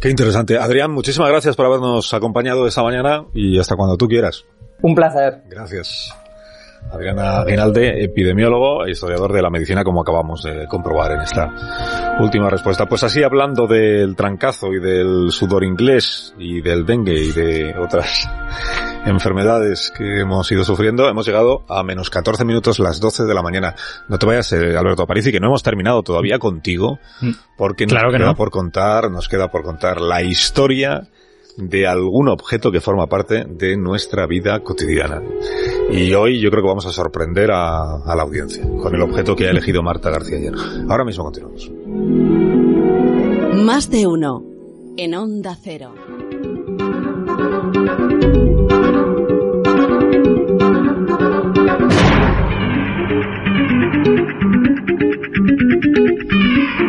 Qué 0.00 0.10
interesante. 0.10 0.58
Adrián, 0.58 0.90
muchísimas 0.90 1.30
gracias 1.30 1.56
por 1.56 1.66
habernos 1.66 2.12
acompañado 2.12 2.66
esta 2.66 2.82
mañana 2.82 3.24
y 3.32 3.58
hasta 3.58 3.76
cuando 3.76 3.96
tú 3.96 4.08
quieras. 4.08 4.44
Un 4.82 4.94
placer. 4.94 5.42
Gracias. 5.48 6.14
Adriana 6.92 7.44
Guinalde, 7.44 8.04
epidemiólogo 8.04 8.84
e 8.84 8.90
historiador 8.90 9.32
de 9.32 9.42
la 9.42 9.50
medicina, 9.50 9.82
como 9.82 10.02
acabamos 10.02 10.42
de 10.42 10.66
comprobar 10.66 11.12
en 11.12 11.22
esta 11.22 12.16
última 12.20 12.50
respuesta. 12.50 12.86
Pues 12.86 13.02
así, 13.02 13.22
hablando 13.22 13.66
del 13.66 14.14
trancazo 14.14 14.68
y 14.72 14.80
del 14.80 15.30
sudor 15.30 15.64
inglés 15.64 16.34
y 16.38 16.60
del 16.60 16.84
dengue 16.84 17.14
y 17.14 17.32
de 17.32 17.74
otras 17.78 18.28
enfermedades 19.06 19.92
que 19.96 20.20
hemos 20.20 20.50
ido 20.50 20.64
sufriendo, 20.64 21.08
hemos 21.08 21.26
llegado 21.26 21.64
a 21.68 21.82
menos 21.82 22.10
14 22.10 22.44
minutos 22.44 22.78
las 22.78 23.00
12 23.00 23.24
de 23.24 23.34
la 23.34 23.42
mañana. 23.42 23.74
No 24.08 24.18
te 24.18 24.26
vayas, 24.26 24.52
eh, 24.52 24.76
Alberto 24.76 25.02
Aparici, 25.02 25.30
que 25.32 25.40
no 25.40 25.46
hemos 25.48 25.62
terminado 25.62 26.02
todavía 26.02 26.38
contigo, 26.38 26.98
porque 27.56 27.84
nos 27.86 27.92
Claro 27.92 28.10
que 28.10 28.18
queda 28.18 28.28
no. 28.28 28.34
por 28.36 28.50
contar, 28.50 29.10
nos 29.10 29.28
queda 29.28 29.50
por 29.50 29.62
contar 29.62 30.00
la 30.00 30.22
historia 30.22 31.08
de 31.56 31.86
algún 31.86 32.28
objeto 32.28 32.72
que 32.72 32.80
forma 32.80 33.06
parte 33.06 33.44
de 33.48 33.76
nuestra 33.76 34.26
vida 34.26 34.58
cotidiana. 34.60 35.22
Y 35.90 36.12
hoy 36.14 36.40
yo 36.40 36.50
creo 36.50 36.62
que 36.62 36.68
vamos 36.68 36.86
a 36.86 36.90
sorprender 36.90 37.52
a, 37.52 37.96
a 38.04 38.16
la 38.16 38.22
audiencia 38.22 38.64
con 38.82 38.94
el 38.94 39.02
objeto 39.02 39.36
que 39.36 39.46
ha 39.46 39.50
elegido 39.50 39.82
Marta 39.82 40.10
García 40.10 40.38
ayer. 40.38 40.54
Ahora 40.88 41.04
mismo 41.04 41.24
continuamos. 41.24 41.70
Más 43.64 43.88
de 43.90 44.06
uno. 44.06 44.42
En 44.96 45.14
Onda 45.14 45.56
Cero. 45.60 45.92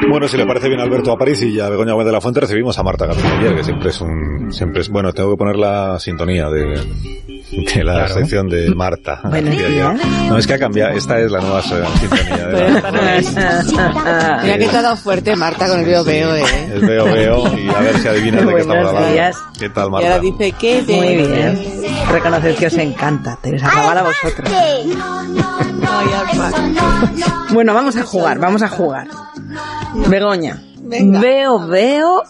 Bueno, 0.10 0.28
si 0.28 0.38
le 0.38 0.46
parece 0.46 0.68
bien 0.68 0.80
a 0.80 0.84
Alberto 0.84 1.12
Aparici 1.12 1.48
y 1.48 1.60
a 1.60 1.70
Begoña 1.70 1.94
Gómez 1.94 2.06
de 2.08 2.12
la 2.14 2.22
Fuente, 2.22 2.40
recibimos 2.40 2.78
a 2.78 2.84
Marta 2.84 3.06
García 3.08 3.56
que 3.56 3.64
siempre 3.64 3.90
es 3.90 4.00
un, 4.02 4.52
siempre 4.54 4.82
es, 4.82 4.90
bueno, 4.90 5.12
tengo 5.14 5.32
que 5.32 5.38
poner 5.38 5.56
la 5.58 5.98
sintonía 6.00 6.50
de, 6.50 6.66
de 6.66 7.84
la 7.84 7.94
Claro. 7.94 8.14
sección 8.14 8.48
de 8.48 8.74
Marta. 8.76 9.22
Días. 9.34 10.00
No, 10.30 10.38
es 10.38 10.46
que 10.48 10.54
ha 10.54 10.60
cambiado, 10.60 10.92
esta 10.96 11.20
es 11.20 11.32
la 11.32 11.40
nueva 11.42 11.60
eh, 11.60 11.64
sintonía 12.00 12.48
de 12.48 12.70
la, 12.82 14.40
Mira 14.44 14.58
que 14.58 14.68
te 14.68 14.78
ha 14.78 14.82
dado 14.82 14.96
fuerte 14.98 15.36
Marta 15.36 15.68
con 15.68 15.80
el 15.80 15.86
veo 15.86 16.04
veo, 16.04 16.36
eh. 16.36 16.44
Es 16.76 16.82
veo, 16.82 17.06
veo, 17.06 17.58
y 17.58 17.68
a 17.70 17.80
ver 17.80 17.98
si 17.98 18.08
adivinas 18.08 18.46
de 18.46 18.54
qué 18.54 18.62
estamos 18.62 18.84
Buenos 18.84 18.90
hablando. 18.96 19.12
días. 19.14 19.38
¿Qué 19.60 19.70
tal, 19.70 19.88
Y 19.88 19.92
Marta? 19.92 20.08
ahora 20.08 20.20
dice 20.20 20.52
que 20.54 20.84
te... 20.84 20.96
Muy 20.96 21.16
bien. 21.28 21.60
Reconocer 22.12 22.56
que 22.56 22.68
os 22.68 22.78
encanta. 22.78 23.38
Teresa 23.42 23.70
Zavala 23.72 24.02
a 24.02 24.04
vosotros. 24.04 24.50
Bueno, 27.54 27.74
vamos 27.74 27.96
a 27.96 28.04
jugar, 28.04 28.38
vamos 28.40 28.62
a 28.62 28.68
jugar. 28.70 29.08
Begoña, 30.10 30.62
Venga. 30.78 31.20
veo, 31.20 31.68
veo 31.68 32.24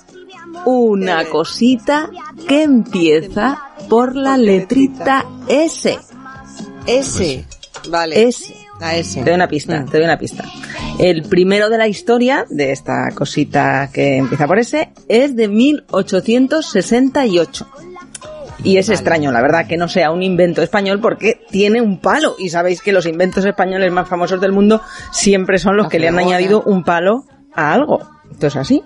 una 0.65 1.25
cosita 1.25 2.09
que 2.47 2.63
empieza 2.63 3.61
por 3.89 4.15
la 4.15 4.37
letrita 4.37 5.25
S. 5.47 5.97
S. 6.87 7.45
Vale. 7.89 8.27
S. 8.27 8.53
La 8.79 8.95
S. 8.95 9.19
Te 9.19 9.25
doy 9.25 9.33
una 9.35 9.47
pista, 9.47 9.81
Mm. 9.81 9.85
te 9.89 9.97
doy 9.97 10.05
una 10.05 10.17
pista. 10.17 10.43
El 10.99 11.23
primero 11.23 11.69
de 11.69 11.77
la 11.77 11.87
historia 11.87 12.45
de 12.49 12.71
esta 12.71 13.09
cosita 13.13 13.89
que 13.93 14.17
empieza 14.17 14.47
por 14.47 14.59
S 14.59 14.91
es 15.07 15.35
de 15.35 15.47
1868. 15.47 17.67
Y 18.65 18.77
es 18.77 18.89
extraño, 18.89 19.31
la 19.31 19.43
verdad, 19.43 19.67
que 19.67 19.77
no 19.77 19.87
sea 19.87 20.11
un 20.11 20.23
invento 20.23 20.63
español 20.63 20.99
porque 20.99 21.39
tiene 21.51 21.81
un 21.81 21.99
palo. 21.99 22.35
Y 22.39 22.49
sabéis 22.49 22.81
que 22.81 22.91
los 22.91 23.05
inventos 23.05 23.45
españoles 23.45 23.91
más 23.91 24.09
famosos 24.09 24.41
del 24.41 24.51
mundo 24.51 24.81
siempre 25.11 25.59
son 25.59 25.77
los 25.77 25.85
La 25.85 25.89
que 25.89 25.99
le 25.99 26.07
han 26.07 26.17
añadido 26.17 26.63
un 26.63 26.83
palo 26.83 27.25
a 27.53 27.73
algo. 27.73 27.99
Esto 28.31 28.47
es 28.47 28.55
así. 28.57 28.83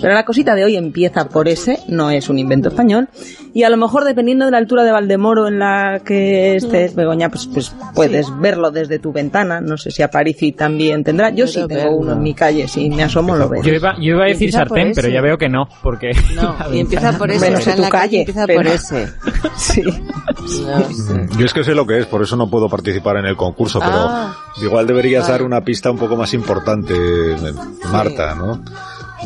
Pero 0.00 0.14
la 0.14 0.24
cosita 0.24 0.54
de 0.54 0.64
hoy 0.64 0.76
empieza 0.76 1.28
por 1.28 1.48
ese, 1.48 1.80
no 1.88 2.10
es 2.10 2.28
un 2.28 2.38
invento 2.38 2.68
español. 2.68 3.08
Y 3.52 3.64
a 3.64 3.70
lo 3.70 3.76
mejor, 3.76 4.04
dependiendo 4.04 4.44
de 4.44 4.50
la 4.52 4.58
altura 4.58 4.84
de 4.84 4.92
Valdemoro 4.92 5.48
en 5.48 5.58
la 5.58 6.02
que 6.04 6.54
estés, 6.56 6.94
Begoña, 6.94 7.28
pues, 7.30 7.46
pues 7.46 7.74
puedes 7.94 8.26
verlo 8.38 8.70
desde 8.70 8.98
tu 9.00 9.12
ventana. 9.12 9.60
No 9.60 9.76
sé 9.76 9.90
si 9.90 10.02
a 10.02 10.10
Parisi 10.10 10.52
también 10.52 11.02
tendrá. 11.02 11.30
Yo 11.30 11.46
sí 11.48 11.54
tengo 11.66 11.82
verlo. 11.82 11.96
uno 11.96 12.12
en 12.12 12.22
mi 12.22 12.34
calle, 12.34 12.68
si 12.68 12.88
me 12.90 13.02
asomo 13.02 13.34
lo 13.34 13.48
veo. 13.48 13.62
Yo 13.62 13.72
iba, 13.74 13.94
yo 13.96 14.14
iba 14.14 14.24
a 14.24 14.28
decir 14.28 14.52
sartén, 14.52 14.92
pero 14.94 15.08
ese. 15.08 15.14
ya 15.14 15.20
veo 15.22 15.36
que 15.38 15.48
no, 15.48 15.68
porque... 15.82 16.12
No, 16.36 16.54
y 16.72 16.78
empieza 16.80 17.12
por 17.18 17.30
S. 17.30 17.38
Bueno, 17.40 17.58
o 17.58 17.60
sea, 17.62 17.72
tu 17.74 17.78
en 17.78 17.82
la 17.82 17.88
calle 17.90 18.02
calle, 18.04 18.18
empieza 18.20 18.46
pero- 18.46 18.58
por 18.60 18.66
S. 18.68 19.08
Sí. 19.56 19.82
No 19.82 20.90
sé. 20.90 21.26
Yo 21.38 21.46
es 21.46 21.54
que 21.54 21.64
sé 21.64 21.74
lo 21.74 21.86
que 21.86 21.98
es, 21.98 22.06
por 22.06 22.22
eso 22.22 22.36
no 22.36 22.48
puedo 22.50 22.68
participar 22.68 23.16
en 23.16 23.24
el 23.24 23.36
concurso, 23.36 23.80
pero 23.80 23.92
Ah. 23.96 24.36
igual 24.62 24.86
deberías 24.86 25.22
Vale. 25.22 25.32
dar 25.32 25.42
una 25.42 25.62
pista 25.62 25.90
un 25.90 25.96
poco 25.98 26.14
más 26.14 26.34
importante, 26.34 26.94
Marta, 27.90 28.34
¿no? 28.34 28.62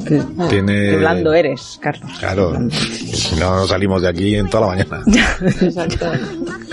Qué, 0.06 0.22
Tiene... 0.48 0.90
qué 0.90 0.96
blando 0.96 1.32
eres, 1.32 1.78
Carlos. 1.80 2.10
Claro, 2.18 2.58
si 2.70 3.36
no 3.36 3.66
salimos 3.66 4.02
de 4.02 4.08
aquí 4.08 4.34
en 4.36 4.48
toda 4.48 4.74
la 4.76 4.84
mañana. 4.84 5.04
Exacto. 5.60 6.10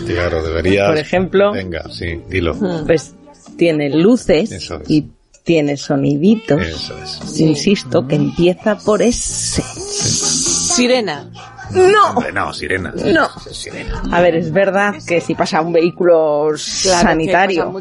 Claro, 0.06 0.44
deberías... 0.44 0.88
Por 0.90 0.98
ejemplo- 0.98 1.52
Venga, 1.52 1.84
sí, 1.92 2.20
dilo. 2.30 2.56
Pues 2.86 3.13
tiene 3.58 3.90
luces 3.90 4.52
Eso 4.52 4.76
es. 4.82 4.90
y 4.90 5.08
tiene 5.44 5.78
soniditos. 5.78 6.62
Eso 6.62 6.96
es. 7.04 7.40
Insisto, 7.40 8.08
que 8.08 8.16
empieza 8.16 8.78
por 8.78 9.02
S. 9.02 9.62
Sirena. 9.62 11.30
¡No! 11.72 12.12
Hombre, 12.12 12.32
no, 12.32 12.54
sirena. 12.54 12.94
No. 12.96 13.28
Sirena. 13.52 14.02
A 14.12 14.22
ver, 14.22 14.36
es 14.36 14.52
verdad 14.52 14.96
que 15.06 15.22
si 15.22 15.36
pasa 15.36 15.62
un 15.62 15.74
vehículo 15.74 16.52
sanitario 16.56 17.74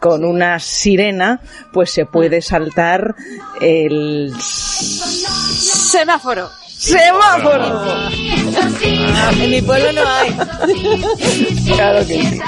con 0.00 0.24
una 0.24 0.58
sirena, 0.58 1.40
pues 1.72 1.90
se 1.90 2.06
puede 2.06 2.40
saltar 2.42 3.14
el 3.60 4.32
Semáforo. 4.38 6.50
semáforo. 6.68 8.08
En 9.40 9.50
mi 9.50 9.62
pueblo 9.62 9.92
no 9.92 10.08
hay. 10.08 10.36
Claro 11.74 11.98
que 12.00 12.04
sí. 12.04 12.40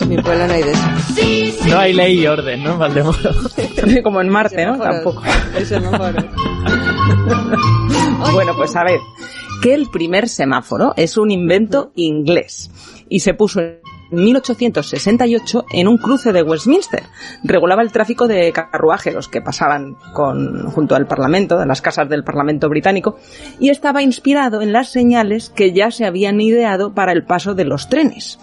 En 0.00 0.08
mi 0.08 0.16
pueblo 0.20 0.46
no 0.46 0.52
hay 0.54 0.62
de 0.62 0.72
eso. 0.72 1.66
No 1.68 1.78
hay 1.78 1.92
ley 1.92 2.20
y 2.20 2.26
orden, 2.26 2.62
¿no, 2.62 2.76
Valdemoro? 2.76 3.18
Como 4.02 4.20
en 4.20 4.28
Marte, 4.28 4.66
¿no? 4.66 4.78
Tampoco. 4.78 5.22
El 5.56 5.66
semáforo. 5.66 6.22
Bueno, 8.32 8.54
pues 8.56 8.74
a 8.76 8.84
ver, 8.84 8.98
que 9.62 9.74
el 9.74 9.88
primer 9.90 10.28
semáforo 10.28 10.92
es 10.96 11.16
un 11.16 11.30
invento 11.30 11.92
inglés 11.94 12.68
y 13.08 13.20
se 13.20 13.32
puso 13.32 13.60
en 13.60 13.78
1868 14.10 15.66
en 15.72 15.86
un 15.86 15.98
cruce 15.98 16.32
de 16.32 16.42
Westminster. 16.42 17.04
Regulaba 17.44 17.82
el 17.82 17.92
tráfico 17.92 18.26
de 18.26 18.52
carruajes, 18.52 19.14
los 19.14 19.28
que 19.28 19.40
pasaban 19.40 19.96
con, 20.14 20.68
junto 20.72 20.96
al 20.96 21.06
Parlamento, 21.06 21.58
de 21.58 21.66
las 21.66 21.80
casas 21.80 22.08
del 22.08 22.24
Parlamento 22.24 22.68
británico, 22.68 23.16
y 23.60 23.70
estaba 23.70 24.02
inspirado 24.02 24.62
en 24.62 24.72
las 24.72 24.90
señales 24.90 25.48
que 25.48 25.72
ya 25.72 25.92
se 25.92 26.06
habían 26.06 26.40
ideado 26.40 26.92
para 26.92 27.12
el 27.12 27.24
paso 27.24 27.54
de 27.54 27.64
los 27.64 27.88
trenes 27.88 28.40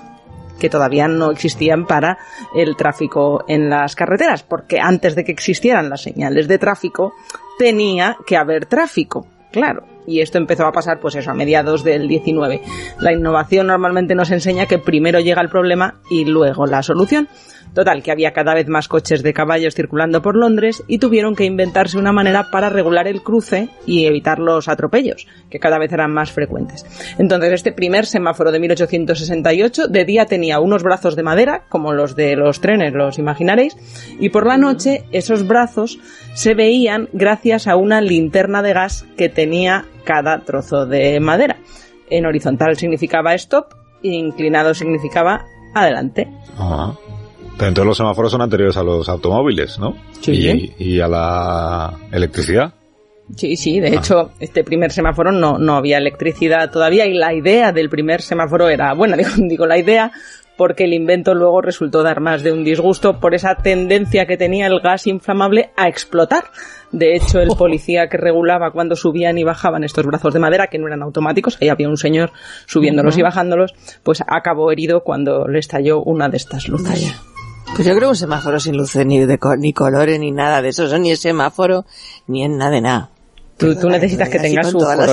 que 0.57 0.69
todavía 0.69 1.07
no 1.07 1.31
existían 1.31 1.85
para 1.85 2.17
el 2.53 2.75
tráfico 2.75 3.45
en 3.47 3.69
las 3.69 3.95
carreteras, 3.95 4.43
porque 4.43 4.79
antes 4.81 5.15
de 5.15 5.23
que 5.23 5.31
existieran 5.31 5.89
las 5.89 6.01
señales 6.01 6.49
de 6.49 6.57
tráfico, 6.57 7.13
tenía 7.57 8.17
que 8.27 8.35
haber 8.35 8.65
tráfico, 8.65 9.25
claro. 9.51 9.83
Y 10.07 10.21
esto 10.21 10.37
empezó 10.37 10.65
a 10.65 10.71
pasar, 10.71 10.99
pues 10.99 11.15
eso, 11.15 11.29
a 11.29 11.35
mediados 11.35 11.83
del 11.83 12.07
19. 12.07 12.61
La 12.99 13.13
innovación 13.13 13.67
normalmente 13.67 14.15
nos 14.15 14.31
enseña 14.31 14.65
que 14.65 14.79
primero 14.79 15.19
llega 15.19 15.41
el 15.41 15.49
problema 15.49 15.99
y 16.09 16.25
luego 16.25 16.65
la 16.65 16.81
solución. 16.81 17.27
Total, 17.73 18.01
que 18.01 18.11
había 18.11 18.33
cada 18.33 18.53
vez 18.53 18.67
más 18.67 18.87
coches 18.87 19.23
de 19.23 19.33
caballos 19.33 19.75
circulando 19.75 20.21
por 20.21 20.35
Londres 20.35 20.83
y 20.87 20.97
tuvieron 20.97 21.35
que 21.35 21.45
inventarse 21.45 21.97
una 21.97 22.11
manera 22.11 22.47
para 22.51 22.69
regular 22.69 23.07
el 23.07 23.21
cruce 23.21 23.69
y 23.85 24.05
evitar 24.05 24.39
los 24.39 24.67
atropellos, 24.67 25.27
que 25.49 25.59
cada 25.59 25.77
vez 25.77 25.91
eran 25.93 26.11
más 26.11 26.31
frecuentes. 26.31 26.85
Entonces, 27.17 27.53
este 27.53 27.71
primer 27.71 28.05
semáforo 28.05 28.51
de 28.51 28.59
1868 28.59 29.87
de 29.87 30.05
día 30.05 30.25
tenía 30.25 30.59
unos 30.59 30.83
brazos 30.83 31.15
de 31.15 31.23
madera, 31.23 31.63
como 31.69 31.93
los 31.93 32.15
de 32.15 32.35
los 32.35 32.59
trenes, 32.59 32.93
los 32.93 33.19
imaginaréis, 33.19 33.77
y 34.19 34.29
por 34.29 34.45
la 34.45 34.57
noche 34.57 35.05
esos 35.11 35.47
brazos 35.47 35.99
se 36.33 36.55
veían 36.55 37.09
gracias 37.13 37.67
a 37.67 37.75
una 37.75 38.01
linterna 38.01 38.61
de 38.61 38.73
gas 38.73 39.05
que 39.17 39.29
tenía 39.29 39.85
cada 40.03 40.39
trozo 40.39 40.85
de 40.85 41.19
madera. 41.19 41.57
En 42.09 42.25
horizontal 42.25 42.75
significaba 42.75 43.35
stop, 43.35 43.73
inclinado 44.01 44.73
significaba 44.73 45.45
adelante. 45.75 46.27
Ajá. 46.57 46.97
Pero 47.59 47.67
entonces 47.67 47.87
los 47.87 47.97
semáforos 47.97 48.31
son 48.31 48.41
anteriores 48.41 48.77
a 48.77 48.83
los 48.83 49.09
automóviles, 49.09 49.77
¿no? 49.79 49.93
Sí. 50.21 50.31
Y, 50.77 50.95
y 50.95 50.99
a 51.01 51.09
la 51.09 51.93
electricidad. 52.09 52.73
Sí, 53.35 53.57
sí, 53.57 53.81
de 53.81 53.95
hecho, 53.95 54.31
este 54.39 54.63
primer 54.63 54.91
semáforo 54.93 55.33
no, 55.33 55.57
no 55.59 55.75
había 55.75 55.97
electricidad 55.97 56.71
todavía 56.71 57.05
y 57.05 57.13
la 57.13 57.33
idea 57.33 57.73
del 57.73 57.89
primer 57.89 58.21
semáforo 58.21 58.69
era 58.69 58.93
buena, 58.93 59.17
digo, 59.17 59.29
digo 59.37 59.65
la 59.65 59.77
idea 59.77 60.11
porque 60.57 60.85
el 60.85 60.93
invento 60.93 61.35
luego 61.35 61.61
resultó 61.61 62.01
dar 62.01 62.21
más 62.21 62.43
de 62.43 62.51
un 62.51 62.63
disgusto 62.63 63.19
por 63.19 63.35
esa 63.35 63.55
tendencia 63.55 64.25
que 64.25 64.35
tenía 64.35 64.67
el 64.67 64.79
gas 64.81 65.07
inflamable 65.07 65.71
a 65.77 65.87
explotar. 65.87 66.45
De 66.91 67.15
hecho, 67.15 67.39
el 67.39 67.49
policía 67.57 68.09
que 68.09 68.17
regulaba 68.17 68.71
cuando 68.71 68.95
subían 68.95 69.37
y 69.37 69.45
bajaban 69.45 69.85
estos 69.85 70.05
brazos 70.05 70.33
de 70.33 70.39
madera, 70.39 70.67
que 70.67 70.77
no 70.77 70.87
eran 70.87 71.01
automáticos, 71.01 71.57
ahí 71.61 71.69
había 71.69 71.87
un 71.87 71.95
señor 71.95 72.31
subiéndolos 72.65 73.17
y 73.17 73.21
bajándolos, 73.21 73.73
pues 74.03 74.21
acabó 74.27 74.71
herido 74.71 75.01
cuando 75.01 75.47
le 75.47 75.59
estalló 75.59 76.01
una 76.03 76.27
de 76.27 76.37
estas 76.37 76.67
luces. 76.67 77.15
Pues 77.75 77.87
yo 77.87 77.93
creo 77.95 78.07
que 78.07 78.11
un 78.11 78.15
semáforo 78.15 78.59
sin 78.59 78.75
luces 78.75 79.05
ni 79.05 79.19
de 79.25 79.39
ni 79.57 79.73
colores 79.73 80.19
ni 80.19 80.31
nada 80.31 80.61
de 80.61 80.69
eso, 80.69 80.83
eso 80.85 80.97
ni 80.97 81.11
es 81.11 81.19
semáforo 81.21 81.85
ni 82.27 82.43
es 82.43 82.49
nada 82.49 82.71
de 82.71 82.81
nada. 82.81 83.09
Tú, 83.57 83.75
tú 83.75 83.89
necesitas 83.89 84.29
que 84.29 84.39
tengas 84.39 84.69
su 84.69 84.77
color. 84.77 85.09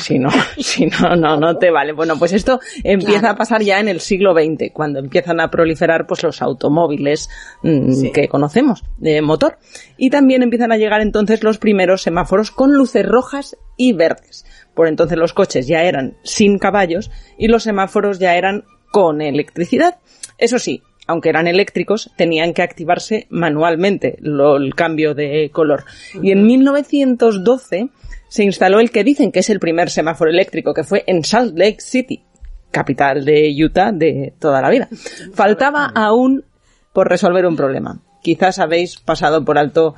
Si 0.00 0.18
no, 0.18 0.28
si 0.58 0.86
no, 0.86 1.16
no, 1.16 1.38
no 1.38 1.56
te 1.56 1.70
vale. 1.70 1.92
Bueno, 1.92 2.18
pues 2.18 2.32
esto 2.34 2.60
empieza 2.84 3.20
Claro. 3.20 3.34
a 3.34 3.38
pasar 3.38 3.62
ya 3.62 3.80
en 3.80 3.88
el 3.88 4.00
siglo 4.00 4.34
XX, 4.34 4.70
cuando 4.72 4.98
empiezan 4.98 5.40
a 5.40 5.50
proliferar 5.50 6.06
pues 6.06 6.22
los 6.22 6.42
automóviles 6.42 7.30
mm, 7.62 7.92
Sí. 7.92 8.12
que 8.12 8.28
conocemos 8.28 8.84
de 8.98 9.20
motor. 9.22 9.58
Y 9.96 10.10
también 10.10 10.42
empiezan 10.42 10.72
a 10.72 10.76
llegar 10.76 11.00
entonces 11.00 11.42
los 11.42 11.56
primeros 11.58 12.02
semáforos 12.02 12.50
con 12.50 12.74
luces 12.74 13.04
rojas 13.06 13.56
y 13.78 13.94
verdes. 13.94 14.44
Por 14.74 14.88
entonces 14.88 15.16
los 15.16 15.32
coches 15.32 15.66
ya 15.66 15.82
eran 15.82 16.16
sin 16.22 16.58
caballos 16.58 17.10
y 17.38 17.48
los 17.48 17.62
semáforos 17.62 18.18
ya 18.18 18.36
eran 18.36 18.64
con 18.92 19.22
electricidad. 19.22 19.96
Eso 20.36 20.58
sí, 20.58 20.82
aunque 21.06 21.28
eran 21.28 21.46
eléctricos, 21.46 22.10
tenían 22.16 22.52
que 22.54 22.62
activarse 22.62 23.26
manualmente 23.30 24.16
lo- 24.20 24.56
el 24.56 24.74
cambio 24.74 25.14
de 25.14 25.50
color. 25.52 25.84
Y 26.22 26.30
en 26.32 26.44
1912 26.46 27.88
se 28.28 28.44
instaló 28.44 28.80
el 28.80 28.90
que 28.90 29.04
dicen 29.04 29.30
que 29.32 29.40
es 29.40 29.50
el 29.50 29.60
primer 29.60 29.90
semáforo 29.90 30.30
eléctrico, 30.30 30.74
que 30.74 30.84
fue 30.84 31.04
en 31.06 31.24
Salt 31.24 31.56
Lake 31.56 31.80
City, 31.80 32.22
capital 32.70 33.24
de 33.24 33.54
Utah 33.64 33.92
de 33.92 34.34
toda 34.38 34.60
la 34.60 34.68
vida. 34.70 34.88
Faltaba 35.32 35.86
aún 35.94 36.44
por 36.92 37.08
resolver 37.08 37.46
un 37.46 37.56
problema. 37.56 38.00
Quizás 38.22 38.58
habéis 38.58 38.96
pasado 38.98 39.44
por 39.44 39.58
alto 39.58 39.94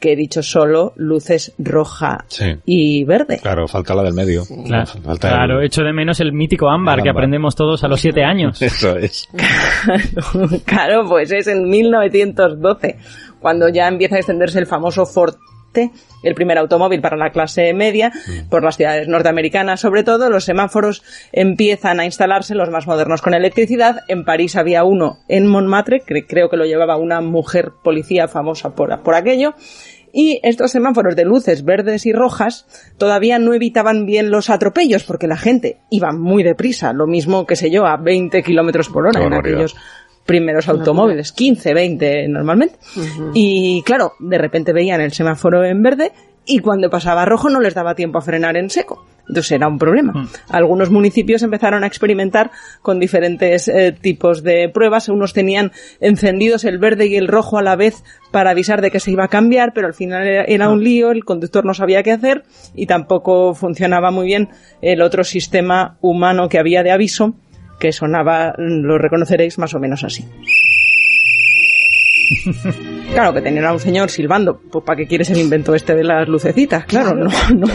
que 0.00 0.12
he 0.12 0.16
dicho 0.16 0.42
solo 0.42 0.92
luces 0.96 1.52
roja 1.58 2.24
Sí. 2.28 2.44
y 2.66 3.04
verde. 3.04 3.38
Claro, 3.40 3.66
falta 3.66 3.94
la 3.94 4.02
del 4.02 4.12
medio. 4.14 4.42
Claro, 4.66 4.86
Falta 5.02 5.28
claro, 5.28 5.60
el- 5.60 5.66
echo 5.66 5.82
de 5.82 5.92
menos 5.92 6.20
el 6.20 6.32
mítico 6.32 6.68
ámbar 6.68 6.98
El 6.98 7.04
que 7.04 7.10
aprendemos 7.10 7.54
todos 7.54 7.82
a 7.82 7.88
los 7.88 8.00
siete 8.00 8.22
años. 8.22 8.60
Eso 8.62 8.96
es. 8.96 9.28
claro, 10.64 11.04
pues 11.08 11.32
es 11.32 11.46
en 11.46 11.68
1912, 11.68 12.96
cuando 13.40 13.68
ya 13.68 13.88
empieza 13.88 14.16
a 14.16 14.18
extenderse 14.18 14.58
el 14.58 14.66
famoso 14.66 15.06
El 16.22 16.34
primer 16.34 16.58
automóvil 16.58 17.00
para 17.00 17.16
la 17.16 17.30
clase 17.30 17.72
media, 17.74 18.12
por 18.50 18.64
las 18.64 18.76
ciudades 18.76 19.08
norteamericanas 19.08 19.80
sobre 19.80 20.02
todo, 20.02 20.30
los 20.30 20.44
semáforos 20.44 21.02
empiezan 21.32 22.00
a 22.00 22.04
instalarse, 22.04 22.54
los 22.54 22.70
más 22.70 22.86
modernos 22.86 23.22
con 23.22 23.34
electricidad. 23.34 24.00
En 24.08 24.24
París 24.24 24.56
había 24.56 24.84
uno 24.84 25.18
en 25.28 25.46
Montmartre, 25.46 26.00
que 26.00 26.26
creo 26.26 26.48
que 26.48 26.56
lo 26.56 26.64
llevaba 26.64 26.96
una 26.96 27.20
mujer 27.20 27.72
policía 27.82 28.28
famosa 28.28 28.74
por, 28.74 29.02
por 29.02 29.14
aquello. 29.14 29.54
Y 30.12 30.40
estos 30.42 30.70
semáforos 30.70 31.14
de 31.14 31.26
luces 31.26 31.62
verdes 31.62 32.06
y 32.06 32.12
rojas 32.12 32.66
todavía 32.96 33.38
no 33.38 33.52
evitaban 33.52 34.06
bien 34.06 34.30
los 34.30 34.48
atropellos 34.48 35.04
porque 35.04 35.26
la 35.26 35.36
gente 35.36 35.78
iba 35.90 36.10
muy 36.12 36.42
deprisa, 36.42 36.94
lo 36.94 37.06
mismo 37.06 37.44
que 37.44 37.54
sé 37.54 37.70
yo, 37.70 37.84
a 37.84 37.98
20 37.98 38.42
kilómetros 38.42 38.88
por 38.88 39.06
hora 39.06 39.22
en 39.22 39.34
aquellos 39.34 39.76
primeros 40.26 40.68
automóviles, 40.68 41.32
15, 41.32 41.72
20 41.72 42.28
normalmente. 42.28 42.76
Y 43.32 43.82
claro, 43.82 44.12
de 44.18 44.38
repente 44.38 44.72
veían 44.72 45.00
el 45.00 45.12
semáforo 45.12 45.64
en 45.64 45.82
verde 45.82 46.12
y 46.44 46.58
cuando 46.58 46.90
pasaba 46.90 47.22
a 47.22 47.26
rojo 47.26 47.48
no 47.48 47.60
les 47.60 47.74
daba 47.74 47.94
tiempo 47.94 48.18
a 48.18 48.22
frenar 48.22 48.56
en 48.56 48.70
seco. 48.70 49.04
Entonces 49.28 49.52
era 49.52 49.66
un 49.66 49.78
problema. 49.78 50.28
Algunos 50.48 50.90
municipios 50.90 51.42
empezaron 51.42 51.82
a 51.82 51.88
experimentar 51.88 52.52
con 52.80 53.00
diferentes 53.00 53.66
eh, 53.66 53.90
tipos 53.92 54.44
de 54.44 54.68
pruebas. 54.68 55.08
Unos 55.08 55.32
tenían 55.32 55.72
encendidos 56.00 56.64
el 56.64 56.78
verde 56.78 57.06
y 57.06 57.16
el 57.16 57.26
rojo 57.26 57.58
a 57.58 57.62
la 57.62 57.74
vez 57.74 58.04
para 58.30 58.50
avisar 58.50 58.82
de 58.82 58.92
que 58.92 59.00
se 59.00 59.10
iba 59.10 59.24
a 59.24 59.28
cambiar, 59.28 59.72
pero 59.74 59.88
al 59.88 59.94
final 59.94 60.26
era, 60.26 60.44
era 60.44 60.68
un 60.68 60.84
lío, 60.84 61.10
el 61.10 61.24
conductor 61.24 61.64
no 61.64 61.74
sabía 61.74 62.04
qué 62.04 62.12
hacer 62.12 62.44
y 62.76 62.86
tampoco 62.86 63.54
funcionaba 63.54 64.12
muy 64.12 64.26
bien 64.26 64.48
el 64.80 65.02
otro 65.02 65.24
sistema 65.24 65.96
humano 66.00 66.48
que 66.48 66.60
había 66.60 66.84
de 66.84 66.92
aviso, 66.92 67.34
que 67.78 67.92
sonaba, 67.92 68.54
lo 68.58 68.98
reconoceréis 68.98 69.58
más 69.58 69.74
o 69.74 69.78
menos 69.78 70.04
así. 70.04 70.24
Claro, 73.12 73.32
que 73.32 73.40
tener 73.40 73.64
a 73.64 73.72
un 73.72 73.80
señor 73.80 74.10
silbando, 74.10 74.60
pues 74.70 74.84
¿para 74.84 74.98
qué 74.98 75.06
quieres 75.06 75.30
el 75.30 75.38
invento 75.38 75.74
este 75.74 75.94
de 75.94 76.04
las 76.04 76.28
lucecitas? 76.28 76.84
Claro, 76.84 77.14
no, 77.14 77.30
no, 77.54 77.66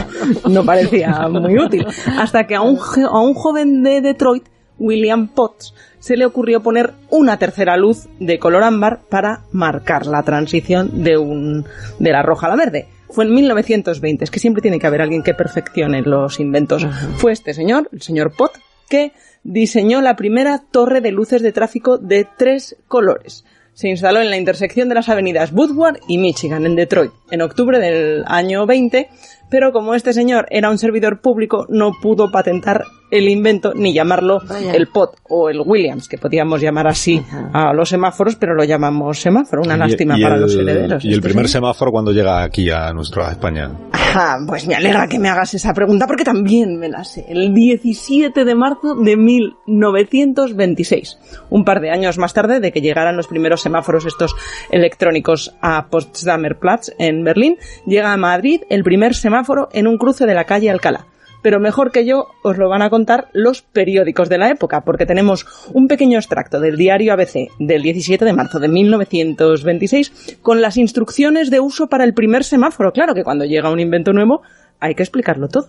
no 0.50 0.66
parecía 0.66 1.28
muy 1.30 1.58
útil. 1.58 1.88
Hasta 2.18 2.46
que 2.46 2.56
a 2.56 2.62
un, 2.62 2.78
a 2.78 3.20
un 3.20 3.34
joven 3.34 3.82
de 3.82 4.02
Detroit, 4.02 4.44
William 4.78 5.30
Potts, 5.30 5.74
se 6.00 6.18
le 6.18 6.26
ocurrió 6.26 6.62
poner 6.62 6.94
una 7.10 7.38
tercera 7.38 7.78
luz 7.78 8.08
de 8.20 8.40
color 8.40 8.64
ámbar 8.64 9.02
para 9.10 9.46
marcar 9.52 10.06
la 10.06 10.24
transición 10.24 11.04
de, 11.04 11.18
un, 11.18 11.66
de 12.00 12.12
la 12.12 12.22
roja 12.22 12.48
a 12.48 12.50
la 12.50 12.56
verde. 12.56 12.88
Fue 13.10 13.26
en 13.26 13.34
1920, 13.34 14.24
es 14.24 14.32
que 14.32 14.40
siempre 14.40 14.62
tiene 14.62 14.80
que 14.80 14.88
haber 14.88 15.02
alguien 15.02 15.24
que 15.24 15.34
perfeccione 15.34 16.02
los 16.02 16.40
inventos. 16.40 16.86
Fue 17.18 17.32
este 17.32 17.54
señor, 17.54 17.90
el 17.92 18.02
señor 18.02 18.34
Pott, 18.36 18.54
que 18.92 19.14
diseñó 19.44 20.02
la 20.02 20.18
primera 20.18 20.60
torre 20.60 21.00
de 21.00 21.12
luces 21.12 21.42
de 21.42 21.54
tráfico 21.54 21.98
de 21.98 22.28
tres 22.38 22.76
colores. 22.90 23.46
Se 23.74 23.88
instaló 23.88 24.20
en 24.20 24.30
la 24.30 24.38
intersección 24.38 24.90
de 24.90 24.96
las 24.96 25.08
avenidas 25.08 25.54
Woodward 25.54 26.02
y 26.10 26.18
Michigan, 26.18 26.66
en 26.66 26.76
Detroit, 26.76 27.14
en 27.32 27.42
octubre 27.42 27.80
del 27.80 28.26
año 28.28 28.66
20, 28.66 29.10
pero 29.52 29.72
como 29.72 29.94
este 29.94 30.14
señor 30.14 30.48
era 30.50 30.72
un 30.72 30.80
servidor 30.80 31.22
público, 31.22 31.68
no 31.70 31.92
pudo 32.02 32.32
patentar 32.32 32.86
el 33.12 33.28
invento 33.28 33.74
ni 33.76 33.94
llamarlo 33.94 34.40
Vaya. 34.48 34.72
el 34.72 34.88
POT 34.88 35.18
o 35.30 35.50
el 35.50 35.60
Williams, 35.66 36.08
que 36.08 36.18
podíamos 36.18 36.62
llamar 36.62 36.88
así 36.88 37.22
a 37.54 37.74
los 37.74 37.90
semáforos, 37.90 38.38
pero 38.38 38.56
lo 38.56 38.64
llamamos 38.64 39.20
semáforo. 39.20 39.62
Una 39.64 39.76
Y- 39.76 39.80
lástima 39.80 40.18
y 40.18 40.24
para 40.24 40.36
el- 40.36 40.42
los 40.42 40.56
herederos. 40.56 41.04
Y 41.04 41.10
el 41.10 41.16
Este 41.16 41.28
primer 41.28 41.48
señor. 41.50 41.64
semáforo 41.66 41.92
cuando 41.92 42.14
llega 42.14 42.42
aquí 42.42 42.70
a 42.70 42.94
nuestra 42.94 43.30
España. 43.32 43.70
Ajá, 43.92 44.38
pues 44.48 44.66
me 44.66 44.76
alegra 44.76 45.08
que 45.08 45.20
me 45.20 45.28
hagas 45.30 45.54
esa 45.54 45.74
pregunta 45.74 46.08
porque 46.08 46.24
también 46.24 46.78
me 46.80 46.88
la 46.88 47.04
sé. 47.04 47.26
El 47.28 47.54
17 47.54 48.46
de 48.46 48.56
marzo 48.56 48.96
de 48.96 49.18
1926, 49.18 51.18
un 51.50 51.66
par 51.66 51.82
de 51.82 51.92
años 51.92 52.18
más 52.18 52.34
tarde 52.34 52.62
de 52.62 52.72
que 52.72 52.80
llegaran 52.82 53.18
los 53.18 53.28
primeros 53.28 53.62
semáforos 53.62 54.06
estos 54.06 54.36
electrónicos 54.70 55.54
a 55.62 55.88
Potsdamer 55.90 56.60
Platz 56.60 56.92
en 56.98 57.26
Berlín, 57.26 57.58
llega 57.86 58.14
a 58.14 58.18
Madrid 58.18 58.62
el 58.70 58.84
primer 58.84 59.16
semáforo 59.16 59.41
en 59.74 59.88
un 59.88 59.98
cruce 59.98 60.26
de 60.26 60.34
la 60.34 60.46
calle 60.46 60.70
Alcalá. 60.70 61.06
Pero 61.42 61.60
mejor 61.60 61.92
que 61.92 62.06
yo 62.06 62.28
os 62.44 62.58
lo 62.58 62.70
van 62.70 62.84
a 62.84 62.90
contar 62.90 63.30
los 63.34 63.64
periódicos 63.64 64.30
de 64.30 64.38
la 64.38 64.50
época, 64.50 64.82
porque 64.82 65.08
tenemos 65.08 65.46
un 65.74 65.88
pequeño 65.88 66.20
extracto 66.20 66.60
del 66.60 66.78
diario 66.78 67.14
ABC 67.14 67.50
del 67.58 67.82
17 67.82 68.24
de 68.24 68.34
marzo 68.34 68.60
de 68.60 68.68
1926 68.68 70.38
con 70.42 70.62
las 70.62 70.78
instrucciones 70.78 71.50
de 71.50 71.60
uso 71.60 71.88
para 71.88 72.04
el 72.04 72.14
primer 72.14 72.44
semáforo. 72.44 72.92
Claro 72.92 73.16
que 73.16 73.24
cuando 73.24 73.46
llega 73.46 73.72
un 73.72 73.80
invento 73.80 74.14
nuevo 74.14 74.42
hay 74.80 74.94
que 74.94 75.04
explicarlo 75.04 75.48
todo. 75.48 75.68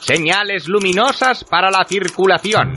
Señales 0.00 0.66
luminosas 0.66 1.44
para 1.44 1.70
la 1.70 1.84
circulación. 1.84 2.76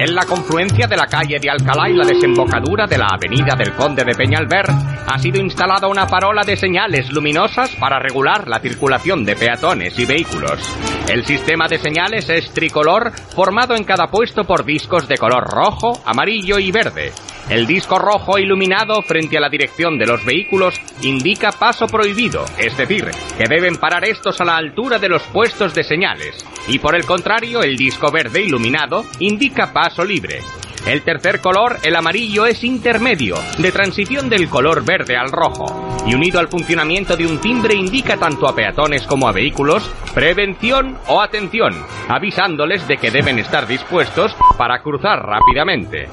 En 0.00 0.14
la 0.14 0.24
confluencia 0.24 0.86
de 0.86 0.96
la 0.96 1.06
calle 1.06 1.38
de 1.38 1.50
Alcalá 1.50 1.90
y 1.90 1.94
la 1.94 2.06
desembocadura 2.06 2.86
de 2.86 2.96
la 2.96 3.08
avenida 3.12 3.54
del 3.54 3.74
Conde 3.74 4.02
de 4.02 4.14
Peñalver 4.14 4.64
ha 5.06 5.18
sido 5.18 5.38
instalada 5.38 5.88
una 5.88 6.06
parola 6.06 6.42
de 6.42 6.56
señales 6.56 7.12
luminosas 7.12 7.76
para 7.76 7.98
regular 7.98 8.48
la 8.48 8.60
circulación 8.60 9.26
de 9.26 9.36
peatones 9.36 9.98
y 9.98 10.06
vehículos. 10.06 10.58
El 11.06 11.26
sistema 11.26 11.68
de 11.68 11.76
señales 11.76 12.30
es 12.30 12.50
tricolor 12.54 13.12
formado 13.12 13.76
en 13.76 13.84
cada 13.84 14.06
puesto 14.06 14.44
por 14.44 14.64
discos 14.64 15.06
de 15.06 15.18
color 15.18 15.44
rojo, 15.46 16.00
amarillo 16.06 16.58
y 16.58 16.72
verde. 16.72 17.12
El 17.50 17.66
disco 17.66 17.98
rojo 17.98 18.38
iluminado 18.38 19.02
frente 19.02 19.36
a 19.36 19.40
la 19.40 19.48
dirección 19.48 19.98
de 19.98 20.06
los 20.06 20.24
vehículos 20.24 20.80
indica 21.02 21.50
paso 21.50 21.88
prohibido, 21.88 22.44
es 22.56 22.76
decir, 22.76 23.10
que 23.36 23.48
deben 23.48 23.74
parar 23.74 24.04
estos 24.04 24.40
a 24.40 24.44
la 24.44 24.56
altura 24.56 25.00
de 25.00 25.08
los 25.08 25.24
puestos 25.24 25.74
de 25.74 25.82
señales. 25.82 26.46
Y 26.68 26.78
por 26.78 26.94
el 26.94 27.04
contrario, 27.04 27.64
el 27.64 27.76
disco 27.76 28.12
verde 28.12 28.42
iluminado 28.42 29.04
indica 29.18 29.72
paso 29.72 30.04
libre. 30.04 30.42
El 30.86 31.02
tercer 31.02 31.40
color, 31.40 31.78
el 31.82 31.96
amarillo, 31.96 32.46
es 32.46 32.62
intermedio, 32.62 33.34
de 33.58 33.72
transición 33.72 34.28
del 34.28 34.48
color 34.48 34.84
verde 34.84 35.16
al 35.16 35.32
rojo, 35.32 35.98
y 36.06 36.14
unido 36.14 36.38
al 36.38 36.48
funcionamiento 36.48 37.16
de 37.16 37.26
un 37.26 37.40
timbre 37.40 37.74
indica 37.74 38.16
tanto 38.16 38.48
a 38.48 38.54
peatones 38.54 39.06
como 39.08 39.26
a 39.26 39.32
vehículos 39.32 39.90
prevención 40.14 40.96
o 41.08 41.20
atención, 41.20 41.74
avisándoles 42.08 42.86
de 42.86 42.96
que 42.96 43.10
deben 43.10 43.40
estar 43.40 43.66
dispuestos 43.66 44.36
para 44.56 44.82
cruzar 44.82 45.18
rápidamente. 45.26 46.08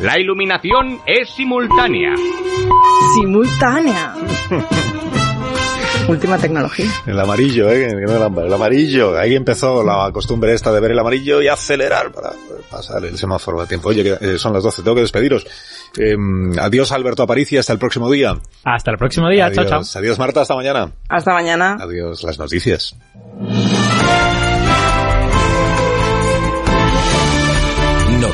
La 0.00 0.18
iluminación 0.18 1.00
es 1.06 1.30
simultánea. 1.30 2.14
Simultánea. 3.14 4.14
Última 6.08 6.38
tecnología. 6.38 6.90
El 7.06 7.20
amarillo, 7.20 7.70
¿eh? 7.70 7.92
no 7.94 8.16
el 8.16 8.22
ámbar, 8.22 8.46
el 8.46 8.52
amarillo. 8.52 9.16
Ahí 9.16 9.36
empezó 9.36 9.84
la 9.84 10.10
costumbre 10.12 10.52
esta 10.54 10.72
de 10.72 10.80
ver 10.80 10.92
el 10.92 10.98
amarillo 10.98 11.40
y 11.42 11.48
acelerar 11.48 12.10
para 12.10 12.30
pasar 12.70 13.04
el 13.04 13.16
semáforo 13.16 13.60
a 13.60 13.66
tiempo. 13.66 13.90
Oye, 13.90 14.02
que, 14.02 14.16
eh, 14.20 14.38
son 14.38 14.52
las 14.52 14.62
12, 14.62 14.82
tengo 14.82 14.96
que 14.96 15.02
despediros. 15.02 15.46
Eh, 15.98 16.16
adiós 16.58 16.90
Alberto 16.92 17.22
Aparici, 17.22 17.58
hasta 17.58 17.72
el 17.72 17.78
próximo 17.78 18.10
día. 18.10 18.36
Hasta 18.64 18.90
el 18.90 18.96
próximo 18.96 19.28
día. 19.28 19.46
adiós, 19.46 19.66
Chao, 19.68 19.82
chao. 19.82 20.00
adiós 20.00 20.18
Marta, 20.18 20.40
hasta 20.40 20.54
mañana. 20.56 20.90
Hasta 21.08 21.32
mañana. 21.32 21.76
Adiós 21.80 22.22
las 22.24 22.38
noticias. 22.38 22.96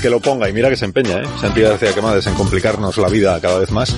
Que 0.00 0.10
lo 0.10 0.20
ponga, 0.20 0.48
y 0.48 0.52
mira 0.52 0.68
que 0.68 0.76
se 0.76 0.84
empeña, 0.84 1.18
¿eh? 1.18 1.26
Santi 1.40 1.60
García 1.60 1.94
Quemades 1.94 2.26
en 2.26 2.34
complicarnos 2.34 2.96
la 2.98 3.08
vida 3.08 3.40
cada 3.40 3.58
vez 3.58 3.70
más, 3.70 3.96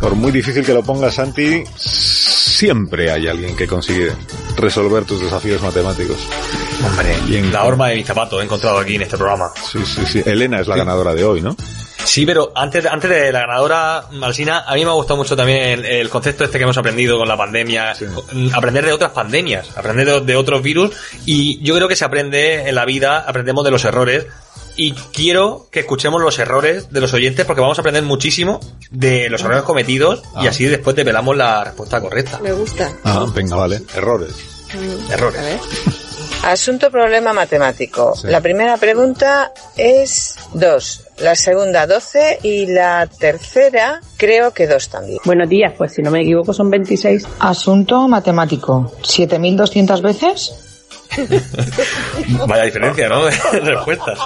por 0.00 0.14
muy 0.14 0.32
difícil 0.32 0.64
que 0.64 0.74
lo 0.74 0.82
ponga 0.82 1.10
Santi, 1.10 1.64
siempre 1.76 3.10
hay 3.10 3.26
alguien 3.28 3.56
que 3.56 3.66
consigue 3.66 4.12
resolver 4.56 5.04
tus 5.04 5.20
desafíos 5.20 5.62
matemáticos. 5.62 6.16
Hombre, 6.84 7.16
y 7.28 7.36
en 7.36 7.52
la 7.52 7.64
horma 7.64 7.88
de 7.88 7.96
mis 7.96 8.06
zapatos 8.06 8.40
he 8.40 8.44
encontrado 8.44 8.78
aquí 8.78 8.96
en 8.96 9.02
este 9.02 9.16
programa. 9.16 9.50
Sí, 9.70 9.80
sí, 9.84 10.02
sí. 10.06 10.22
Elena 10.24 10.60
es 10.60 10.66
la 10.66 10.76
ganadora 10.76 11.14
de 11.14 11.24
hoy, 11.24 11.40
¿no? 11.40 11.56
Sí, 12.04 12.26
pero 12.26 12.52
antes, 12.54 12.84
antes 12.84 13.08
de 13.08 13.32
la 13.32 13.40
ganadora, 13.40 14.04
Malsina, 14.12 14.64
a 14.66 14.74
mí 14.74 14.84
me 14.84 14.90
ha 14.90 14.94
gustado 14.94 15.16
mucho 15.16 15.34
también 15.34 15.62
el, 15.62 15.84
el 15.86 16.10
concepto 16.10 16.44
este 16.44 16.58
que 16.58 16.64
hemos 16.64 16.76
aprendido 16.76 17.16
con 17.16 17.26
la 17.26 17.36
pandemia, 17.36 17.94
mm, 18.32 18.48
aprender 18.54 18.84
de 18.84 18.92
otras 18.92 19.12
pandemias, 19.12 19.74
aprender 19.76 20.06
de, 20.06 20.20
de 20.20 20.36
otros 20.36 20.62
virus, 20.62 20.92
y 21.24 21.62
yo 21.64 21.74
creo 21.74 21.88
que 21.88 21.96
se 21.96 22.04
aprende 22.04 22.68
en 22.68 22.74
la 22.74 22.84
vida, 22.84 23.24
aprendemos 23.26 23.64
de 23.64 23.70
los 23.70 23.84
errores, 23.84 24.26
y 24.76 24.92
quiero 24.92 25.68
que 25.70 25.80
escuchemos 25.80 26.20
los 26.20 26.38
errores 26.38 26.90
de 26.90 27.00
los 27.00 27.12
oyentes 27.14 27.44
porque 27.46 27.60
vamos 27.60 27.78
a 27.78 27.82
aprender 27.82 28.02
muchísimo 28.02 28.60
de 28.90 29.28
los 29.28 29.40
errores 29.42 29.62
cometidos 29.62 30.22
y 30.40 30.46
Ah. 30.46 30.50
así 30.50 30.64
después 30.66 30.96
develamos 30.96 31.36
la 31.36 31.64
respuesta 31.64 32.00
correcta. 32.00 32.38
Me 32.42 32.52
gusta. 32.52 32.92
Ah, 33.04 33.26
venga, 33.34 33.56
vale. 33.56 33.82
Errores. 33.94 34.32
Errores. 35.10 35.40
A 35.40 35.44
ver. 35.44 35.60
Asunto 36.44 36.90
problema 36.90 37.32
matemático. 37.32 38.14
Sí. 38.16 38.26
La 38.26 38.40
primera 38.42 38.76
pregunta 38.76 39.52
es 39.76 40.34
2, 40.52 41.02
la 41.20 41.34
segunda 41.36 41.86
12 41.86 42.40
y 42.42 42.66
la 42.66 43.06
tercera 43.06 44.00
creo 44.18 44.52
que 44.52 44.66
2 44.66 44.88
también. 44.90 45.18
Buenos 45.24 45.48
días, 45.48 45.72
pues 45.78 45.94
si 45.94 46.02
no 46.02 46.10
me 46.10 46.20
equivoco 46.20 46.52
son 46.52 46.68
26. 46.68 47.24
Asunto 47.38 48.06
matemático. 48.08 48.92
¿7.200 49.02 50.02
veces? 50.02 50.52
Vaya 52.46 52.64
diferencia, 52.64 53.08
¿no? 53.08 53.24
De 53.24 53.30
respuestas. 53.60 54.18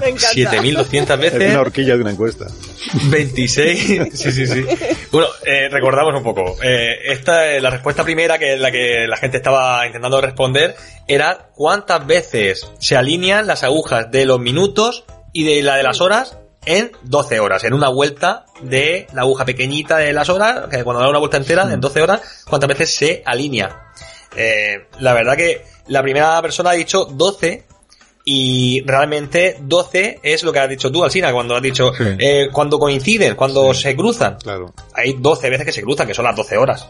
Me 0.00 0.08
encanta. 0.08 0.28
7200 0.32 1.16
Es 1.16 1.20
veces. 1.20 1.50
una 1.50 1.60
horquilla 1.60 1.94
de 1.96 2.00
una 2.02 2.10
encuesta. 2.12 2.46
26, 3.04 4.10
sí, 4.14 4.32
sí, 4.32 4.46
sí. 4.46 4.66
Bueno, 5.10 5.28
eh, 5.44 5.68
recordamos 5.70 6.14
un 6.14 6.22
poco. 6.22 6.56
Eh, 6.62 6.96
esta, 7.12 7.52
eh, 7.52 7.60
la 7.60 7.70
respuesta 7.70 8.04
primera 8.04 8.38
que 8.38 8.56
la 8.56 8.70
que 8.70 9.06
la 9.08 9.16
gente 9.16 9.38
estaba 9.38 9.86
intentando 9.86 10.20
responder 10.20 10.76
era 11.08 11.50
cuántas 11.54 12.06
veces 12.06 12.68
se 12.78 12.96
alinean 12.96 13.46
las 13.46 13.62
agujas 13.64 14.10
de 14.10 14.26
los 14.26 14.40
minutos 14.40 15.04
y 15.32 15.44
de 15.44 15.62
la 15.62 15.76
de 15.76 15.82
las 15.82 16.00
horas 16.00 16.38
en 16.64 16.92
12 17.02 17.40
horas, 17.40 17.64
en 17.64 17.74
una 17.74 17.88
vuelta 17.88 18.44
de 18.62 19.08
la 19.12 19.22
aguja 19.22 19.44
pequeñita 19.44 19.96
de 19.98 20.12
las 20.12 20.28
horas, 20.28 20.68
que 20.70 20.84
cuando 20.84 21.02
da 21.02 21.08
una 21.08 21.18
vuelta 21.18 21.36
entera, 21.36 21.64
en 21.72 21.80
12 21.80 22.02
horas, 22.02 22.44
cuántas 22.48 22.68
veces 22.68 22.94
se 22.94 23.22
alinea. 23.26 23.91
Eh, 24.36 24.86
la 25.00 25.12
verdad 25.14 25.36
que 25.36 25.62
la 25.88 26.02
primera 26.02 26.40
persona 26.42 26.70
ha 26.70 26.74
dicho 26.74 27.04
12 27.04 27.64
y 28.24 28.82
realmente 28.86 29.56
12 29.60 30.20
es 30.22 30.42
lo 30.44 30.52
que 30.52 30.60
has 30.60 30.68
dicho 30.68 30.92
tú, 30.92 31.02
Alsina, 31.04 31.32
cuando 31.32 31.56
has 31.56 31.62
dicho 31.62 31.92
Sí. 31.92 32.04
eh, 32.18 32.48
cuando 32.52 32.78
coinciden, 32.78 33.34
cuando 33.34 33.74
se 33.74 33.96
cruzan. 33.96 34.36
Claro. 34.42 34.72
Hay 34.94 35.14
12 35.18 35.50
veces 35.50 35.66
que 35.66 35.72
se 35.72 35.82
cruzan, 35.82 36.06
que 36.06 36.14
son 36.14 36.24
las 36.24 36.36
12 36.36 36.56
horas. 36.56 36.86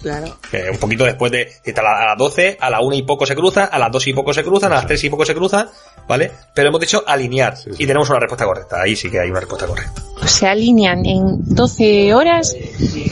Claro. 0.00 0.34
Que 0.50 0.70
un 0.70 0.78
poquito 0.78 1.04
después 1.04 1.30
de, 1.30 1.46
a 1.76 1.82
la- 1.82 2.02
a 2.02 2.06
las 2.06 2.16
12, 2.18 2.56
a 2.58 2.70
la 2.70 2.80
1 2.80 2.96
y 2.96 3.02
poco 3.02 3.26
se 3.26 3.34
cruzan, 3.36 3.68
a 3.70 3.78
las 3.78 3.92
2 3.92 4.06
y 4.06 4.14
poco 4.14 4.32
se 4.32 4.42
cruzan, 4.42 4.72
a 4.72 4.76
las 4.76 4.86
3 4.86 5.04
y 5.04 5.10
poco 5.10 5.26
se 5.26 5.34
cruzan, 5.34 5.68
¿vale? 6.08 6.30
Pero 6.54 6.70
hemos 6.70 6.80
dicho 6.80 7.04
alinear 7.06 7.54
Sí, 7.58 7.64
sí. 7.76 7.82
y 7.84 7.86
tenemos 7.86 8.08
una 8.08 8.18
respuesta 8.18 8.46
correcta. 8.46 8.80
Ahí 8.80 8.96
sí 8.96 9.10
que 9.10 9.20
hay 9.20 9.28
una 9.30 9.40
respuesta 9.40 9.66
correcta. 9.66 10.02
Se 10.26 10.46
alinean 10.46 11.04
en 11.04 11.54
12 11.54 12.14
horas 12.14 12.56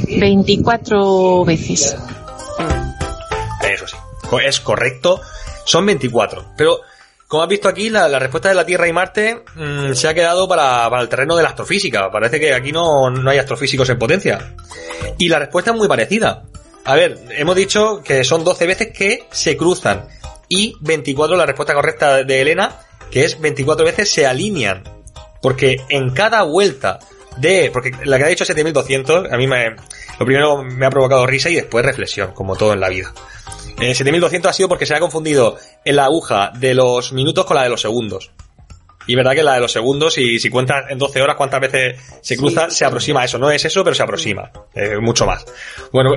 24 0.07 1.45
veces. 1.45 1.97
Es 4.43 4.61
correcto. 4.61 5.21
Son 5.65 5.85
24. 5.87 6.55
Pero, 6.57 6.81
como 7.27 7.43
has 7.43 7.49
visto 7.49 7.69
aquí, 7.69 7.91
la, 7.91 8.09
la 8.09 8.19
respuesta 8.19 8.49
de 8.49 8.55
la 8.55 8.67
Tierra 8.67 8.89
y 8.89 8.93
Marte 8.93 9.45
mm, 9.55 9.93
se 9.93 10.09
ha 10.09 10.15
quedado 10.15 10.49
para, 10.49 10.89
para 10.91 11.03
el 11.03 11.09
terreno 11.09 11.37
de 11.37 11.43
la 11.43 11.51
astrofísica. 11.51 12.11
Parece 12.11 12.39
que 12.41 12.55
aquí 12.55 12.73
no, 12.73 13.11
no 13.11 13.31
hay 13.31 13.39
astrofísicos 13.39 13.89
en 13.91 13.99
potencia. 13.99 14.55
Y 15.19 15.29
la 15.29 15.39
respuesta 15.39 15.71
es 15.71 15.77
muy 15.77 15.89
parecida. 15.89 16.45
A 16.85 16.95
ver, 16.95 17.19
hemos 17.31 17.55
dicho 17.55 18.03
que 18.03 18.25
son 18.25 18.45
12 18.45 18.67
veces 18.67 18.93
que 18.97 19.27
se 19.31 19.57
cruzan. 19.57 20.09
Y 20.49 20.75
24 20.81 21.37
la 21.37 21.45
respuesta 21.45 21.75
correcta 21.75 22.25
de 22.25 22.41
Elena, 22.41 22.81
que 23.11 23.25
es 23.25 23.39
24 23.39 23.85
veces 23.85 24.11
se 24.11 24.27
alinean. 24.27 24.83
Porque 25.43 25.77
en 25.91 26.11
cada 26.11 26.43
vuelta 26.45 26.99
de... 27.37 27.71
Porque 27.73 27.93
la 28.05 28.17
que 28.17 28.25
ha 28.25 28.29
dicho 28.29 28.45
7200, 28.45 29.31
a 29.31 29.37
mí 29.37 29.47
me... 29.47 29.77
Lo 30.19 30.27
primero 30.27 30.63
me 30.63 30.87
ha 30.87 30.91
provocado 30.91 31.27
risa 31.27 31.51
y 31.51 31.57
después 31.57 31.85
reflexión, 31.85 32.33
como 32.33 32.57
todo 32.57 32.73
en 32.73 32.81
la 32.81 32.89
vida. 32.89 33.13
Eh, 33.81 33.95
7200 33.95 34.51
ha 34.51 34.53
sido 34.53 34.69
porque 34.69 34.87
se 34.87 34.95
ha 34.95 35.01
confundido 35.01 35.57
en 35.85 35.97
la 35.97 36.05
aguja 36.05 36.53
de 36.55 36.75
los 36.75 37.13
minutos 37.13 37.45
con 37.45 37.57
la 37.57 37.63
de 37.63 37.69
los 37.69 37.81
segundos. 37.81 38.33
Y 39.09 39.15
verdad 39.15 39.33
que 39.33 39.43
la 39.43 39.55
de 39.55 39.61
los 39.61 39.73
segundos, 39.73 40.19
y 40.19 40.39
si 40.39 40.51
cuentas 40.51 40.85
en 40.91 40.99
12 40.99 41.23
horas 41.23 41.37
cuántas 41.37 41.61
veces 41.61 41.99
se 42.21 42.37
cruza, 42.37 42.69
se 42.69 42.85
aproxima 42.85 43.23
a 43.23 43.25
eso. 43.25 43.39
No 43.39 43.51
es 43.51 43.65
eso, 43.65 43.83
pero 43.83 43.95
se 43.95 44.03
aproxima. 44.03 44.51
Eh, 44.75 44.99
mucho 45.01 45.25
más. 45.25 45.47
Bueno, 45.93 46.11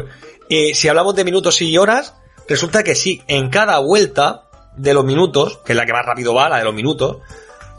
eh, 0.50 0.76
si 0.76 0.90
hablamos 0.90 1.16
de 1.16 1.24
minutos 1.24 1.62
y 1.62 1.78
horas, 1.78 2.16
resulta 2.50 2.84
que 2.84 2.96
sí, 2.96 3.22
en 3.28 3.50
cada 3.50 3.80
vuelta 3.80 4.50
de 4.76 4.94
los 4.94 5.06
minutos, 5.06 5.60
que 5.66 5.72
es 5.72 5.78
la 5.78 5.86
que 5.86 5.94
más 5.94 6.06
rápido 6.06 6.34
va, 6.34 6.50
la 6.50 6.58
de 6.58 6.66
los 6.66 6.74
minutos, 6.74 7.20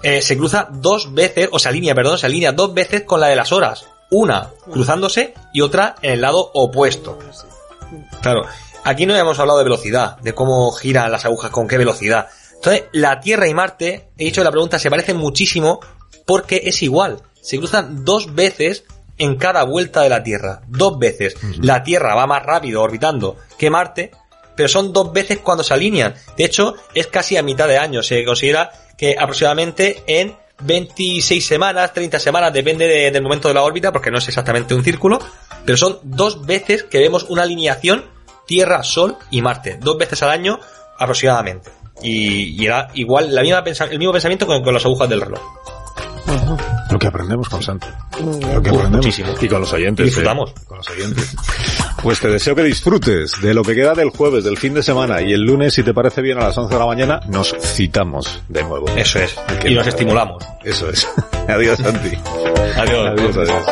eh, 0.02 0.22
se 0.22 0.36
cruza 0.38 0.68
dos 0.70 1.12
veces, 1.12 1.50
o 1.52 1.58
se 1.58 1.68
alinea, 1.68 1.94
perdón, 1.94 2.16
se 2.16 2.24
alinea 2.24 2.52
dos 2.52 2.72
veces 2.72 3.02
con 3.02 3.20
la 3.20 3.28
de 3.28 3.36
las 3.36 3.52
horas. 3.52 3.86
Una 4.10 4.48
cruzándose 4.70 5.34
y 5.52 5.60
otra 5.60 5.94
en 6.00 6.12
el 6.12 6.20
lado 6.22 6.50
opuesto. 6.54 7.18
Claro, 8.22 8.46
aquí 8.84 9.06
no 9.06 9.16
hemos 9.16 9.38
hablado 9.38 9.58
de 9.58 9.64
velocidad, 9.64 10.18
de 10.18 10.34
cómo 10.34 10.70
giran 10.72 11.10
las 11.12 11.24
agujas, 11.24 11.50
con 11.50 11.68
qué 11.68 11.78
velocidad. 11.78 12.26
Entonces, 12.54 12.84
la 12.92 13.20
Tierra 13.20 13.48
y 13.48 13.54
Marte, 13.54 14.10
he 14.18 14.24
dicho 14.24 14.44
la 14.44 14.50
pregunta, 14.50 14.78
se 14.78 14.90
parecen 14.90 15.16
muchísimo 15.16 15.80
porque 16.26 16.62
es 16.64 16.82
igual. 16.82 17.22
Se 17.40 17.58
cruzan 17.58 18.04
dos 18.04 18.34
veces 18.34 18.84
en 19.18 19.36
cada 19.36 19.64
vuelta 19.64 20.02
de 20.02 20.08
la 20.08 20.22
Tierra. 20.22 20.62
Dos 20.68 20.98
veces. 20.98 21.34
La 21.60 21.82
Tierra 21.82 22.14
va 22.14 22.26
más 22.26 22.42
rápido 22.44 22.80
orbitando 22.82 23.36
que 23.58 23.68
Marte, 23.70 24.12
pero 24.54 24.68
son 24.68 24.92
dos 24.92 25.12
veces 25.12 25.38
cuando 25.38 25.64
se 25.64 25.74
alinean. 25.74 26.14
De 26.36 26.44
hecho, 26.44 26.74
es 26.94 27.08
casi 27.08 27.36
a 27.36 27.42
mitad 27.42 27.66
de 27.66 27.78
año. 27.78 28.02
Se 28.02 28.24
considera 28.24 28.70
que 28.96 29.16
aproximadamente 29.18 30.02
en 30.06 30.36
26 30.62 31.44
semanas, 31.44 31.92
30 31.92 32.20
semanas, 32.20 32.52
depende 32.52 32.86
de- 32.86 33.10
del 33.10 33.22
momento 33.22 33.48
de 33.48 33.54
la 33.54 33.62
órbita, 33.64 33.90
porque 33.92 34.10
no 34.12 34.18
es 34.18 34.28
exactamente 34.28 34.74
un 34.74 34.84
círculo, 34.84 35.18
pero 35.64 35.76
son 35.76 35.98
dos 36.04 36.46
veces 36.46 36.84
que 36.84 36.98
vemos 37.00 37.24
una 37.28 37.42
alineación 37.42 38.04
Tierra, 38.46 38.82
Sol 38.82 39.16
y 39.30 39.40
Marte. 39.42 39.78
Dos 39.80 39.96
veces 39.98 40.22
al 40.22 40.30
año 40.30 40.58
aproximadamente. 40.98 41.70
Y, 42.02 42.60
y 42.60 42.66
era 42.66 42.88
igual 42.94 43.34
la 43.34 43.42
misma 43.42 43.62
pensa- 43.62 43.84
el 43.90 43.98
mismo 43.98 44.12
pensamiento 44.12 44.46
con, 44.46 44.62
con 44.62 44.74
las 44.74 44.84
agujas 44.84 45.08
del 45.08 45.20
reloj. 45.20 45.40
Lo 46.90 46.98
que 46.98 47.06
aprendemos 47.06 47.48
con 47.48 47.62
Santi. 47.62 47.86
Lo 48.20 48.38
que 48.40 48.46
aprendemos. 48.70 48.90
muchísimo. 48.92 49.32
Y 49.40 49.48
con 49.48 49.60
los 49.60 49.72
oyentes. 49.72 50.04
Y 50.04 50.08
disfrutamos. 50.08 50.50
eh, 50.50 50.54
con 50.66 50.78
los 50.78 50.90
oyentes. 50.90 51.36
Pues 52.02 52.20
te 52.20 52.28
deseo 52.28 52.54
que 52.54 52.62
disfrutes 52.62 53.40
de 53.40 53.54
lo 53.54 53.62
que 53.62 53.74
queda 53.74 53.94
del 53.94 54.10
jueves, 54.10 54.44
del 54.44 54.56
fin 54.58 54.74
de 54.74 54.82
semana. 54.82 55.20
Y 55.20 55.32
el 55.32 55.42
lunes, 55.42 55.74
si 55.74 55.82
te 55.82 55.94
parece 55.94 56.20
bien, 56.22 56.38
a 56.38 56.44
las 56.48 56.58
11 56.58 56.72
de 56.74 56.78
la 56.80 56.86
mañana, 56.86 57.20
nos 57.28 57.54
citamos 57.60 58.42
de 58.48 58.62
nuevo. 58.64 58.86
Eso 58.96 59.18
es. 59.20 59.34
Que 59.60 59.70
Y 59.70 59.74
nos 59.74 59.84
no- 59.86 59.90
estimulamos. 59.90 60.44
Eso 60.64 60.88
es. 60.90 61.06
adiós, 61.48 61.78
Santi. 61.78 62.10
Adiós. 62.76 63.08
Adiós, 63.18 63.36
adiós. 63.36 63.64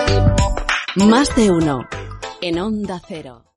Más 0.97 1.35
de 1.37 1.51
uno. 1.51 1.89
En 2.41 2.59
Onda 2.59 3.01
Cero. 3.07 3.43